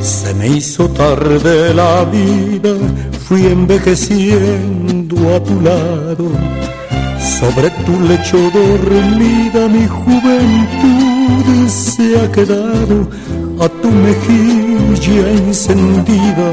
Se 0.00 0.34
me 0.34 0.48
hizo 0.48 0.88
tarde 0.90 1.74
la 1.74 2.04
vida, 2.04 2.74
fui 3.26 3.46
envejeciendo 3.46 4.99
a 5.28 5.40
tu 5.40 5.60
lado. 5.60 6.26
Sobre 7.38 7.68
tu 7.84 8.00
lecho 8.00 8.38
dormida 8.50 9.68
mi 9.68 9.86
juventud 9.86 11.68
se 11.68 12.18
ha 12.18 12.30
quedado 12.32 13.08
a 13.60 13.68
tu 13.68 13.90
mejilla 13.90 15.30
encendida. 15.30 16.48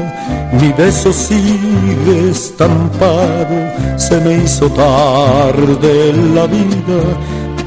Mi 0.60 0.72
beso 0.72 1.12
sigue 1.12 2.30
estampado, 2.30 3.56
se 3.96 4.20
me 4.20 4.44
hizo 4.44 4.68
tarde 4.70 6.12
la 6.34 6.46
vida, 6.46 7.00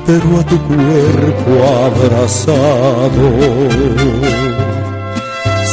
pero 0.06 0.40
a 0.40 0.44
tu 0.45 0.57
cuerpo 0.69 1.52
abrazado. 1.88 3.28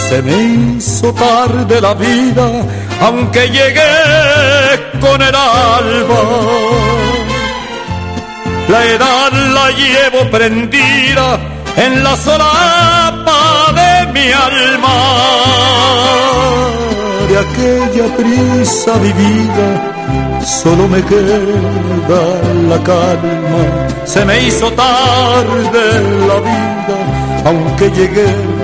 Se 0.09 0.23
me 0.23 0.37
hizo 0.77 1.13
tarde 1.13 1.81
la 1.81 1.95
vida, 1.95 2.47
aunque 3.01 3.49
llegué 3.49 3.95
con 5.01 5.21
el 5.23 5.35
alba. 5.35 6.23
La 8.69 8.85
edad 8.85 9.33
la 9.33 9.71
llevo 9.71 10.31
prendida 10.31 11.39
en 11.77 12.03
la 12.03 12.17
solapa 12.17 13.73
de 13.81 14.13
mi 14.13 14.33
alma. 14.33 14.99
De 17.29 17.39
aquella 17.39 18.17
prisa 18.17 18.93
vivida, 18.99 20.45
solo 20.45 20.89
me 20.89 21.03
queda 21.03 21.41
la 22.69 22.83
calma. 22.83 23.63
Se 24.05 24.25
me 24.25 24.41
hizo 24.41 24.71
tarde 24.73 25.85
la 26.27 26.39
vida, 26.51 26.97
aunque 27.45 27.91
llegué 27.91 28.58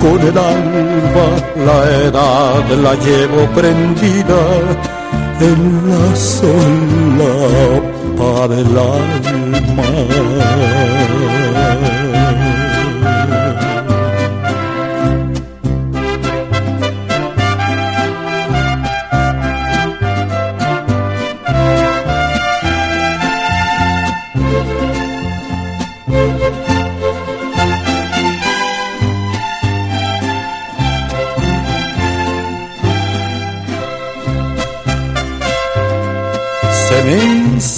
con 0.00 0.20
el 0.20 0.36
alba 0.36 1.28
la 1.66 1.78
edad 2.06 2.66
la 2.84 2.94
llevo 3.06 3.40
prendida 3.54 4.40
en 5.40 5.60
la 5.90 6.16
solapa 6.16 7.68
del 8.48 8.78
alma. 8.78 9.90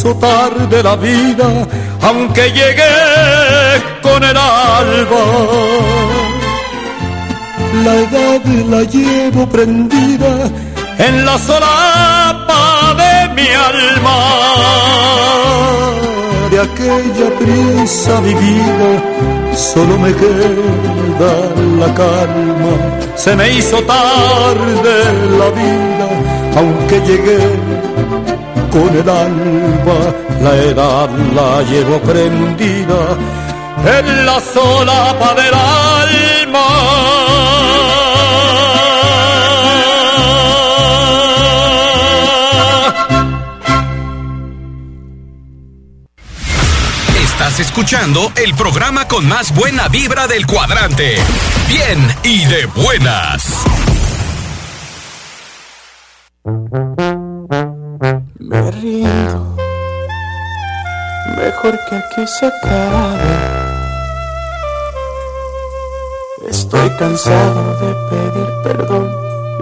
Me 0.08 0.14
hizo 0.14 0.14
tarde 0.14 0.82
la 0.82 0.96
vida, 0.96 1.66
aunque 2.02 2.50
llegué 2.50 2.82
con 4.02 4.22
el 4.22 4.36
alba. 4.36 5.24
La 7.84 7.94
edad 7.94 8.44
la 8.70 8.82
llevo 8.84 9.48
prendida 9.48 10.50
en 10.98 11.24
la 11.24 11.38
solapa 11.38 12.94
de 12.96 13.34
mi 13.34 13.48
alma. 13.48 14.18
De 16.50 16.60
aquella 16.60 17.28
prisa 17.38 18.20
vivida, 18.20 18.90
solo 19.54 19.98
me 19.98 20.12
queda 20.14 21.32
la 21.78 21.94
calma. 21.94 22.72
Se 23.16 23.36
me 23.36 23.50
hizo 23.50 23.76
tarde 23.82 24.94
la 25.38 25.50
vida, 25.50 26.08
aunque 26.56 27.00
llegué 27.00 27.97
con 28.70 28.94
el 28.94 29.08
alba, 29.08 30.14
la 30.40 30.56
edad 30.56 31.08
la 31.34 31.62
llevo 31.62 32.00
prendida 32.00 33.16
en 33.84 34.26
la 34.26 34.40
solapa 34.40 35.34
del 35.34 35.54
alma. 35.54 36.68
Estás 47.22 47.60
escuchando 47.60 48.32
el 48.36 48.54
programa 48.54 49.06
con 49.06 49.28
más 49.28 49.54
buena 49.54 49.88
vibra 49.88 50.26
del 50.26 50.46
cuadrante. 50.46 51.16
Bien 51.68 51.98
y 52.24 52.44
de 52.46 52.66
buenas. 52.66 53.67
Que 61.88 61.96
aquí 61.96 62.26
se 62.26 62.46
acabe. 62.46 63.34
Estoy 66.48 66.90
cansado 66.98 67.76
de 67.80 67.94
pedir 68.10 68.48
perdón 68.62 69.10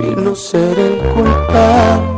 y 0.03 0.17
no 0.21 0.35
ser 0.35 0.79
el 0.79 0.99
culpable. 1.15 2.17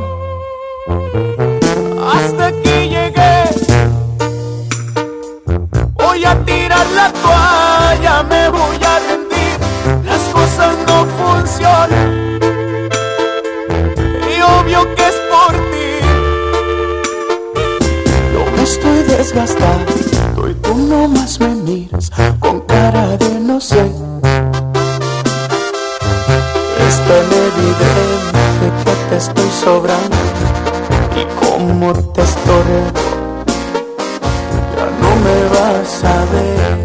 Me 35.89 36.78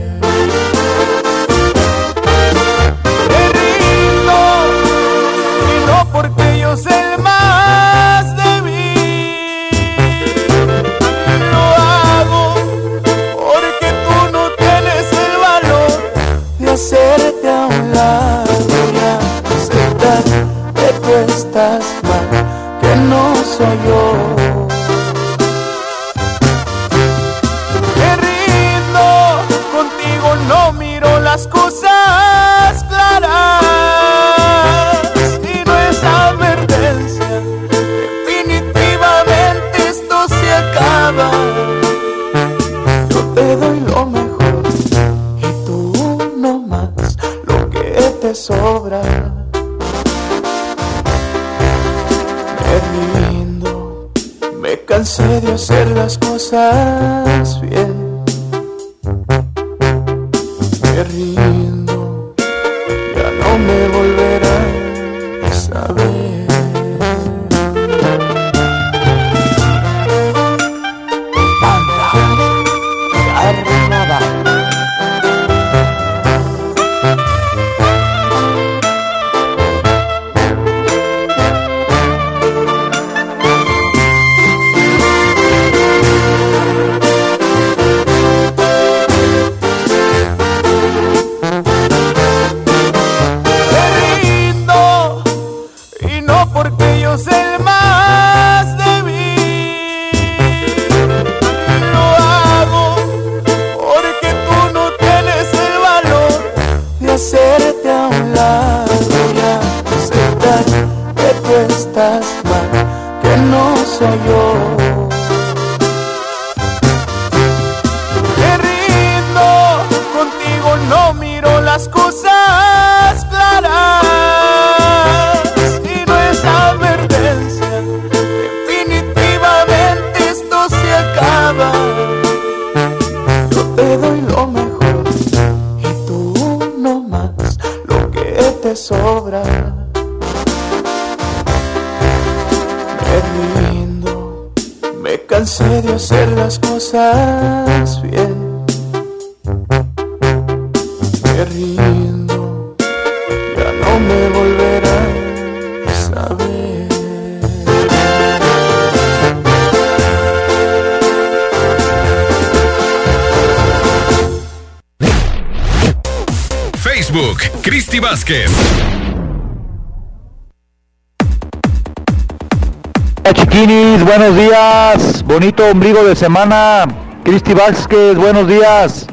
días. 174.53 175.23
Bonito 175.25 175.65
ombligo 175.65 176.03
de 176.03 176.15
semana. 176.15 176.85
Cristi 177.23 177.53
Vázquez, 177.53 178.15
buenos 178.15 178.47
días. 178.47 179.07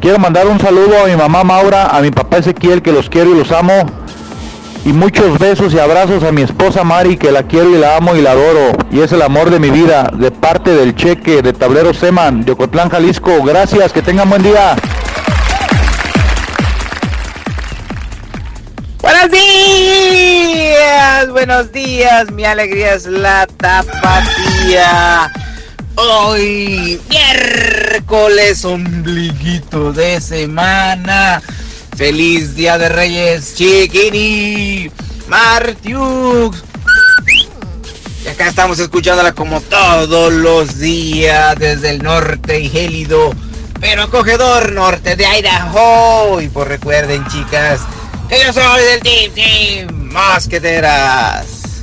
Quiero 0.00 0.18
mandar 0.20 0.46
un 0.46 0.60
saludo 0.60 1.02
a 1.02 1.08
mi 1.08 1.16
mamá 1.16 1.42
Maura, 1.42 1.86
a 1.86 2.00
mi 2.00 2.12
papá 2.12 2.38
Ezequiel, 2.38 2.80
que 2.80 2.92
los 2.92 3.08
quiero 3.08 3.30
y 3.30 3.38
los 3.38 3.50
amo. 3.50 3.72
Y 4.84 4.92
muchos 4.92 5.38
besos 5.38 5.74
y 5.74 5.80
abrazos 5.80 6.22
a 6.22 6.30
mi 6.30 6.42
esposa 6.42 6.84
Mari, 6.84 7.16
que 7.16 7.32
la 7.32 7.42
quiero 7.42 7.70
y 7.70 7.78
la 7.78 7.96
amo 7.96 8.14
y 8.14 8.22
la 8.22 8.32
adoro. 8.32 8.76
Y 8.92 9.00
es 9.00 9.10
el 9.10 9.22
amor 9.22 9.50
de 9.50 9.58
mi 9.58 9.70
vida, 9.70 10.10
de 10.14 10.30
parte 10.30 10.70
del 10.70 10.94
cheque 10.94 11.42
de 11.42 11.52
Tablero 11.52 11.92
Seman, 11.92 12.44
de 12.44 12.52
Ocotlán, 12.52 12.88
Jalisco. 12.88 13.42
Gracias, 13.42 13.92
que 13.92 14.02
tengan 14.02 14.30
buen 14.30 14.44
día. 14.44 14.76
Buenos 21.30 21.70
días, 21.70 22.30
mi 22.32 22.44
alegría 22.44 22.94
es 22.94 23.04
la 23.06 23.46
tapatía. 23.46 25.30
Hoy, 25.96 26.98
miércoles, 27.08 28.64
ombliguito 28.64 29.92
de 29.92 30.20
semana. 30.20 31.42
Feliz 31.96 32.54
Día 32.54 32.78
de 32.78 32.88
Reyes, 32.88 33.54
Chiquini, 33.54 34.90
Martiux. 35.28 36.62
Y 38.24 38.28
acá 38.28 38.48
estamos 38.48 38.78
escuchándola 38.78 39.32
como 39.32 39.60
todos 39.60 40.32
los 40.32 40.78
días 40.78 41.54
desde 41.58 41.90
el 41.90 42.02
norte 42.02 42.60
y 42.60 42.70
gélido, 42.70 43.34
pero 43.78 44.04
acogedor 44.04 44.72
norte 44.72 45.16
de 45.16 45.26
Idaho. 45.26 46.40
Y 46.40 46.48
pues 46.48 46.66
recuerden, 46.66 47.26
chicas, 47.28 47.82
que 48.28 48.42
yo 48.42 48.52
soy 48.54 48.82
del 48.84 49.00
Team 49.00 49.32
Team 49.34 49.93
Mosqueteras. 50.14 51.82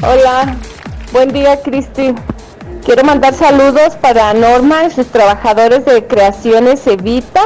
Hola, 0.00 0.56
buen 1.12 1.32
día 1.32 1.60
Cristi. 1.60 2.14
Quiero 2.84 3.02
mandar 3.02 3.34
saludos 3.34 3.96
para 4.00 4.32
Norma 4.32 4.84
y 4.84 4.92
sus 4.92 5.08
trabajadores 5.08 5.84
de 5.86 6.06
Creaciones 6.06 6.86
Evita 6.86 7.42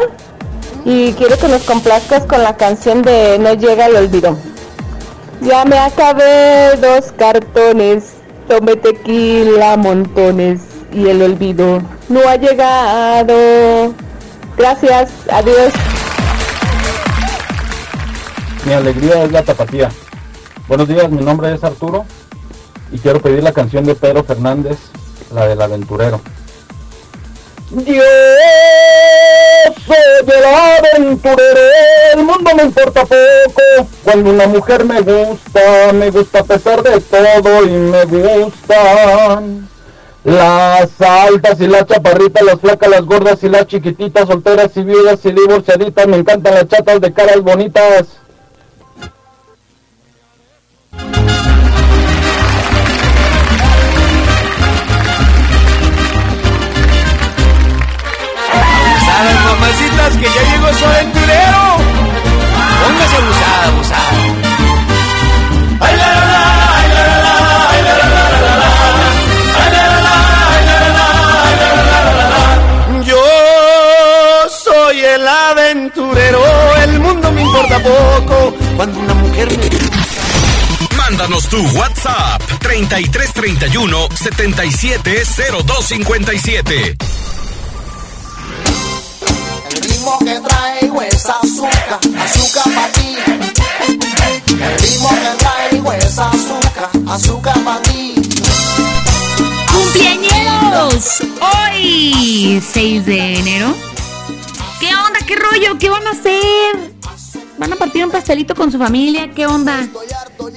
y 0.85 1.13
quiero 1.15 1.39
que 1.39 1.49
nos 1.49 1.63
complazcas 1.63 2.25
con 2.25 2.43
la 2.43 2.59
canción 2.59 3.01
de 3.01 3.39
No 3.41 3.55
llega 3.55 3.87
el 3.87 3.97
olvido. 3.97 4.37
Ya 5.41 5.65
me 5.65 5.79
acabé 5.79 6.77
dos 6.77 7.11
cartones, 7.13 8.17
tomé 8.49 8.77
tequila 8.77 9.79
montones 9.79 10.61
y 10.93 11.09
el 11.09 11.23
olvido 11.23 11.81
no 12.11 12.21
ha 12.29 12.37
llegado. 12.37 13.35
Gracias, 14.63 15.11
adiós. 15.29 15.73
Mi 18.65 18.73
alegría 18.73 19.25
es 19.25 19.33
la 19.33 19.43
tapatía. 19.43 19.89
Buenos 20.69 20.87
días, 20.87 21.11
mi 21.11 21.25
nombre 21.25 21.53
es 21.53 21.65
Arturo 21.65 22.07
y 22.93 22.99
quiero 23.01 23.21
pedir 23.21 23.43
la 23.43 23.53
canción 23.53 23.85
de 23.85 23.97
Pedro 23.97 24.23
Fernández, 24.23 24.79
la 25.35 25.49
del 25.49 25.61
aventurero. 25.61 26.21
Yo 27.73 28.03
soy 29.85 29.97
el 30.29 30.45
aventurero, 30.45 31.61
el 32.15 32.23
mundo 32.23 32.55
me 32.55 32.63
importa 32.63 33.01
poco. 33.01 33.89
Cuando 34.05 34.31
una 34.31 34.47
mujer 34.47 34.85
me 34.85 35.01
gusta, 35.01 35.93
me 35.93 36.09
gusta 36.13 36.39
a 36.39 36.45
pesar 36.45 36.85
de 36.85 37.01
todo 37.01 37.65
y 37.65 37.71
me 37.71 38.05
gustan. 38.05 39.72
Las 40.25 41.01
altas 41.01 41.61
y 41.61 41.67
las 41.67 41.85
chaparritas, 41.87 42.45
las 42.45 42.61
flacas, 42.61 42.89
las 42.89 43.03
gordas 43.03 43.43
y 43.43 43.49
las 43.49 43.67
chiquititas, 43.67 44.29
solteras 44.29 44.77
y 44.77 44.85
viudas 44.85 45.19
y 45.25 45.33
divorciaditas, 45.33 46.07
me 46.07 46.19
encantan 46.19 46.55
las 46.55 46.69
chatas 46.69 47.01
de 47.01 47.13
caras 47.13 47.41
bonitas. 47.41 48.07
Abusadas 58.53 59.45
mamacitas 59.45 60.17
que 60.19 60.25
ya 60.25 60.43
llegó 60.53 60.73
su 60.73 60.85
aventurero. 60.85 61.79
Póngase 62.81 63.17
abusada, 63.17 63.67
abusada. 63.67 64.32
El 75.15 75.27
aventurero, 75.29 76.43
el 76.77 77.01
mundo 77.01 77.31
me 77.33 77.43
importa 77.43 77.79
poco. 77.83 78.55
Cuando 78.77 78.99
una 78.99 79.13
mujer 79.15 79.49
me 79.59 79.69
Mándanos 80.97 81.49
tu 81.49 81.61
WhatsApp 81.77 82.41
3331 82.61 84.09
770257. 84.15 86.97
El 89.71 89.83
ritmo 89.83 90.19
que 90.21 90.41
traigo 90.41 91.03
es 91.03 91.29
azúcar, 91.29 92.01
azúcar 92.19 92.65
para 92.75 92.89
ti. 92.93 93.17
El 94.49 94.79
ritmo 94.79 95.11
que 95.11 95.37
traigo 95.39 95.93
es 95.93 96.19
azúcar, 96.19 96.89
azúcar 97.09 97.59
para 97.65 97.83
ti. 97.83 98.15
¡Cumpleañeros! 99.73 101.23
Hoy, 101.41 102.63
6 102.73 103.07
de 103.07 103.39
enero. 103.39 103.75
¿Qué 104.83 104.93
onda? 104.97 105.21
¿Qué 105.25 105.37
rollo? 105.37 105.79
¿Qué 105.79 105.89
van 105.89 106.05
a 106.09 106.11
hacer? 106.11 106.93
¿Van 107.57 107.73
a 107.73 107.77
partir 107.77 108.05
un 108.05 108.11
pastelito 108.11 108.57
con 108.57 108.73
su 108.73 108.79
familia? 108.79 109.31
¿Qué 109.31 109.47
onda? 109.47 109.87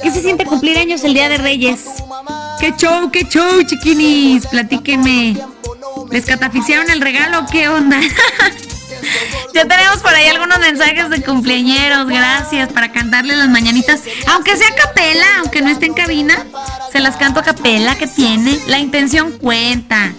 ¿Qué 0.01 0.09
se 0.09 0.23
siente 0.23 0.47
cumplir 0.47 0.79
años 0.79 1.03
el 1.03 1.13
Día 1.13 1.29
de 1.29 1.37
Reyes? 1.37 1.85
¡Qué 2.59 2.73
show, 2.75 3.11
qué 3.11 3.25
show, 3.25 3.61
chiquinis! 3.61 4.47
Platíquenme. 4.47 5.37
¿Les 6.09 6.25
catafixiaron 6.25 6.89
el 6.89 7.01
regalo? 7.01 7.45
¿Qué 7.51 7.69
onda? 7.69 7.99
ya 9.53 9.67
tenemos 9.67 9.97
por 9.97 10.15
ahí 10.15 10.27
algunos 10.27 10.57
mensajes 10.57 11.11
de 11.11 11.21
cumpleañeros. 11.21 12.07
Gracias 12.07 12.73
para 12.73 12.91
cantarle 12.91 13.35
las 13.35 13.49
mañanitas. 13.49 14.01
Aunque 14.29 14.57
sea 14.57 14.73
capela, 14.73 15.27
aunque 15.37 15.61
no 15.61 15.69
esté 15.69 15.85
en 15.85 15.93
cabina, 15.93 16.47
se 16.91 16.99
las 16.99 17.15
canto 17.17 17.41
a 17.41 17.43
capela 17.43 17.93
que 17.93 18.07
tiene. 18.07 18.57
La 18.65 18.79
intención 18.79 19.33
cuenta. 19.33 20.13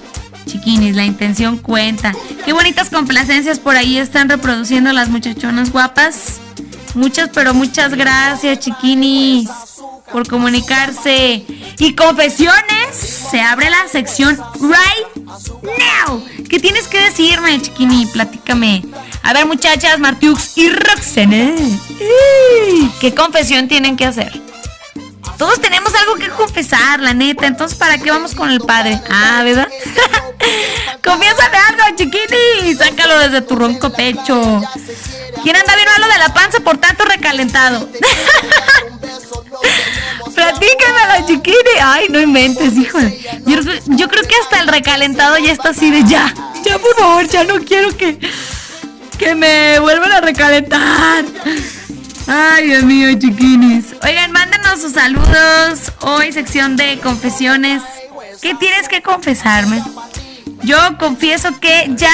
Chiquinis, 0.47 0.95
la 0.97 1.05
intención 1.05 1.59
cuenta. 1.59 2.15
Qué 2.45 2.53
bonitas 2.53 2.89
complacencias 2.89 3.59
por 3.59 3.77
ahí 3.77 3.99
están 3.99 4.29
reproduciendo 4.29 4.93
las 4.93 5.09
muchachonas 5.09 5.71
guapas. 5.71 6.41
Muchas, 6.95 7.29
pero 7.35 7.53
muchas 7.53 7.95
gracias, 7.95 8.61
chiquinis, 8.61 9.51
por 10.11 10.27
comunicarse. 10.27 11.45
Y 11.79 11.95
confesiones, 11.95 12.95
se 13.31 13.41
abre 13.41 13.69
la 13.69 13.87
sección 13.89 14.39
right 14.63 15.27
now. 16.07 16.25
¿Qué 16.49 16.59
tienes 16.59 16.87
que 16.87 16.99
decirme, 17.01 17.61
chiquini? 17.61 18.07
Platícame. 18.07 18.83
A 19.23 19.35
ver, 19.35 19.45
muchachas, 19.45 19.99
Martiux 19.99 20.57
y 20.57 20.71
Roxane. 20.71 21.55
¿Qué 23.01 23.15
confesión 23.15 23.69
tienen 23.69 23.97
que 23.97 24.07
hacer? 24.07 24.41
Todos 25.39 25.61
tenemos 25.61 25.95
algo 25.95 26.15
que 26.17 26.29
confesar, 26.31 27.01
la 27.01 27.13
neta. 27.13 27.47
Entonces, 27.47 27.77
¿para 27.79 27.99
qué 27.99 28.11
vamos 28.11 28.35
con 28.35 28.51
el 28.51 28.61
padre? 28.61 29.01
Ah, 29.11 29.43
¿verdad? 29.45 29.69
Confiésame 31.05 31.57
algo, 31.57 31.83
chiquini. 31.97 32.75
Sácalo 32.75 33.19
desde 33.19 33.43
tu 33.43 33.57
ronco 33.57 33.91
pecho. 33.91 34.63
¿Quién 35.43 35.57
anda 35.57 35.75
bien 35.77 35.89
malo 35.89 36.13
de 36.13 36.19
la 36.19 36.33
panza 36.33 36.61
por 36.61 36.79
tanto 36.79 37.05
recalentado? 37.05 37.89
Platícamelo, 40.35 41.27
chiquini. 41.27 41.79
Ay, 41.83 42.07
no 42.09 42.21
inventes, 42.21 42.77
híjole. 42.77 43.19
Yo, 43.47 43.61
yo 43.87 44.09
creo 44.09 44.23
que 44.23 44.35
hasta 44.43 44.61
el 44.61 44.69
recalentado 44.69 45.39
ya 45.39 45.53
está 45.53 45.71
así 45.71 45.91
de 45.91 46.05
ya. 46.05 46.33
Ya, 46.65 46.79
por 46.79 46.97
favor, 46.97 47.29
ya 47.29 47.45
no 47.45 47.61
quiero 47.65 47.97
que, 47.97 48.19
que 49.19 49.35
me 49.35 49.79
vuelvan 49.81 50.13
a 50.13 50.21
recalentar. 50.21 51.25
Ay, 52.29 52.67
Dios 52.67 52.83
mío, 52.85 53.09
chiquinis. 53.19 53.95
Oigan, 54.03 54.33
mándanos 54.33 54.81
sus 54.81 54.93
saludos. 54.93 55.93
Hoy 56.01 56.33
sección 56.33 56.77
de 56.77 56.99
confesiones. 56.99 57.83
¿Qué 58.43 58.55
tienes 58.55 58.89
que 58.89 59.01
confesarme? 59.01 59.81
Yo 60.65 60.77
confieso 60.99 61.61
que 61.61 61.93
ya 61.97 62.13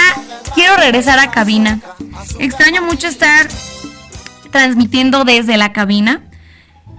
quiero 0.55 0.77
regresar 0.77 1.19
a 1.19 1.31
cabina. 1.31 1.81
Extraño 2.39 2.83
mucho 2.83 3.09
estar 3.09 3.49
transmitiendo 4.51 5.25
desde 5.25 5.57
la 5.57 5.73
cabina. 5.73 6.21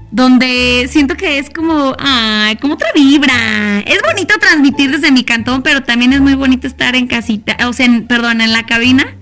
Donde 0.09 0.87
siento 0.91 1.15
que 1.15 1.37
es 1.37 1.51
como, 1.51 1.95
ay, 1.99 2.55
como 2.55 2.73
otra 2.73 2.89
vibra. 2.95 3.79
Es 3.85 3.99
bonito 4.01 4.39
transmitir 4.39 4.89
desde 4.89 5.11
mi 5.11 5.23
cantón, 5.23 5.61
pero 5.61 5.83
también 5.83 6.13
es 6.13 6.21
muy 6.21 6.33
bonito 6.33 6.65
estar 6.65 6.95
en 6.95 7.07
casita, 7.07 7.57
o 7.67 7.73
sea, 7.73 7.87
perdón, 8.07 8.41
en 8.41 8.53
la 8.53 8.65
cabina. 8.65 9.15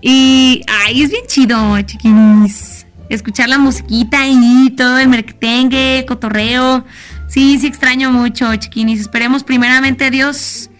Y, 0.00 0.62
ay, 0.68 1.02
es 1.02 1.10
bien 1.10 1.26
chido, 1.26 1.80
chiquinis. 1.82 2.79
Escuchar 3.10 3.48
la 3.48 3.58
musiquita 3.58 4.26
y 4.26 4.70
todo 4.70 4.98
el 4.98 5.08
merquetengue, 5.08 6.06
cotorreo. 6.06 6.84
Sí, 7.28 7.58
sí 7.58 7.66
extraño 7.66 8.10
mucho, 8.10 8.54
chiquinis. 8.56 9.00
Esperemos 9.00 9.44
primeramente 9.44 10.10
Dios 10.10 10.70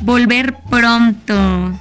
volver 0.00 0.56
pronto. 0.70 1.78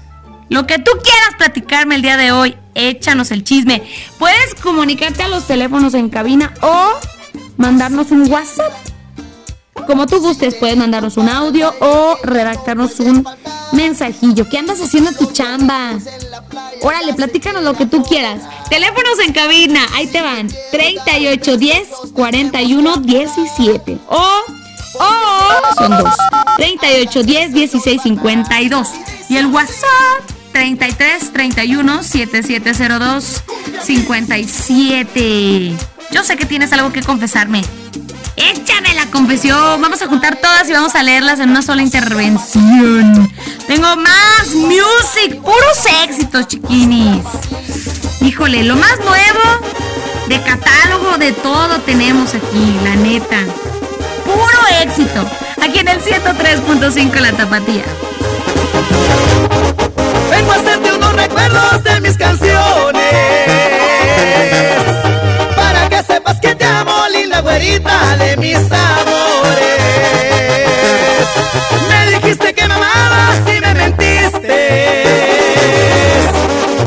Lo 0.50 0.68
que 0.68 0.78
tú 0.78 0.92
quieras 1.02 1.36
platicarme 1.38 1.96
el 1.96 2.02
día 2.02 2.18
de 2.18 2.32
hoy, 2.32 2.56
échanos 2.76 3.32
el 3.32 3.44
chisme. 3.44 3.82
Puedes 4.20 4.56
comunicarte 4.56 5.24
a 5.24 5.28
los 5.28 5.48
teléfonos 5.48 5.94
en 5.94 6.10
cabina 6.10 6.54
o 6.62 6.92
mandarnos 7.58 8.12
un 8.12 8.30
WhatsApp. 8.30 8.93
Como 9.88 10.08
tú 10.08 10.20
gustes, 10.20 10.56
puedes 10.56 10.78
mandarnos 10.78 11.18
un 11.18 11.30
audio 11.30 11.74
o 11.80 12.18
redactarnos 12.24 13.00
un 13.00 13.26
mensajillo. 13.74 14.48
¿Qué 14.50 14.58
andas 14.58 14.80
haciendo 14.80 15.10
en 15.10 15.18
tu 15.18 15.32
chamba? 15.32 15.98
Órale, 16.82 17.14
platícanos 17.14 17.64
lo 17.64 17.74
que 17.74 17.86
tú 17.86 18.04
quieras. 18.04 18.42
Teléfonos 18.70 19.20
en 19.26 19.34
cabina, 19.34 19.82
ahí 19.94 20.08
te 20.08 20.22
van. 20.22 20.48
3810 20.72 21.88
41 22.14 22.98
17. 22.98 23.98
O, 24.10 24.28
o, 25.00 25.76
son 25.76 25.92
dos. 25.92 26.14
3810 26.58 27.54
16 27.54 28.02
52. 28.02 28.88
Y 29.30 29.38
el 29.38 29.48
WhatsApp 29.48 30.24
33 30.54 31.34
31 31.34 32.04
7702 32.04 33.44
57. 33.84 35.76
Yo 36.14 36.24
sé 36.24 36.38
que 36.38 36.46
tienes 36.46 36.72
algo 36.74 36.94
que 36.94 37.02
confesarme. 37.02 37.64
Échame 38.36 38.94
la 38.94 39.08
confesión. 39.08 39.82
Vamos 39.82 40.00
a 40.04 40.06
juntar 40.06 40.36
todas 40.36 40.70
y 40.70 40.74
vamos 40.74 40.94
a 40.94 41.02
leerlas 41.02 41.40
en 41.40 41.50
una 41.50 41.64
sola 41.64 41.82
intervención. 41.82 43.34
Tengo 43.66 43.96
más 43.96 44.54
music, 44.54 45.42
puros 45.42 45.86
éxitos, 46.04 46.48
chiquinis. 46.48 47.26
Híjole, 48.22 48.62
lo 48.62 48.76
más 48.76 49.00
nuevo 49.00 49.68
de 50.28 50.40
catálogo 50.44 51.18
de 51.18 51.32
todo 51.32 51.80
tenemos 51.80 52.36
aquí, 52.36 52.80
la 52.84 52.96
neta. 52.96 53.40
Puro 54.24 54.84
éxito. 54.84 55.26
Aquí 55.64 55.80
en 55.80 55.88
el 55.88 56.00
103.5 56.00 57.20
La 57.22 57.32
Tapatía. 57.32 57.86
Vengo 60.30 60.52
a 60.52 60.56
hacerte 60.58 60.94
unos 60.94 61.14
recuerdos 61.16 61.84
de 61.84 62.02
mis 62.02 62.18
canciones 62.18 63.73
de 67.60 68.38
mis 68.38 68.58
amores. 68.58 69.80
Me 71.88 72.12
dijiste 72.16 72.52
que 72.54 72.68
me 72.68 72.74
amabas 72.74 73.42
y 73.48 73.62
me 73.62 73.74
mentiste. 73.76 75.04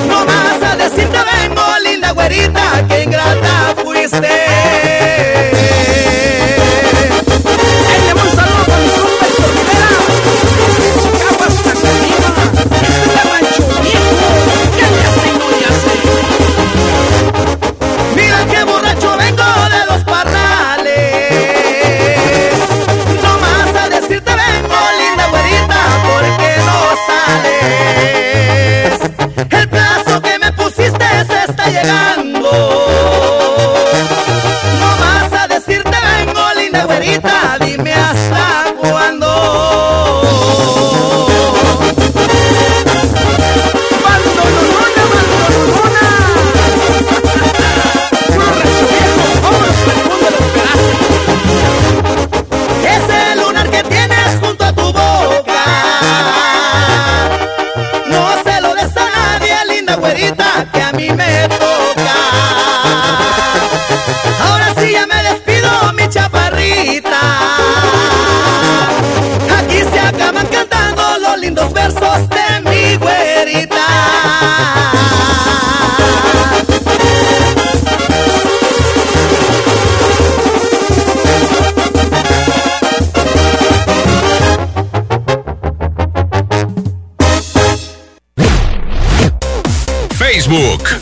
No 0.09 0.27
vas 0.27 0.63
a 0.63 0.77
decirte 0.77 1.19
vengo, 1.39 1.63
linda 1.85 2.11
güerita, 2.11 2.85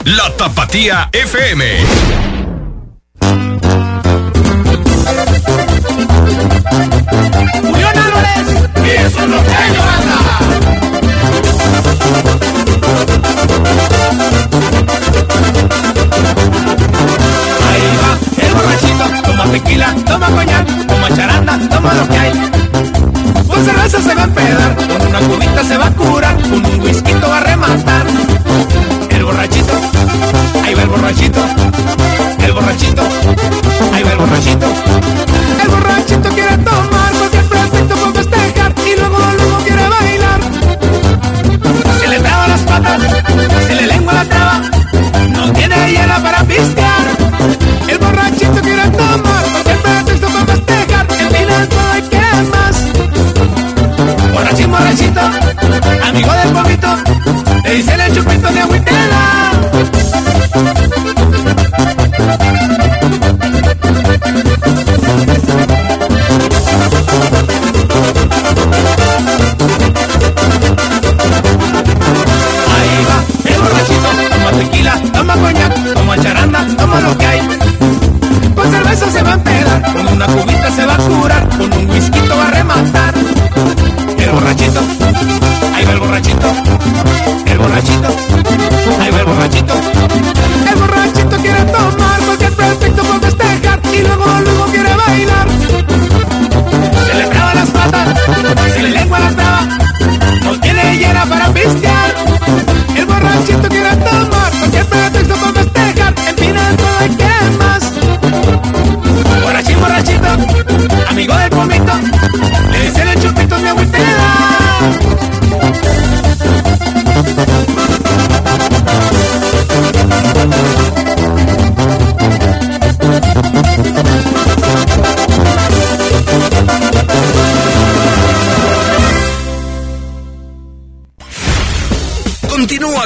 La 0.05 0.31
Tapatía 0.37 1.09
FM. 1.13 2.34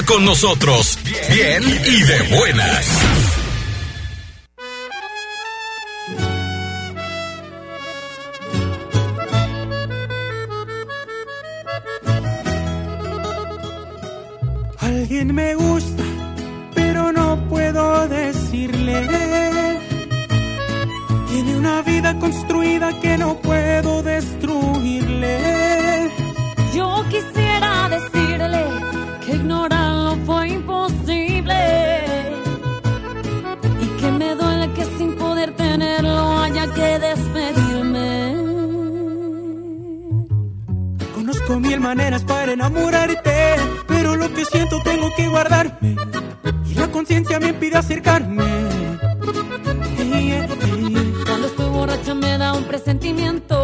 con 0.08 0.24
nosotros, 0.24 0.98
bien 1.30 1.62
y 1.62 2.02
de 2.02 2.36
buenas. 2.36 2.86
Alguien 14.78 15.34
me 15.34 15.54
gusta, 15.54 16.02
pero 16.74 17.12
no 17.12 17.46
puedo 17.50 18.08
decirle. 18.08 19.06
Tiene 21.28 21.56
una 21.56 21.82
vida 21.82 22.18
construida 22.18 22.98
que 23.00 23.18
no 23.18 23.36
puedo 23.42 24.02
destruirle. 24.02 25.38
Yo 26.74 27.04
quisiera 27.10 27.90
decirle 27.90 28.64
que 29.26 29.32
ignorar 29.36 29.97
que 36.74 36.98
despedirme. 36.98 38.36
Conozco 41.14 41.60
mil 41.60 41.80
maneras 41.80 42.22
para 42.24 42.52
enamorarte, 42.52 43.56
pero 43.86 44.16
lo 44.16 44.32
que 44.32 44.44
siento 44.44 44.80
tengo 44.82 45.08
que 45.16 45.28
guardarme. 45.28 45.96
Y 46.66 46.74
la 46.74 46.88
conciencia 46.90 47.38
me 47.40 47.48
impide 47.48 47.76
acercarme. 47.76 48.44
Cuando 51.26 51.46
estoy 51.46 51.68
borracho 51.70 52.14
me 52.14 52.38
da 52.38 52.52
un 52.54 52.64
presentimiento 52.64 53.57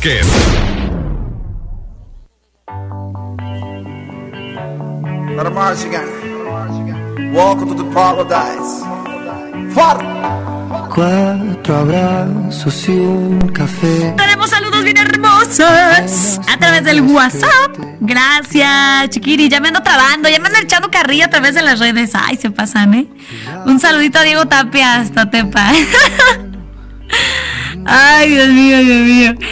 Vázquez. 0.00 0.26
Cuatro 10.94 11.76
abrazos 11.76 12.88
y 12.88 12.92
un 12.92 13.38
café. 13.52 14.14
Tenemos 14.16 14.50
saludos 14.50 14.84
bien 14.84 14.96
hermosos 14.96 16.40
a 16.48 16.56
través 16.58 16.84
del 16.84 17.02
WhatsApp. 17.02 17.76
Gracias, 18.00 19.10
chiquiri. 19.10 19.48
Ya 19.48 19.60
me 19.60 19.68
ando 19.68 19.82
trabando, 19.82 20.28
ya 20.28 20.38
me 20.38 20.46
ando 20.46 20.60
echando 20.60 20.90
carrilla 20.90 21.26
a 21.26 21.30
través 21.30 21.54
de 21.54 21.62
las 21.62 21.78
redes. 21.78 22.12
Ay, 22.14 22.36
se 22.36 22.50
pasan, 22.50 22.94
¿eh? 22.94 23.06
Un 23.66 23.78
saludito 23.78 24.18
a 24.18 24.22
Diego 24.22 24.46
Tapia 24.46 24.96
hasta 24.96 25.30
Tepa. 25.30 25.72
Ay, 27.86 28.30
Dios 28.30 28.48
mío, 28.48 28.78
Dios 28.78 29.00
mío. 29.00 29.49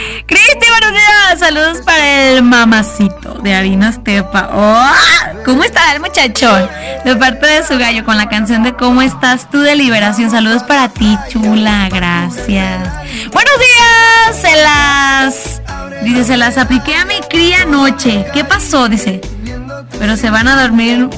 Saludos 1.39 1.77
para 1.85 2.31
el 2.31 2.43
mamacito 2.43 3.35
de 3.35 3.55
Harinas 3.55 4.03
Tepa. 4.03 4.49
Oh, 4.51 4.91
¿Cómo 5.45 5.63
está 5.63 5.93
el 5.93 6.01
muchachón? 6.01 6.67
De 7.05 7.15
parte 7.15 7.47
de 7.47 7.63
su 7.63 7.77
gallo 7.77 8.03
con 8.03 8.17
la 8.17 8.27
canción 8.27 8.61
de 8.63 8.73
¿Cómo 8.73 9.01
estás 9.01 9.49
tú 9.49 9.61
de 9.61 9.77
liberación? 9.77 10.29
Saludos 10.29 10.63
para 10.63 10.89
ti, 10.89 11.17
chula. 11.29 11.87
Gracias. 11.93 12.89
Buenos 13.31 13.53
días. 13.57 14.41
Se 14.41 14.53
las. 14.61 15.61
Dice, 16.03 16.25
se 16.25 16.35
las 16.35 16.57
apliqué 16.57 16.95
a 16.95 17.05
mi 17.05 17.21
cría 17.29 17.61
anoche. 17.61 18.25
¿Qué 18.33 18.43
pasó? 18.43 18.89
Dice. 18.89 19.21
Pero 19.97 20.17
se 20.17 20.29
van 20.29 20.49
a 20.49 20.61
dormir 20.61 21.09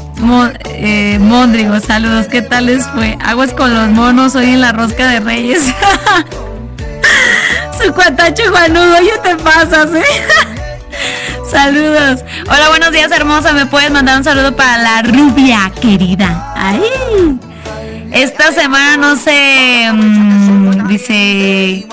eh, 0.66 1.18
Móndrigo. 1.20 1.80
Saludos. 1.80 2.28
¿Qué 2.28 2.44
tal 2.44 2.68
les 2.68 2.86
fue? 2.90 3.18
Aguas 3.26 3.54
con 3.54 3.74
los 3.74 3.90
monos 3.90 4.36
hoy 4.36 4.52
en 4.52 4.62
la 4.62 4.72
rosca 4.72 5.08
de 5.08 5.20
Reyes. 5.20 5.64
Su 7.92 7.96
cuatacho 7.96 8.44
Juanudo, 8.50 9.02
ya 9.02 9.22
te 9.22 9.36
pasas, 9.36 9.90
¿eh? 9.94 10.02
Saludos. 11.52 12.24
Hola, 12.48 12.70
buenos 12.70 12.94
días, 12.94 13.12
hermosa. 13.12 13.52
¿Me 13.52 13.66
puedes 13.66 13.92
mandar 13.92 14.18
un 14.18 14.24
saludo 14.24 14.56
para 14.56 14.78
la 14.78 15.02
rubia 15.02 15.70
querida? 15.82 16.54
Ay. 16.56 17.38
Esta 18.14 18.54
semana 18.54 18.96
no 18.96 19.18
sé, 19.18 19.90
mm, 19.92 20.88
dice, 20.88 21.86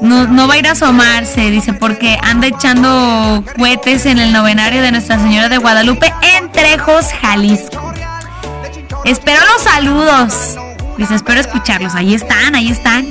no, 0.00 0.26
no 0.26 0.48
va 0.48 0.54
a 0.54 0.58
ir 0.58 0.66
a 0.66 0.72
asomarse, 0.72 1.52
dice, 1.52 1.72
porque 1.74 2.18
anda 2.24 2.48
echando 2.48 3.44
cohetes 3.56 4.04
en 4.06 4.18
el 4.18 4.32
novenario 4.32 4.82
de 4.82 4.90
Nuestra 4.90 5.16
Señora 5.20 5.48
de 5.48 5.58
Guadalupe 5.58 6.12
en 6.22 6.50
Trejos, 6.50 7.12
Jalisco. 7.22 7.94
Espero 9.04 9.40
los 9.52 9.62
saludos. 9.62 10.56
Dice, 10.98 11.14
espero 11.14 11.40
escucharlos. 11.40 11.94
Ahí 11.94 12.14
están, 12.14 12.56
ahí 12.56 12.68
están. 12.68 13.06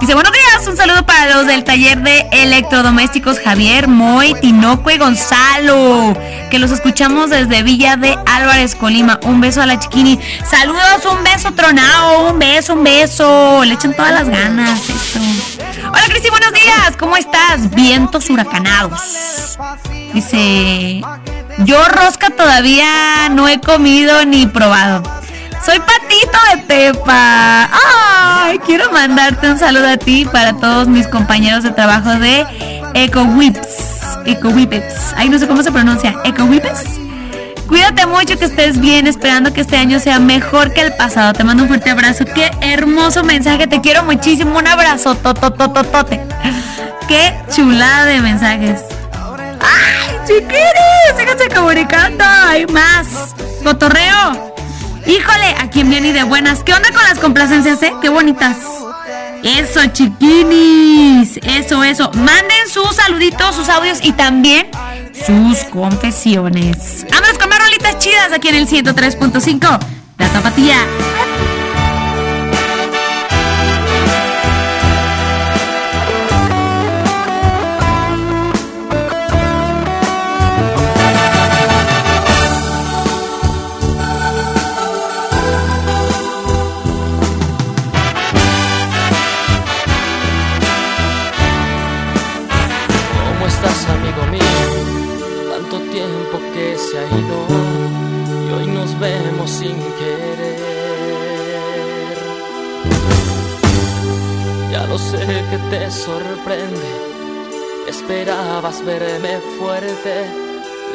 Dice, 0.00 0.14
buenos 0.14 0.32
días, 0.32 0.66
un 0.66 0.76
saludo 0.76 1.06
para 1.06 1.34
los 1.34 1.46
del 1.46 1.64
taller 1.64 2.02
de 2.02 2.26
electrodomésticos 2.32 3.38
Javier, 3.38 3.88
Moy, 3.88 4.34
Tinoco 4.40 4.90
y 4.90 4.98
Gonzalo, 4.98 6.16
que 6.50 6.58
los 6.58 6.70
escuchamos 6.72 7.30
desde 7.30 7.62
Villa 7.62 7.96
de 7.96 8.18
Álvarez, 8.26 8.74
Colima. 8.74 9.20
Un 9.22 9.40
beso 9.40 9.62
a 9.62 9.66
la 9.66 9.78
chiquini. 9.78 10.18
Saludos, 10.48 11.06
un 11.10 11.22
beso 11.22 11.52
tronado, 11.52 12.30
un 12.30 12.38
beso, 12.38 12.74
un 12.74 12.84
beso. 12.84 13.64
Le 13.64 13.74
echan 13.74 13.94
todas 13.94 14.12
las 14.12 14.28
ganas, 14.28 14.88
eso. 14.88 15.20
Hola 15.88 16.04
Cristi, 16.08 16.28
buenos 16.30 16.52
días, 16.52 16.96
¿cómo 16.98 17.16
estás? 17.16 17.70
Vientos 17.70 18.28
huracanados. 18.30 19.58
Dice, 20.12 21.02
yo 21.58 21.84
rosca 21.88 22.30
todavía 22.30 23.28
no 23.30 23.48
he 23.48 23.60
comido 23.60 24.24
ni 24.24 24.46
probado. 24.46 25.02
Soy 25.64 25.80
Patito 26.24 26.38
de 26.50 26.62
Tepa. 26.62 27.68
Ay, 27.72 28.58
quiero 28.60 28.90
mandarte 28.92 29.50
un 29.50 29.58
saludo 29.58 29.88
a 29.88 29.96
ti 29.96 30.26
para 30.30 30.52
todos 30.54 30.88
mis 30.88 31.06
compañeros 31.06 31.64
de 31.64 31.70
trabajo 31.70 32.10
de 32.10 32.46
Eco 32.94 33.22
Whips. 33.22 34.18
Eco 34.26 34.48
Whippets. 34.48 35.14
Ay, 35.16 35.28
no 35.28 35.38
sé 35.38 35.46
cómo 35.46 35.62
se 35.62 35.72
pronuncia. 35.72 36.14
Eco 36.24 36.44
Whippets. 36.44 36.84
Cuídate 37.66 38.06
mucho, 38.06 38.38
que 38.38 38.44
estés 38.44 38.78
bien, 38.78 39.06
esperando 39.06 39.52
que 39.52 39.62
este 39.62 39.76
año 39.76 39.98
sea 39.98 40.18
mejor 40.18 40.72
que 40.72 40.82
el 40.82 40.92
pasado. 40.94 41.32
Te 41.32 41.44
mando 41.44 41.64
un 41.64 41.68
fuerte 41.68 41.90
abrazo. 41.90 42.24
Qué 42.24 42.50
hermoso 42.60 43.24
mensaje. 43.24 43.66
Te 43.66 43.80
quiero 43.80 44.04
muchísimo. 44.04 44.58
Un 44.58 44.66
abrazo. 44.66 45.14
Totototote. 45.16 46.20
Qué 47.08 47.34
chulada 47.54 48.06
de 48.06 48.20
mensajes. 48.20 48.82
¡Ay, 49.60 50.16
chiquiris! 50.26 51.16
Síganse 51.16 51.48
comunicando. 51.54 52.24
Hay 52.24 52.66
más. 52.66 53.34
Cotorreo. 53.62 54.53
Híjole, 55.06 55.54
a 55.60 55.68
quien 55.70 55.90
viene 55.90 56.08
y 56.08 56.12
de 56.12 56.24
buenas. 56.24 56.62
¿Qué 56.62 56.72
onda 56.72 56.90
con 56.90 57.02
las 57.02 57.18
complacencias, 57.18 57.82
eh? 57.82 57.92
Qué 58.00 58.08
bonitas. 58.08 58.56
Eso, 59.42 59.84
chiquinis. 59.92 61.38
Eso, 61.42 61.84
eso. 61.84 62.10
Manden 62.14 62.68
sus 62.68 62.96
saluditos, 62.96 63.54
sus 63.54 63.68
audios 63.68 63.98
y 64.02 64.12
también 64.12 64.66
sus 65.26 65.64
confesiones. 65.64 67.04
Vámonos 67.10 67.38
con 67.38 67.50
más 67.50 67.58
rolitas 67.58 67.98
chidas 67.98 68.32
aquí 68.32 68.48
en 68.48 68.54
el 68.56 68.66
103.5. 68.66 69.78
La 70.18 70.28
tapatía. 70.28 70.78
Te 105.70 105.90
sorprende, 105.90 106.90
esperabas 107.88 108.84
verme 108.84 109.38
fuerte, 109.58 110.26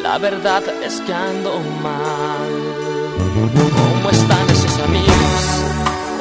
la 0.04 0.18
verdad 0.18 0.64
es 0.84 1.02
que 1.02 1.14
ando 1.14 1.60
mal. 1.82 2.52
¿Cómo 3.80 4.10
están 4.10 4.50
esos 4.50 4.80
amigos? 4.80 5.44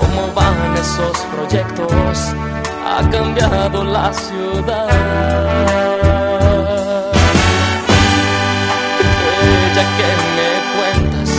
¿Cómo 0.01 0.33
van 0.35 0.77
esos 0.77 1.19
proyectos? 1.35 2.19
Ha 2.87 3.09
cambiado 3.11 3.85
la 3.85 4.12
ciudad. 4.12 4.89
Ella 9.43 9.85
que 9.99 10.11
me 10.37 10.51
cuentas, 10.77 11.31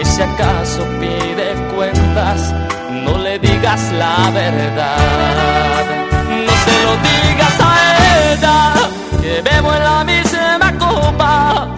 y 0.00 0.04
si 0.04 0.22
acaso 0.22 0.82
pide 1.00 1.54
cuentas, 1.74 2.54
no 3.04 3.18
le 3.18 3.38
digas 3.38 3.92
la 3.92 4.30
verdad. 4.30 5.95
Lo 6.86 6.92
digas 7.08 7.56
a 7.60 7.72
ella, 8.30 8.56
que 9.20 9.42
bebo 9.42 9.74
en 9.74 9.82
la 9.82 10.04
misma 10.04 10.68
copa, 10.78 11.68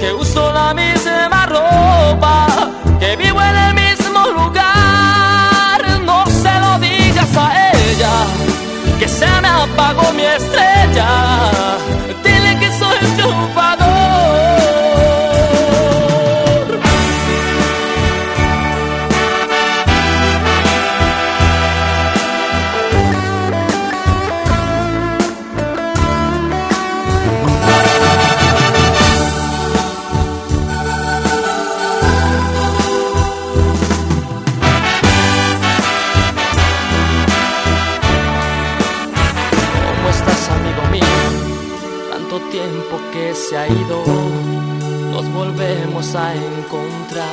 que 0.00 0.12
uso 0.14 0.50
la 0.50 0.72
misma 0.72 1.44
ropa, 1.46 2.46
que 2.98 3.16
vivo 3.16 3.40
en 3.42 3.56
el 3.66 3.74
mismo 3.74 4.20
lugar. 4.38 5.78
No 6.04 6.24
se 6.26 6.52
lo 6.64 6.78
digas 6.78 7.36
a 7.36 7.46
ella, 7.70 8.14
que 8.98 9.08
se 9.08 9.26
me 9.42 9.48
apagó 9.48 10.10
mi 10.12 10.24
estrella. 10.24 11.08
Dile 12.24 12.58
que 12.58 12.68
soy 12.78 12.98
triunfador. 13.16 13.85
Ido, 43.68 44.04
nos 45.12 45.32
volvemos 45.32 46.14
a 46.14 46.34
encontrar. 46.34 47.26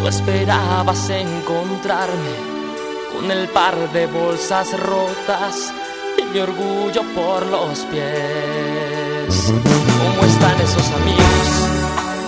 No 0.00 0.08
esperabas 0.08 1.10
encontrarme 1.10 2.52
con 3.12 3.30
el 3.30 3.48
par 3.48 3.92
de 3.92 4.06
bolsas 4.06 4.78
rotas 4.78 5.72
y 6.18 6.22
mi 6.24 6.40
orgullo 6.40 7.02
por 7.14 7.46
los 7.46 7.80
pies. 7.90 9.52
¿Cómo 10.02 10.26
están 10.26 10.60
esos 10.60 10.90
amigos? 10.92 11.48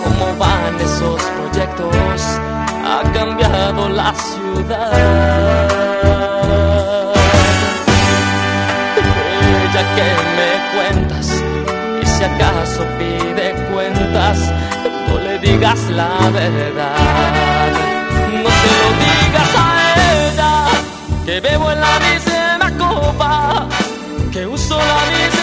¿Cómo 0.03 0.37
van 0.37 0.79
esos 0.79 1.21
proyectos? 1.21 1.95
Ha 2.87 3.01
cambiado 3.13 3.89
la 3.89 4.13
ciudad. 4.13 5.84
Ella 9.75 9.95
que 9.95 10.09
me 10.37 10.51
cuentas, 10.73 11.43
y 12.01 12.05
si 12.05 12.23
acaso 12.23 12.85
pide 12.97 13.53
cuentas, 13.73 14.37
no 15.09 15.19
le 15.19 15.37
digas 15.39 15.89
la 15.89 16.29
verdad. 16.29 17.71
No 18.41 18.49
se 18.61 18.69
lo 18.79 18.87
digas 19.03 19.51
a 19.57 19.67
ella, 20.13 20.53
que 21.25 21.41
bebo 21.41 21.71
en 21.73 21.81
la 21.81 21.99
misma 21.99 22.71
copa, 22.77 23.67
rosas. 24.33 25.34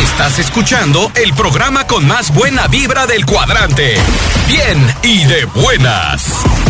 Estás 0.00 0.38
escuchando 0.38 1.10
el 1.16 1.32
programa 1.34 1.88
con 1.88 2.06
más 2.06 2.32
buena 2.32 2.68
vibra 2.68 3.06
del 3.06 3.26
cuadrante. 3.26 3.96
Bien 4.46 4.78
y 5.02 5.24
de 5.24 5.44
buenas. 5.46 6.69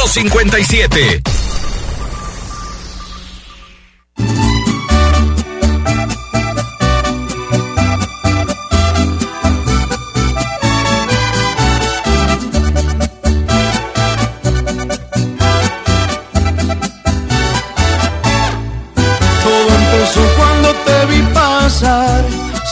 257. 0.00 1.22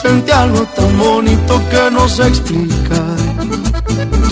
Sentí 0.01 0.31
algo 0.31 0.65
tan 0.75 0.97
bonito 0.97 1.61
que 1.69 1.91
no 1.91 2.07
sé 2.07 2.27
explicar. 2.27 3.17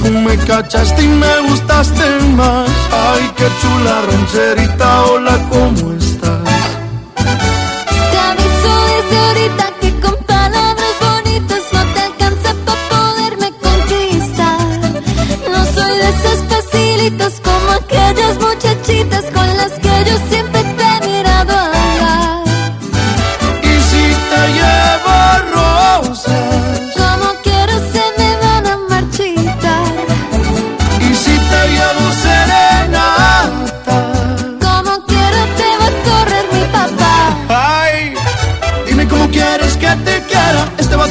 Tú 0.01 0.09
me 0.09 0.37
cachaste 0.37 1.03
y 1.03 1.07
me 1.07 1.39
gustaste 1.41 1.66
arrangerina 3.97 4.66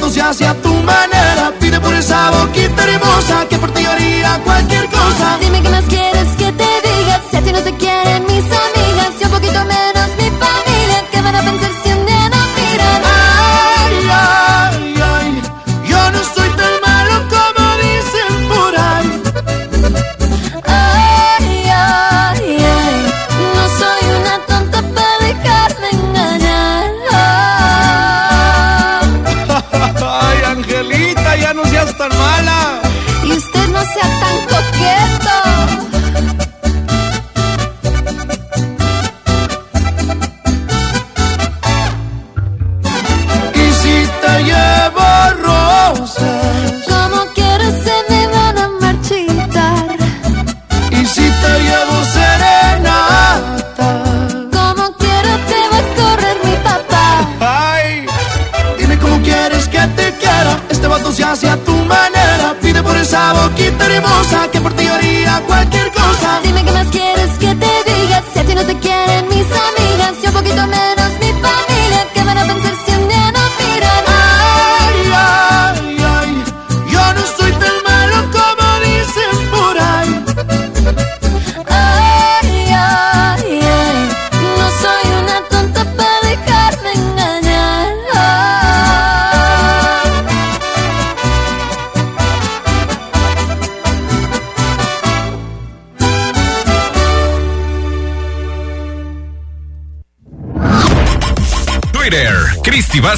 todo 0.01 0.11
se 0.11 0.21
hace 0.21 0.47
tu 0.63 0.73
manera. 0.75 1.53
Pide 1.59 1.81
por 1.81 1.95
esa 1.95 2.31
boquita 2.31 2.85
hermosa 2.85 3.47
que 3.49 3.59
por 3.59 3.71
ti 3.73 3.85
haría 3.85 4.39
cualquier 4.45 4.87
cosa. 4.89 5.39
Dime 5.41 5.63
que 5.63 5.69
me 5.69 5.76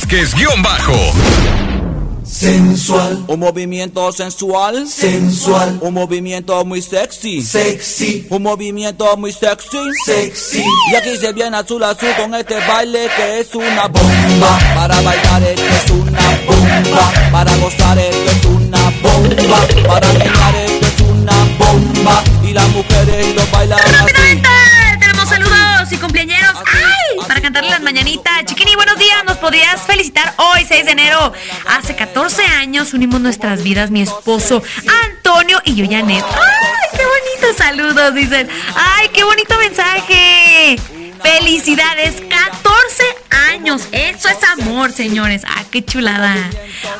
Cristi 0.09 0.35
Vázquez 0.35 0.35
guion 0.35 0.63
bajo. 0.63 1.13
Sensual. 2.25 3.25
Un 3.27 3.41
movimiento 3.41 4.11
sensual. 4.13 4.87
Sensual. 4.89 5.79
Un 5.83 5.95
movimiento 5.95 6.65
muy 6.65 6.81
sexy. 6.83 7.43
Sexy. 7.43 8.27
Un 8.31 8.43
movimiento 8.43 9.17
muy 9.17 9.33
sexy. 9.33 9.79
Sexy. 10.05 10.65
Y 10.93 10.95
aquí 10.95 11.17
se 11.17 11.33
viene 11.33 11.57
azul 11.57 11.83
azul 11.83 12.09
con 12.17 12.35
este 12.35 12.57
baile 12.67 13.09
que 13.17 13.41
es 13.41 13.55
una 13.55 13.89
bomba. 13.89 14.59
Para 14.75 15.01
bailar 15.01 15.43
esto 15.43 15.65
es 15.65 15.91
una 15.91 16.41
bomba. 16.47 17.13
Para 17.33 17.57
gozar 17.57 17.99
esto 17.99 18.31
es 18.31 18.45
una 18.45 18.91
bomba. 19.03 19.67
Para 19.87 20.09
bailar 20.13 20.55
esto 20.55 20.87
es 20.87 21.01
una 21.01 21.45
bomba. 21.59 22.25
Y 22.45 22.53
las 22.53 22.69
mujeres 22.69 23.35
lo 23.35 23.47
bailan 23.51 23.79
así. 23.79 24.78
Las 27.65 27.81
mañanitas. 27.81 28.45
Chiquini, 28.45 28.75
buenos 28.75 28.99
días. 28.99 29.25
Nos 29.25 29.37
podrías 29.39 29.81
felicitar 29.83 30.35
hoy, 30.37 30.65
6 30.67 30.87
de 30.87 30.93
enero. 30.93 31.33
Hace 31.67 31.97
14 31.97 32.43
años 32.43 32.95
unimos 32.95 33.21
nuestras 33.21 33.63
vidas, 33.63 33.91
mi 33.91 34.03
esposo 34.03 34.63
Antonio 35.05 35.61
y 35.65 35.75
yo, 35.75 35.85
Janet. 35.89 36.25
¡Ay, 36.25 36.99
qué 36.99 37.05
bonitos 37.05 37.57
saludos! 37.57 38.15
Dicen. 38.15 38.49
¡Ay, 38.75 39.09
qué 39.11 39.25
bonito 39.25 39.57
mensaje! 39.59 40.98
¡Felicidades! 41.23 42.23
14 42.29 43.03
años. 43.53 43.83
Eso 43.93 44.29
es 44.29 44.39
amor, 44.59 44.93
señores. 44.93 45.43
¡Ah, 45.47 45.65
qué 45.71 45.85
chulada! 45.85 46.35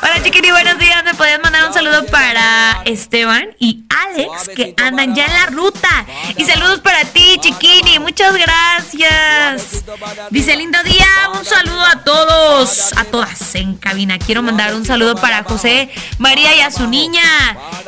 Hola, 0.01 0.21
chiquini, 0.23 0.51
buenos 0.51 0.77
días. 0.77 1.03
¿Me 1.03 1.13
podías 1.13 1.39
mandar 1.41 1.67
un 1.67 1.73
saludo 1.73 2.05
para 2.07 2.81
Esteban 2.85 3.49
y 3.59 3.83
Alex 3.89 4.49
que 4.55 4.73
andan 4.77 5.15
ya 5.15 5.25
en 5.25 5.33
la 5.33 5.45
ruta? 5.47 6.05
Y 6.37 6.45
saludos 6.45 6.79
para 6.79 7.05
ti, 7.05 7.37
chiquini. 7.39 7.99
Muchas 7.99 8.35
gracias. 8.35 9.83
Dice, 10.29 10.55
lindo 10.55 10.81
día. 10.83 11.05
Un 11.37 11.45
saludo 11.45 11.85
a 11.85 12.03
todos, 12.03 12.91
a 12.97 13.05
todas 13.05 13.55
en 13.55 13.75
cabina. 13.75 14.19
Quiero 14.19 14.41
mandar 14.41 14.75
un 14.75 14.85
saludo 14.85 15.15
para 15.15 15.43
José, 15.43 15.89
María 16.17 16.55
y 16.55 16.61
a 16.61 16.71
su 16.71 16.87
niña. 16.87 17.23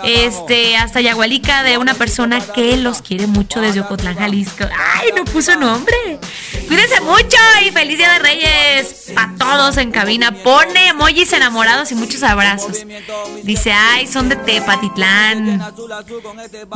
Este, 0.04 0.78
hasta 0.78 1.02
Yagualica 1.02 1.64
de 1.64 1.78
una 1.78 1.94
persona 1.94 2.40
que 2.40 2.78
los 2.78 3.02
quiere 3.02 3.28
mucho 3.28 3.62
desde 3.62 3.82
Ocotlán, 3.82 4.16
Jalisco. 4.16 4.66
¡Ay, 4.96 5.10
no 5.16 5.26
puso 5.26 5.56
nombre! 5.56 6.20
Cuídense 6.68 7.02
mucho 7.02 7.38
y 7.66 7.72
feliz 7.72 7.98
día 7.98 8.14
de 8.14 8.20
Reyes 8.20 9.12
a 9.16 9.34
todos 9.38 9.78
en 9.78 9.92
cabina. 9.92 10.32
Pone 10.32 10.88
emojis 10.90 11.34
enamorados 11.34 11.92
y 11.92 11.96
muchos 11.96 12.24
abrazos. 12.24 12.86
Dice, 13.44 13.72
ay, 13.72 14.08
son 14.08 14.30
de 14.30 14.36
Tepatitlán. 14.36 15.62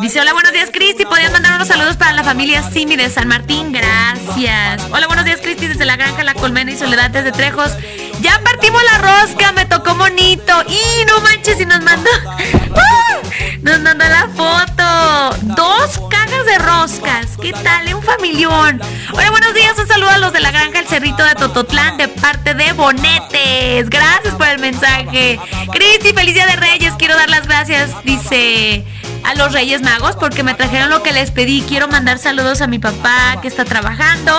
Dice, 0.02 0.20
hola, 0.20 0.34
buenos 0.34 0.52
días, 0.52 0.70
Cristi. 0.72 1.06
¿Podrían 1.06 1.32
mandar 1.32 1.56
unos 1.56 1.68
saludos 1.68 1.98
para 1.98 2.14
la 2.14 2.24
familia 2.24 2.64
Simi 2.64 2.96
de 2.96 3.10
San 3.10 3.28
Martín? 3.28 3.72
Gracias. 3.72 4.84
Hola, 4.92 5.08
buenos 5.08 5.26
días, 5.26 5.40
Cristi, 5.42 5.68
desde 5.68 5.86
la 5.86 5.96
granja 5.96 6.24
La 6.24 6.34
Colmena 6.34 6.72
y 6.72 6.78
Soledad 6.78 7.10
desde 7.10 7.32
Trejos. 7.32 7.72
Ya 8.22 8.40
partimos 8.44 8.82
la 8.92 8.98
rosca, 8.98 9.52
me 9.52 9.66
tocó 9.66 9.96
bonito. 9.96 10.64
Y 10.68 11.06
no 11.06 11.20
manches, 11.22 11.60
y 11.60 11.66
nos 11.66 11.82
mandó. 11.82 12.10
¡Ah! 12.76 13.18
Nos 13.62 13.80
mandó 13.82 14.06
la 14.06 14.30
foto. 14.36 15.38
Dos 15.56 16.00
cajas 16.10 16.46
de 16.46 16.58
roscas. 16.60 17.38
¿Qué 17.42 17.52
tal? 17.52 17.94
Un 17.94 18.04
familión. 18.04 18.82
Hola, 19.12 19.32
buenos 19.32 19.54
días. 19.54 19.78
Un 19.78 19.88
saludo 19.88 20.10
a 20.10 20.18
los 20.18 20.34
de 20.34 20.40
la 20.40 20.52
granja 20.52 20.80
El 20.80 20.88
Cerrito 20.88 21.24
de 21.24 21.36
Tototlán 21.36 21.98
de 21.98 22.08
parte 22.08 22.54
de 22.54 22.74
Bonetes. 22.74 23.90
Gracias 23.90 24.34
por 24.36 24.48
el 24.48 24.60
mensaje. 24.60 25.40
Cristi, 25.72 26.14
feliz 26.14 26.36
de 26.36 26.56
Reyes. 26.56 26.94
Quiero 26.98 27.16
dar 27.16 27.30
las 27.30 27.48
gracias, 27.48 27.92
dice 28.04 28.86
a 29.24 29.34
los 29.34 29.54
Reyes 29.54 29.82
Magos, 29.82 30.16
porque 30.16 30.44
me 30.44 30.54
trajeron 30.54 30.90
lo 30.90 31.02
que 31.02 31.12
les 31.12 31.32
pedí. 31.32 31.64
Quiero 31.68 31.88
mandar 31.88 32.20
saludos 32.20 32.62
a 32.62 32.68
mi 32.68 32.80
papá 32.80 33.40
que 33.42 33.48
está 33.48 33.66
trabajando. 33.66 34.32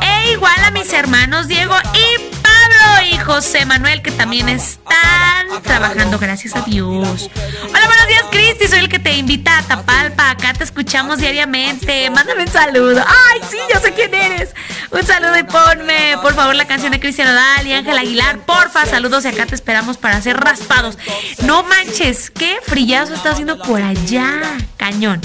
E 0.00 0.32
igual 0.32 0.64
a 0.64 0.70
mis 0.70 0.92
hermanos 0.92 1.48
Diego 1.48 1.74
y 1.94 2.47
Pablo 2.68 3.06
y 3.10 3.16
José 3.18 3.66
Manuel 3.66 4.02
que 4.02 4.10
también 4.10 4.48
están 4.48 5.62
trabajando, 5.62 6.18
gracias 6.18 6.54
a 6.56 6.62
Dios. 6.62 7.30
Hola, 7.68 7.86
buenos 7.86 8.08
días, 8.08 8.24
Cristi. 8.30 8.68
Soy 8.68 8.80
el 8.80 8.88
que 8.88 8.98
te 8.98 9.14
invita 9.16 9.58
a 9.58 9.62
Tapalpa. 9.62 10.30
Acá 10.30 10.52
te 10.52 10.64
escuchamos 10.64 11.18
diariamente. 11.18 12.10
Mándame 12.10 12.42
un 12.42 12.50
saludo. 12.50 13.04
Ay, 13.06 13.40
sí, 13.50 13.56
yo 13.72 13.80
sé 13.80 13.92
quién 13.92 14.14
eres. 14.14 14.50
Un 14.90 15.04
saludo 15.04 15.38
y 15.38 15.42
ponme, 15.44 16.16
por 16.22 16.34
favor, 16.34 16.54
la 16.54 16.66
canción 16.66 16.92
de 16.92 17.00
Cristian 17.00 17.28
Odal 17.28 17.66
y 17.66 17.72
Ángel 17.72 17.98
Aguilar. 17.98 18.38
Porfa, 18.40 18.86
saludos 18.86 19.24
y 19.24 19.28
acá 19.28 19.46
te 19.46 19.54
esperamos 19.54 19.96
para 19.96 20.16
hacer 20.16 20.36
raspados. 20.36 20.98
No 21.42 21.62
manches, 21.62 22.30
qué 22.30 22.58
frillazo 22.66 23.14
está 23.14 23.30
haciendo 23.30 23.58
por 23.62 23.82
allá. 23.82 24.40
Cañón. 24.76 25.20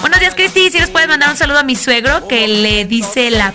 Buenos 0.00 0.20
días, 0.20 0.34
Cristi. 0.34 0.70
Si 0.70 0.78
les 0.78 0.90
puedes 0.90 1.08
mandar 1.08 1.30
un 1.30 1.36
saludo 1.36 1.58
a 1.58 1.62
mi 1.62 1.76
suegro 1.76 2.28
que 2.28 2.48
le 2.48 2.84
dice 2.84 3.30
la 3.30 3.54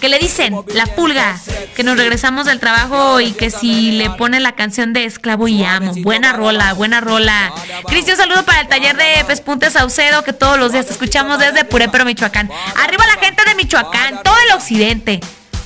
que 0.00 0.08
le 0.08 0.18
dicen 0.18 0.54
la 0.74 0.86
pulga, 0.86 1.38
que 1.76 1.84
nos 1.84 1.98
regresamos 1.98 2.46
del 2.46 2.58
trabajo 2.58 3.20
y 3.20 3.32
que 3.32 3.50
si 3.50 3.92
le 3.92 4.08
pone 4.08 4.40
la 4.40 4.52
canción 4.52 4.94
de 4.94 5.04
Esclavo 5.04 5.46
y 5.46 5.62
Amo. 5.62 5.92
Buena 5.98 6.32
rola, 6.32 6.72
buena 6.72 7.02
rola. 7.02 7.52
Cristi, 7.86 8.12
un 8.12 8.16
saludo 8.16 8.44
para 8.44 8.62
el 8.62 8.68
taller 8.68 8.96
de 8.96 9.22
Pespunte 9.26 9.70
Saucedo, 9.70 10.24
que 10.24 10.32
todos 10.32 10.58
los 10.58 10.72
días 10.72 10.86
te 10.86 10.92
escuchamos 10.92 11.38
desde 11.38 11.66
Purépero, 11.66 12.06
Michoacán. 12.06 12.50
Arriba 12.82 13.04
la 13.06 13.22
gente 13.22 13.42
de 13.46 13.54
Michoacán, 13.56 14.22
todo 14.24 14.36
el 14.48 14.54
occidente. 14.54 15.20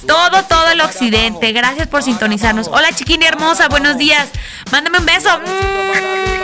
Todo, 0.05 0.43
todo 0.43 0.71
el 0.71 0.81
occidente. 0.81 1.53
Gracias 1.53 1.87
por 1.87 2.03
sintonizarnos. 2.03 2.67
Hola, 2.67 2.93
chiquini 2.93 3.27
hermosa, 3.27 3.69
buenos 3.69 3.97
días. 3.97 4.31
Mándame 4.73 4.99
un 4.99 5.07
beso. 5.07 5.29
¡Mua! 5.39 6.40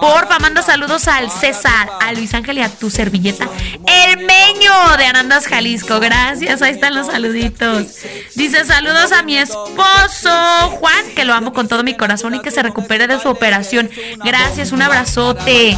Porfa, 0.00 0.38
manda 0.38 0.62
saludos 0.62 1.08
al 1.08 1.30
César, 1.30 1.88
a 2.00 2.12
Luis 2.12 2.34
Ángel 2.34 2.58
y 2.58 2.62
a 2.62 2.68
tu 2.68 2.90
servilleta. 2.90 3.48
El 3.86 4.18
Meño 4.18 4.72
de 4.98 5.06
Arandas, 5.06 5.46
Jalisco. 5.46 6.00
Gracias, 6.00 6.62
ahí 6.62 6.72
están 6.72 6.94
los 6.94 7.06
saluditos. 7.06 7.86
Dice 8.34 8.64
saludos 8.64 9.12
a 9.12 9.22
mi 9.22 9.36
esposo 9.38 10.30
Juan, 10.78 11.10
que 11.14 11.24
lo 11.24 11.34
amo 11.34 11.52
con 11.52 11.68
todo 11.68 11.82
mi 11.82 11.94
corazón 11.94 12.34
y 12.34 12.40
que 12.40 12.50
se 12.50 12.62
recupere 12.62 13.06
de 13.06 13.20
su 13.20 13.28
operación. 13.28 13.90
Gracias, 14.24 14.72
un 14.72 14.82
abrazote. 14.82 15.76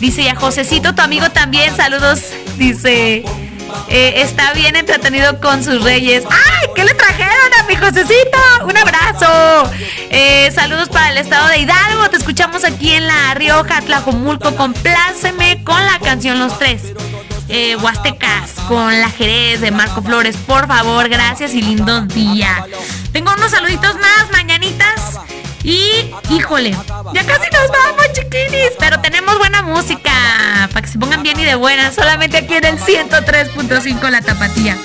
Dice 0.00 0.22
y 0.22 0.28
a 0.28 0.36
Josecito, 0.36 0.94
tu 0.94 1.02
amigo 1.02 1.30
también, 1.30 1.76
saludos. 1.76 2.20
Dice, 2.56 3.24
eh, 3.88 4.14
está 4.22 4.52
bien 4.52 4.76
entretenido 4.76 5.40
con 5.40 5.62
sus 5.62 5.82
reyes. 5.82 6.24
¡Ay! 6.30 6.68
¿Qué 6.74 6.84
le 6.84 6.94
trajeron 6.94 7.54
a 7.60 7.62
mi 7.64 7.76
Josecito? 7.76 8.38
Un 8.64 8.76
abrazo. 8.76 9.70
Eh, 10.10 10.50
saludos 10.54 10.88
para 10.88 11.10
el 11.10 11.18
estado 11.18 11.48
de 11.48 11.58
Hidalgo. 11.58 12.08
Te 12.10 12.16
escuchamos 12.16 12.64
aquí 12.64 12.92
en 12.92 13.06
La 13.06 13.34
Rioja, 13.34 13.80
Tlajomulco. 13.80 14.54
Compláceme 14.56 15.62
con 15.64 15.84
la 15.86 15.98
canción 15.98 16.38
Los 16.38 16.58
Tres. 16.58 16.92
Eh, 17.50 17.76
Huastecas 17.76 18.52
con 18.68 19.00
la 19.00 19.08
Jerez 19.08 19.60
de 19.60 19.70
Marco 19.70 20.02
Flores. 20.02 20.36
Por 20.36 20.66
favor, 20.66 21.08
gracias 21.08 21.54
y 21.54 21.62
lindo 21.62 22.02
día. 22.02 22.66
Tengo 23.12 23.32
unos 23.32 23.50
saluditos 23.50 23.94
más, 23.94 24.30
mañanitas. 24.30 25.18
Y, 25.62 26.10
híjole, 26.30 26.70
ya 27.12 27.24
casi 27.24 27.50
nos 27.50 27.68
vamos, 27.68 28.12
chiquinis. 28.12 28.72
Pero 28.78 29.00
tenemos 29.00 29.38
buena 29.38 29.62
música 29.62 30.12
para 30.72 30.82
que 30.82 30.88
se 30.88 30.98
pongan 30.98 31.22
bien 31.22 31.38
y 31.38 31.44
de 31.44 31.54
buena. 31.54 31.92
Solamente 31.92 32.38
aquí 32.38 32.54
en 32.54 32.64
el 32.64 32.78
103.5 32.78 34.10
La 34.10 34.20
Tapatía. 34.22 34.76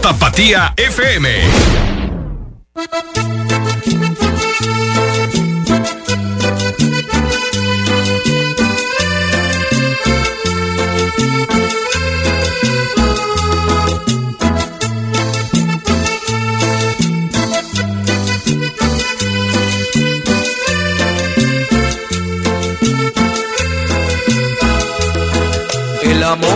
Tapatía 0.00 0.72
FM. 0.76 1.81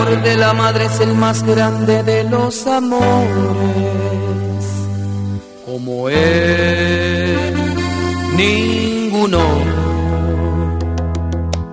Amor 0.06 0.22
de 0.22 0.36
la 0.36 0.52
madre 0.52 0.86
es 0.86 1.00
el 1.00 1.14
más 1.14 1.42
grande 1.42 2.02
de 2.02 2.24
los 2.24 2.66
amores. 2.66 3.26
Como 5.64 6.08
él, 6.08 7.54
ninguno. 8.36 9.40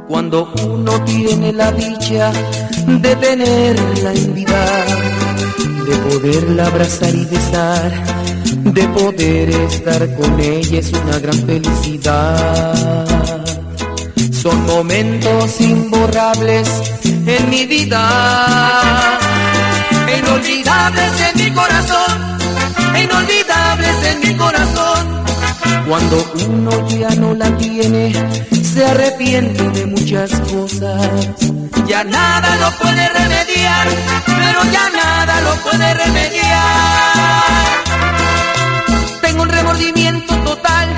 Cuando 0.08 0.52
uno 0.68 1.04
tiene 1.04 1.54
la 1.54 1.72
dicha 1.72 2.32
de 2.88 3.16
tenerla 3.16 4.14
en 4.14 4.34
vida, 4.34 4.66
de 5.88 5.96
poderla 5.98 6.68
abrazar 6.68 7.14
y 7.14 7.26
besar, 7.26 7.92
de 8.64 8.88
poder 8.90 9.50
estar 9.50 10.16
con 10.16 10.40
ella 10.40 10.80
es 10.80 10.92
una 10.92 11.20
gran 11.20 11.38
felicidad. 11.46 13.06
Son 14.32 14.66
momentos 14.66 15.62
imborrables 15.62 16.68
en 17.26 17.50
mi 17.50 17.66
vida, 17.66 19.20
inolvidables 20.18 21.12
en 21.22 21.44
mi 21.44 21.52
corazón, 21.52 22.38
inolvidables 23.02 24.04
en 24.04 24.20
mi 24.20 24.36
corazón. 24.36 25.24
Cuando 25.88 26.26
uno 26.48 26.90
ya 26.90 27.10
no 27.16 27.34
la 27.34 27.56
tiene, 27.58 28.14
se 28.64 28.86
arrepiente 28.86 29.70
de 29.70 29.86
muchas 29.86 30.32
cosas. 30.52 31.10
Ya 31.88 32.04
nada 32.04 32.56
lo 32.58 32.72
puede 32.78 33.10
remediar, 33.10 33.88
pero 34.26 34.64
ya 34.72 34.90
nada 34.90 35.42
lo 35.42 35.56
puede 35.58 35.94
remediar. 35.94 36.64
Tengo 39.22 39.44
un 39.44 39.50
remordimiento 39.50 40.36
total 40.38 40.90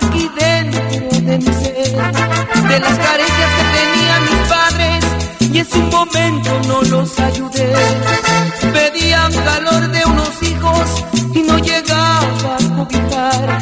aquí 0.00 0.30
dentro 0.38 1.20
de 1.20 1.38
mi 1.38 1.44
ser, 1.44 1.92
de 2.68 2.80
las 2.80 2.98
carencias 2.98 3.50
que 3.56 3.82
mis 4.20 4.32
padres 4.32 4.41
y 5.52 5.58
en 5.58 5.66
su 5.66 5.78
momento 5.78 6.50
no 6.66 6.82
los 6.82 7.18
ayudé. 7.18 7.72
Pedían 8.72 9.32
calor 9.32 9.90
de 9.90 10.04
unos 10.06 10.42
hijos 10.42 11.04
y 11.34 11.42
no 11.42 11.58
llegaba 11.58 12.56
a 12.56 12.76
cobijar. 12.76 13.58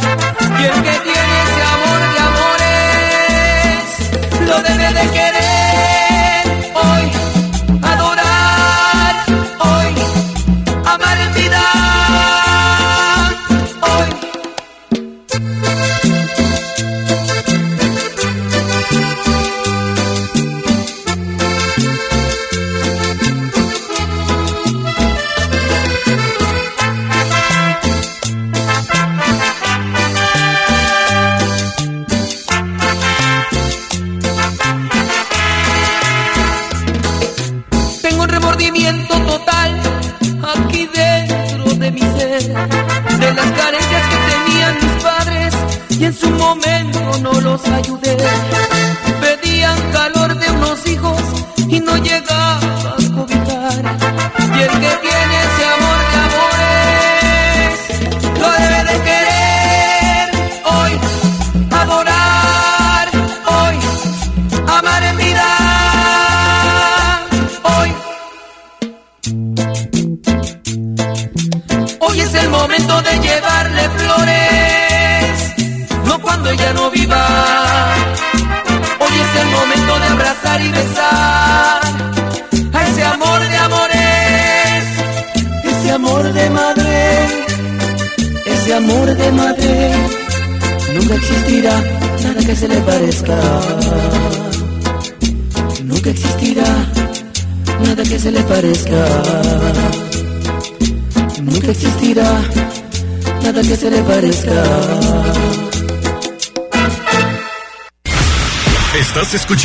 Los 47.51 47.67
ayudé. 47.67 48.60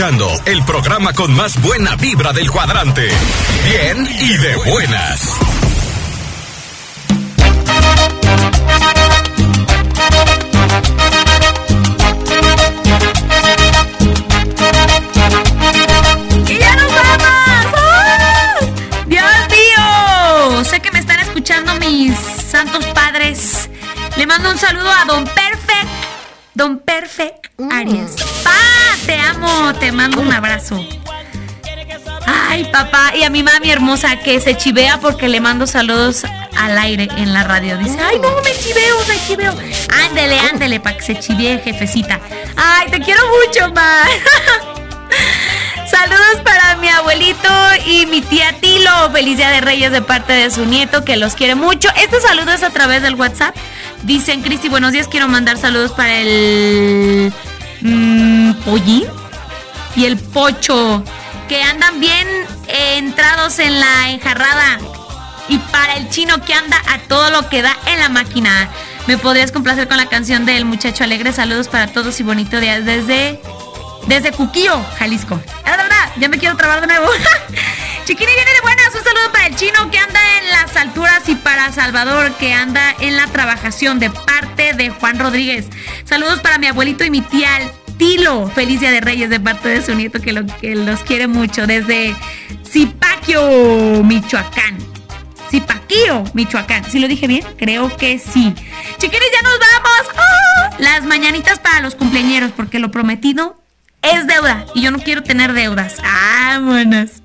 El 0.08 0.64
programa 0.66 1.14
con 1.14 1.34
más 1.34 1.60
buena 1.64 1.96
vibra 1.96 2.32
del 2.32 2.52
cuadrante. 2.52 3.08
Bien 3.66 4.08
y 4.08 4.38
de 4.38 4.56
buenas. 4.58 5.45
A 33.26 33.30
mi 33.32 33.42
mami 33.42 33.72
hermosa 33.72 34.18
que 34.18 34.40
se 34.40 34.56
chivea 34.56 35.00
porque 35.00 35.28
le 35.28 35.42
mando 35.42 35.66
saludos 35.66 36.24
al 36.58 36.78
aire 36.78 37.08
en 37.18 37.34
la 37.34 37.44
radio. 37.44 37.76
Dice, 37.78 37.98
ay, 38.00 38.20
no, 38.20 38.30
me 38.44 38.52
chiveo, 38.52 38.98
me 39.08 39.26
chiveo. 39.26 39.56
Ándele, 40.06 40.40
ándele, 40.40 40.80
para 40.80 40.98
que 40.98 41.04
se 41.04 41.20
chivee, 41.20 41.60
jefecita. 41.60 42.20
Ay, 42.56 42.92
te 42.92 43.00
quiero 43.00 43.22
mucho, 43.28 43.74
ma. 43.74 44.04
Saludos 45.90 46.42
para 46.44 46.76
mi 46.78 46.88
abuelito 46.88 47.50
y 47.88 48.06
mi 48.06 48.22
tía 48.22 48.54
Tilo. 48.60 49.12
Feliz 49.12 49.38
Día 49.38 49.50
de 49.50 49.62
Reyes 49.62 49.92
de 49.92 50.04
parte 50.04 50.34
de 50.34 50.52
su 50.52 50.66
nieto, 50.66 51.04
que 51.04 51.18
los 51.18 51.34
quiere 51.34 51.56
mucho. 51.56 51.90
Este 51.96 52.22
saludo 52.22 52.52
es 52.52 52.62
a 52.62 52.70
través 52.70 53.02
del 53.02 53.16
WhatsApp. 53.16 53.56
Dicen, 54.04 54.44
Cristi, 54.44 54.70
buenos 54.70 54.92
días. 54.92 55.08
Quiero 55.08 55.28
mandar 55.28 55.58
saludos 55.58 55.94
para 55.94 56.16
el 56.20 57.34
mm, 57.82 58.54
Pollín 58.66 59.06
y 59.96 60.06
el 60.06 60.18
Pocho, 60.18 61.04
que 61.48 61.64
andan 61.64 62.00
bien 62.00 62.25
entrados 62.98 63.60
en 63.60 63.80
la 63.80 64.10
enjarrada. 64.10 64.80
Y 65.48 65.60
para 65.60 65.96
el 65.96 66.10
chino 66.10 66.42
que 66.42 66.54
anda 66.54 66.82
a 66.88 67.00
todo 67.00 67.30
lo 67.30 67.50
que 67.50 67.62
da 67.62 67.78
en 67.88 68.00
la 68.00 68.10
máquina. 68.10 68.70
¿Me 69.08 69.18
podrías 69.18 69.52
complacer 69.52 69.88
con 69.88 69.98
la 69.98 70.08
canción 70.08 70.46
del 70.46 70.66
muchacho 70.66 71.04
alegre? 71.04 71.32
Saludos 71.32 71.68
para 71.68 71.88
todos 71.88 72.20
y 72.20 72.24
bonito 72.24 72.60
día 72.60 72.82
desde 72.82 73.40
desde 74.08 74.32
Cuquío, 74.32 74.84
Jalisco. 74.98 75.40
La 75.66 75.78
verdad, 75.78 76.12
ya 76.18 76.30
me 76.30 76.38
quiero 76.38 76.56
trabar 76.56 76.82
de 76.82 76.88
nuevo. 76.88 77.08
Chiquini 78.06 78.32
viene 78.34 78.52
de 78.54 78.62
buenas. 78.62 78.94
Un 78.96 79.04
saludo 79.04 79.32
para 79.32 79.48
el 79.48 79.56
chino 79.56 79.90
que 79.90 79.98
anda 79.98 80.20
en 80.38 80.50
las 80.50 80.76
alturas 80.76 81.28
y 81.28 81.36
para 81.36 81.72
Salvador 81.72 82.32
que 82.36 82.54
anda 82.54 82.96
en 83.00 83.18
la 83.18 83.28
trabajación 83.28 84.00
de 84.00 84.10
parte 84.10 84.74
de 84.74 84.90
Juan 84.90 85.20
Rodríguez. 85.20 85.68
Saludos 86.06 86.40
para 86.40 86.58
mi 86.60 86.68
abuelito 86.68 87.04
y 87.04 87.10
mi 87.10 87.22
tía 87.22 87.50
Tilo. 87.98 88.50
Feliz 88.50 88.80
Día 88.80 88.92
de 88.92 89.02
Reyes 89.02 89.30
de 89.30 89.40
parte 89.40 89.70
de 89.70 89.82
su 89.82 89.94
nieto 89.96 90.20
que, 90.20 90.34
lo, 90.34 90.46
que 90.46 90.76
los 90.76 91.02
quiere 91.02 91.28
mucho 91.28 91.68
desde 91.68 92.16
Zipaquio, 92.68 94.04
Michoacán. 94.04 94.78
Zipaquío, 95.50 96.24
Michoacán. 96.34 96.84
¿Sí 96.90 97.00
lo 97.00 97.08
dije 97.08 97.28
bien? 97.28 97.44
Creo 97.58 97.96
que 97.96 98.20
sí. 98.20 98.54
Chiquiris, 98.98 99.30
ya 99.34 99.42
nos 99.42 99.60
vamos. 99.60 100.16
¡Ah! 100.18 100.76
Las 100.80 101.06
mañanitas 101.06 101.60
para 101.60 101.80
los 101.82 101.96
cumpleañeros, 101.96 102.52
porque 102.52 102.80
lo 102.80 102.92
prometido 102.92 103.58
es 104.02 104.28
deuda 104.28 104.66
y 104.74 104.82
yo 104.82 104.92
no 104.92 105.00
quiero 105.00 105.24
tener 105.24 105.54
deudas. 105.54 105.96
Vámonos. 106.02 107.22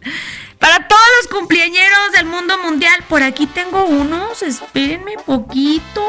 Para 0.59 0.87
todos 0.87 1.03
los 1.23 1.39
cumpleañeros 1.39 2.13
del 2.13 2.27
mundo 2.27 2.59
mundial, 2.59 3.03
por 3.09 3.23
aquí 3.23 3.47
tengo 3.47 3.85
unos. 3.87 4.43
Espérenme 4.43 5.15
poquito. 5.25 6.05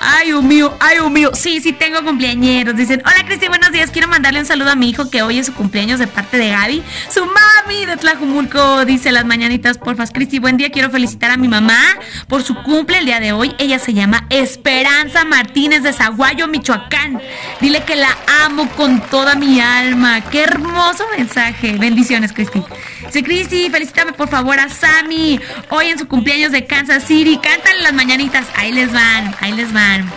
Ay, 0.00 0.26
Dios 0.26 0.42
mío, 0.42 0.76
ay, 0.80 0.96
Dios 0.96 1.10
mío. 1.10 1.30
Sí, 1.32 1.60
sí, 1.60 1.72
tengo 1.72 2.02
cumpleañeros. 2.02 2.74
Dicen, 2.76 3.02
hola 3.04 3.24
Cristi, 3.26 3.48
buenos 3.48 3.70
días. 3.70 3.90
Quiero 3.90 4.08
mandarle 4.08 4.40
un 4.40 4.46
saludo 4.46 4.70
a 4.70 4.74
mi 4.74 4.90
hijo 4.90 5.08
que 5.10 5.22
hoy 5.22 5.38
es 5.38 5.46
su 5.46 5.54
cumpleaños 5.54 5.98
de 5.98 6.06
parte 6.06 6.38
de 6.38 6.50
Gaby. 6.50 6.82
Su 7.08 7.24
mami 7.24 7.86
de 7.86 7.96
Tlajumulco 7.96 8.84
dice 8.84 9.12
las 9.12 9.24
mañanitas, 9.24 9.78
porfas. 9.78 10.10
Cristi, 10.10 10.38
buen 10.38 10.56
día. 10.56 10.70
Quiero 10.70 10.90
felicitar 10.90 11.30
a 11.30 11.36
mi 11.36 11.48
mamá 11.48 11.78
por 12.26 12.42
su 12.42 12.54
cumple 12.62 12.98
el 12.98 13.06
día 13.06 13.20
de 13.20 13.32
hoy. 13.32 13.54
Ella 13.58 13.78
se 13.78 13.94
llama 13.94 14.26
Esperanza 14.30 15.24
Martínez 15.24 15.82
de 15.82 15.92
Zaguayo, 15.92 16.48
Michoacán. 16.48 17.20
Dile 17.60 17.84
que 17.84 17.96
la 17.96 18.16
amo 18.44 18.68
con 18.70 19.00
toda 19.02 19.34
mi 19.34 19.60
alma. 19.60 20.20
Qué 20.22 20.42
hermoso 20.42 21.04
mensaje. 21.16 21.76
Bendiciones, 21.78 22.32
Cristi. 22.32 22.62
Dice, 23.12 23.24
Cristi, 23.26 23.68
felicítame 23.68 24.14
por 24.14 24.30
favor 24.30 24.58
a 24.58 24.70
Sammy. 24.70 25.38
Hoy 25.68 25.88
en 25.88 25.98
su 25.98 26.08
cumpleaños 26.08 26.50
de 26.50 26.64
Kansas 26.64 27.04
City. 27.04 27.38
Cántale 27.42 27.82
las 27.82 27.92
mañanitas. 27.92 28.46
Ahí 28.56 28.72
les 28.72 28.90
van, 28.90 29.34
ahí 29.38 29.52
les 29.52 29.70
van. 29.70 30.10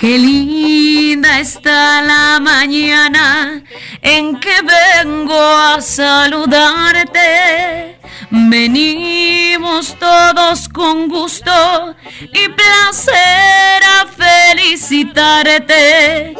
Qué 0.00 0.16
linda 0.16 1.40
está 1.40 2.00
la 2.02 2.38
mañana 2.40 3.64
en 4.00 4.38
que 4.38 4.62
vengo 4.62 5.36
a 5.36 5.80
saludarte. 5.80 7.18
Venimos 8.30 9.96
todos 9.98 10.68
con 10.68 11.08
gusto 11.08 11.96
y 12.20 12.48
placer 12.48 13.82
a 13.82 14.06
felicitarte. 14.06 16.36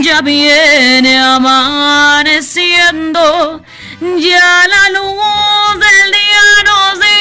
Ya 0.00 0.22
viene 0.22 1.18
amaneciendo, 1.18 3.62
ya 4.00 4.66
la 4.68 4.88
luz 4.88 5.74
del 5.74 6.12
día 6.12 6.62
nos 6.64 6.98
dio. 6.98 7.12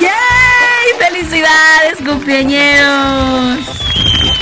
¡Yay! 0.00 0.88
¡Felicidades, 0.98 1.98
cumpleañeros! 2.04 3.66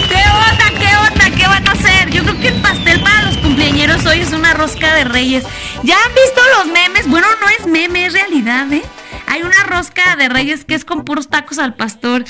¿Qué 0.09 0.23
onda, 0.31 0.71
qué 0.79 0.97
onda, 0.97 1.31
qué 1.37 1.47
van 1.47 1.69
a 1.69 1.73
hacer? 1.73 2.11
Yo 2.11 2.23
creo 2.23 2.41
que 2.41 2.49
el 2.49 2.61
pastel 2.63 3.01
para 3.01 3.23
los 3.23 3.37
cumpleañeros 3.39 4.05
hoy 4.07 4.21
es 4.21 4.33
una 4.33 4.55
rosca 4.55 4.95
de 4.95 5.05
reyes. 5.05 5.45
¿Ya 5.83 5.97
han 6.03 6.15
visto 6.15 6.41
los 6.59 6.67
memes? 6.67 7.07
Bueno, 7.09 7.27
no 7.41 7.49
es 7.49 7.67
meme, 7.67 8.07
es 8.07 8.13
realidad, 8.13 8.73
¿eh? 8.73 8.83
Hay 9.27 9.43
una 9.43 9.63
rosca 9.65 10.17
de 10.17 10.29
reyes 10.29 10.65
que 10.65 10.75
es 10.75 10.85
con 10.85 11.05
puros 11.05 11.29
tacos 11.29 11.59
al 11.59 11.75
pastor. 11.75 12.25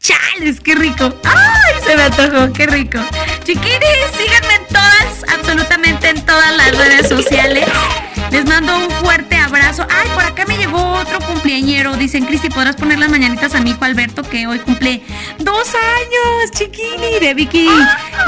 ¡Chales! 0.00 0.60
¡Qué 0.60 0.74
rico! 0.74 1.12
¡Ay! 1.24 1.74
Se 1.84 1.96
me 1.96 2.02
antojó, 2.02 2.52
qué 2.52 2.66
rico. 2.66 2.98
Chiquiris, 3.44 4.06
síganme 4.16 4.54
en 4.54 4.66
todas, 4.68 5.24
absolutamente 5.34 6.08
en 6.10 6.24
todas 6.24 6.56
las 6.56 6.76
redes 6.76 7.08
sociales. 7.08 7.66
Les 8.30 8.44
mando 8.44 8.76
un 8.76 8.90
fuerte 8.90 9.36
abrazo. 9.36 9.86
¡Ay! 9.90 10.08
Por 10.14 10.24
acá 10.24 10.44
me 10.46 10.56
llegó 10.56 10.78
otro 10.78 11.18
cumpleañero. 11.20 11.96
Dicen, 11.96 12.26
Cristi, 12.26 12.50
¿podrás 12.50 12.76
poner 12.76 12.98
las 12.98 13.10
mañanitas 13.10 13.54
a 13.54 13.60
mi 13.60 13.70
hijo 13.70 13.84
Alberto 13.84 14.22
que 14.22 14.46
hoy 14.46 14.58
cumple 14.58 15.02
dos 15.38 15.68
años, 15.74 16.50
chiquini, 16.52 17.18
de 17.20 17.34
Vicky, 17.34 17.68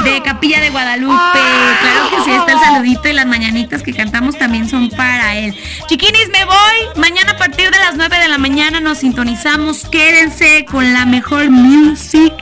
de 0.03 0.21
Capilla 0.23 0.59
de 0.59 0.69
Guadalupe. 0.69 1.39
Claro 1.81 2.09
que 2.09 2.23
sí, 2.23 2.31
está 2.31 2.53
el 2.53 2.59
saludito 2.59 3.07
y 3.09 3.13
las 3.13 3.25
mañanitas 3.25 3.83
que 3.83 3.93
cantamos 3.93 4.37
también 4.37 4.67
son 4.67 4.89
para 4.89 5.37
él. 5.37 5.55
Chiquinis, 5.87 6.29
me 6.29 6.45
voy. 6.45 6.55
Mañana 6.95 7.33
a 7.33 7.37
partir 7.37 7.69
de 7.69 7.79
las 7.79 7.95
9 7.95 8.19
de 8.19 8.27
la 8.27 8.37
mañana 8.37 8.79
nos 8.79 8.99
sintonizamos. 8.99 9.85
Quédense 9.85 10.65
con 10.65 10.93
la 10.93 11.05
mejor 11.05 11.49
music. 11.49 12.33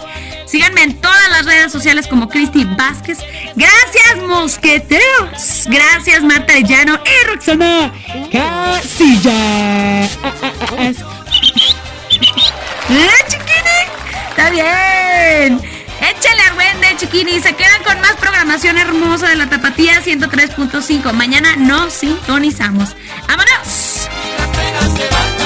Síganme 0.49 0.81
en 0.81 0.99
todas 0.99 1.29
las 1.29 1.45
redes 1.45 1.71
sociales 1.71 2.07
como 2.07 2.27
Cristi 2.27 2.65
Vázquez. 2.65 3.19
Gracias, 3.55 4.17
mosqueteros. 4.27 5.65
Gracias, 5.67 6.23
Marta 6.23 6.57
Llano 6.57 6.99
y 7.05 7.27
Roxana 7.27 7.93
Casilla. 8.31 10.05
¡Eh, 12.89 13.09
chiquini! 13.27 13.79
¡Está 14.29 14.49
bien! 14.49 15.61
Échale 16.01 16.41
argüende, 16.47 16.97
chiquini. 16.97 17.39
Se 17.39 17.53
quedan 17.53 17.83
con 17.83 18.01
más 18.01 18.13
programación 18.13 18.79
hermosa 18.79 19.29
de 19.29 19.35
la 19.35 19.47
Tapatía 19.47 20.01
103.5. 20.01 21.13
Mañana 21.13 21.55
nos 21.57 21.93
sintonizamos. 21.93 22.95
¡Vámonos! 23.27 24.09
Radio 24.47 25.38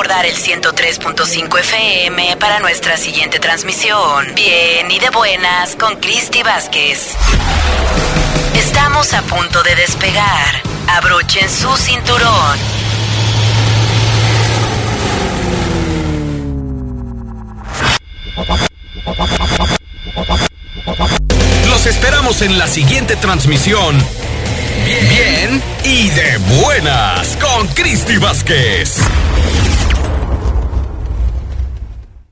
abordar 0.00 0.24
el 0.24 0.34
103.5 0.34 1.60
FM 1.60 2.38
para 2.38 2.58
nuestra 2.60 2.96
siguiente 2.96 3.38
transmisión. 3.38 4.34
Bien 4.34 4.90
y 4.90 4.98
de 4.98 5.10
buenas 5.10 5.76
con 5.76 5.94
Cristi 5.96 6.42
Vázquez. 6.42 7.14
Estamos 8.54 9.12
a 9.12 9.20
punto 9.20 9.62
de 9.62 9.74
despegar. 9.74 10.62
Abrochen 10.88 11.50
su 11.50 11.76
cinturón. 11.76 12.58
Los 21.68 21.84
esperamos 21.84 22.40
en 22.40 22.58
la 22.58 22.68
siguiente 22.68 23.16
transmisión. 23.16 23.98
Bien, 24.86 25.08
bien 25.10 25.62
y 25.84 26.08
de 26.08 26.38
buenas 26.38 27.36
con 27.36 27.68
Cristi 27.68 28.16
Vázquez. 28.16 28.96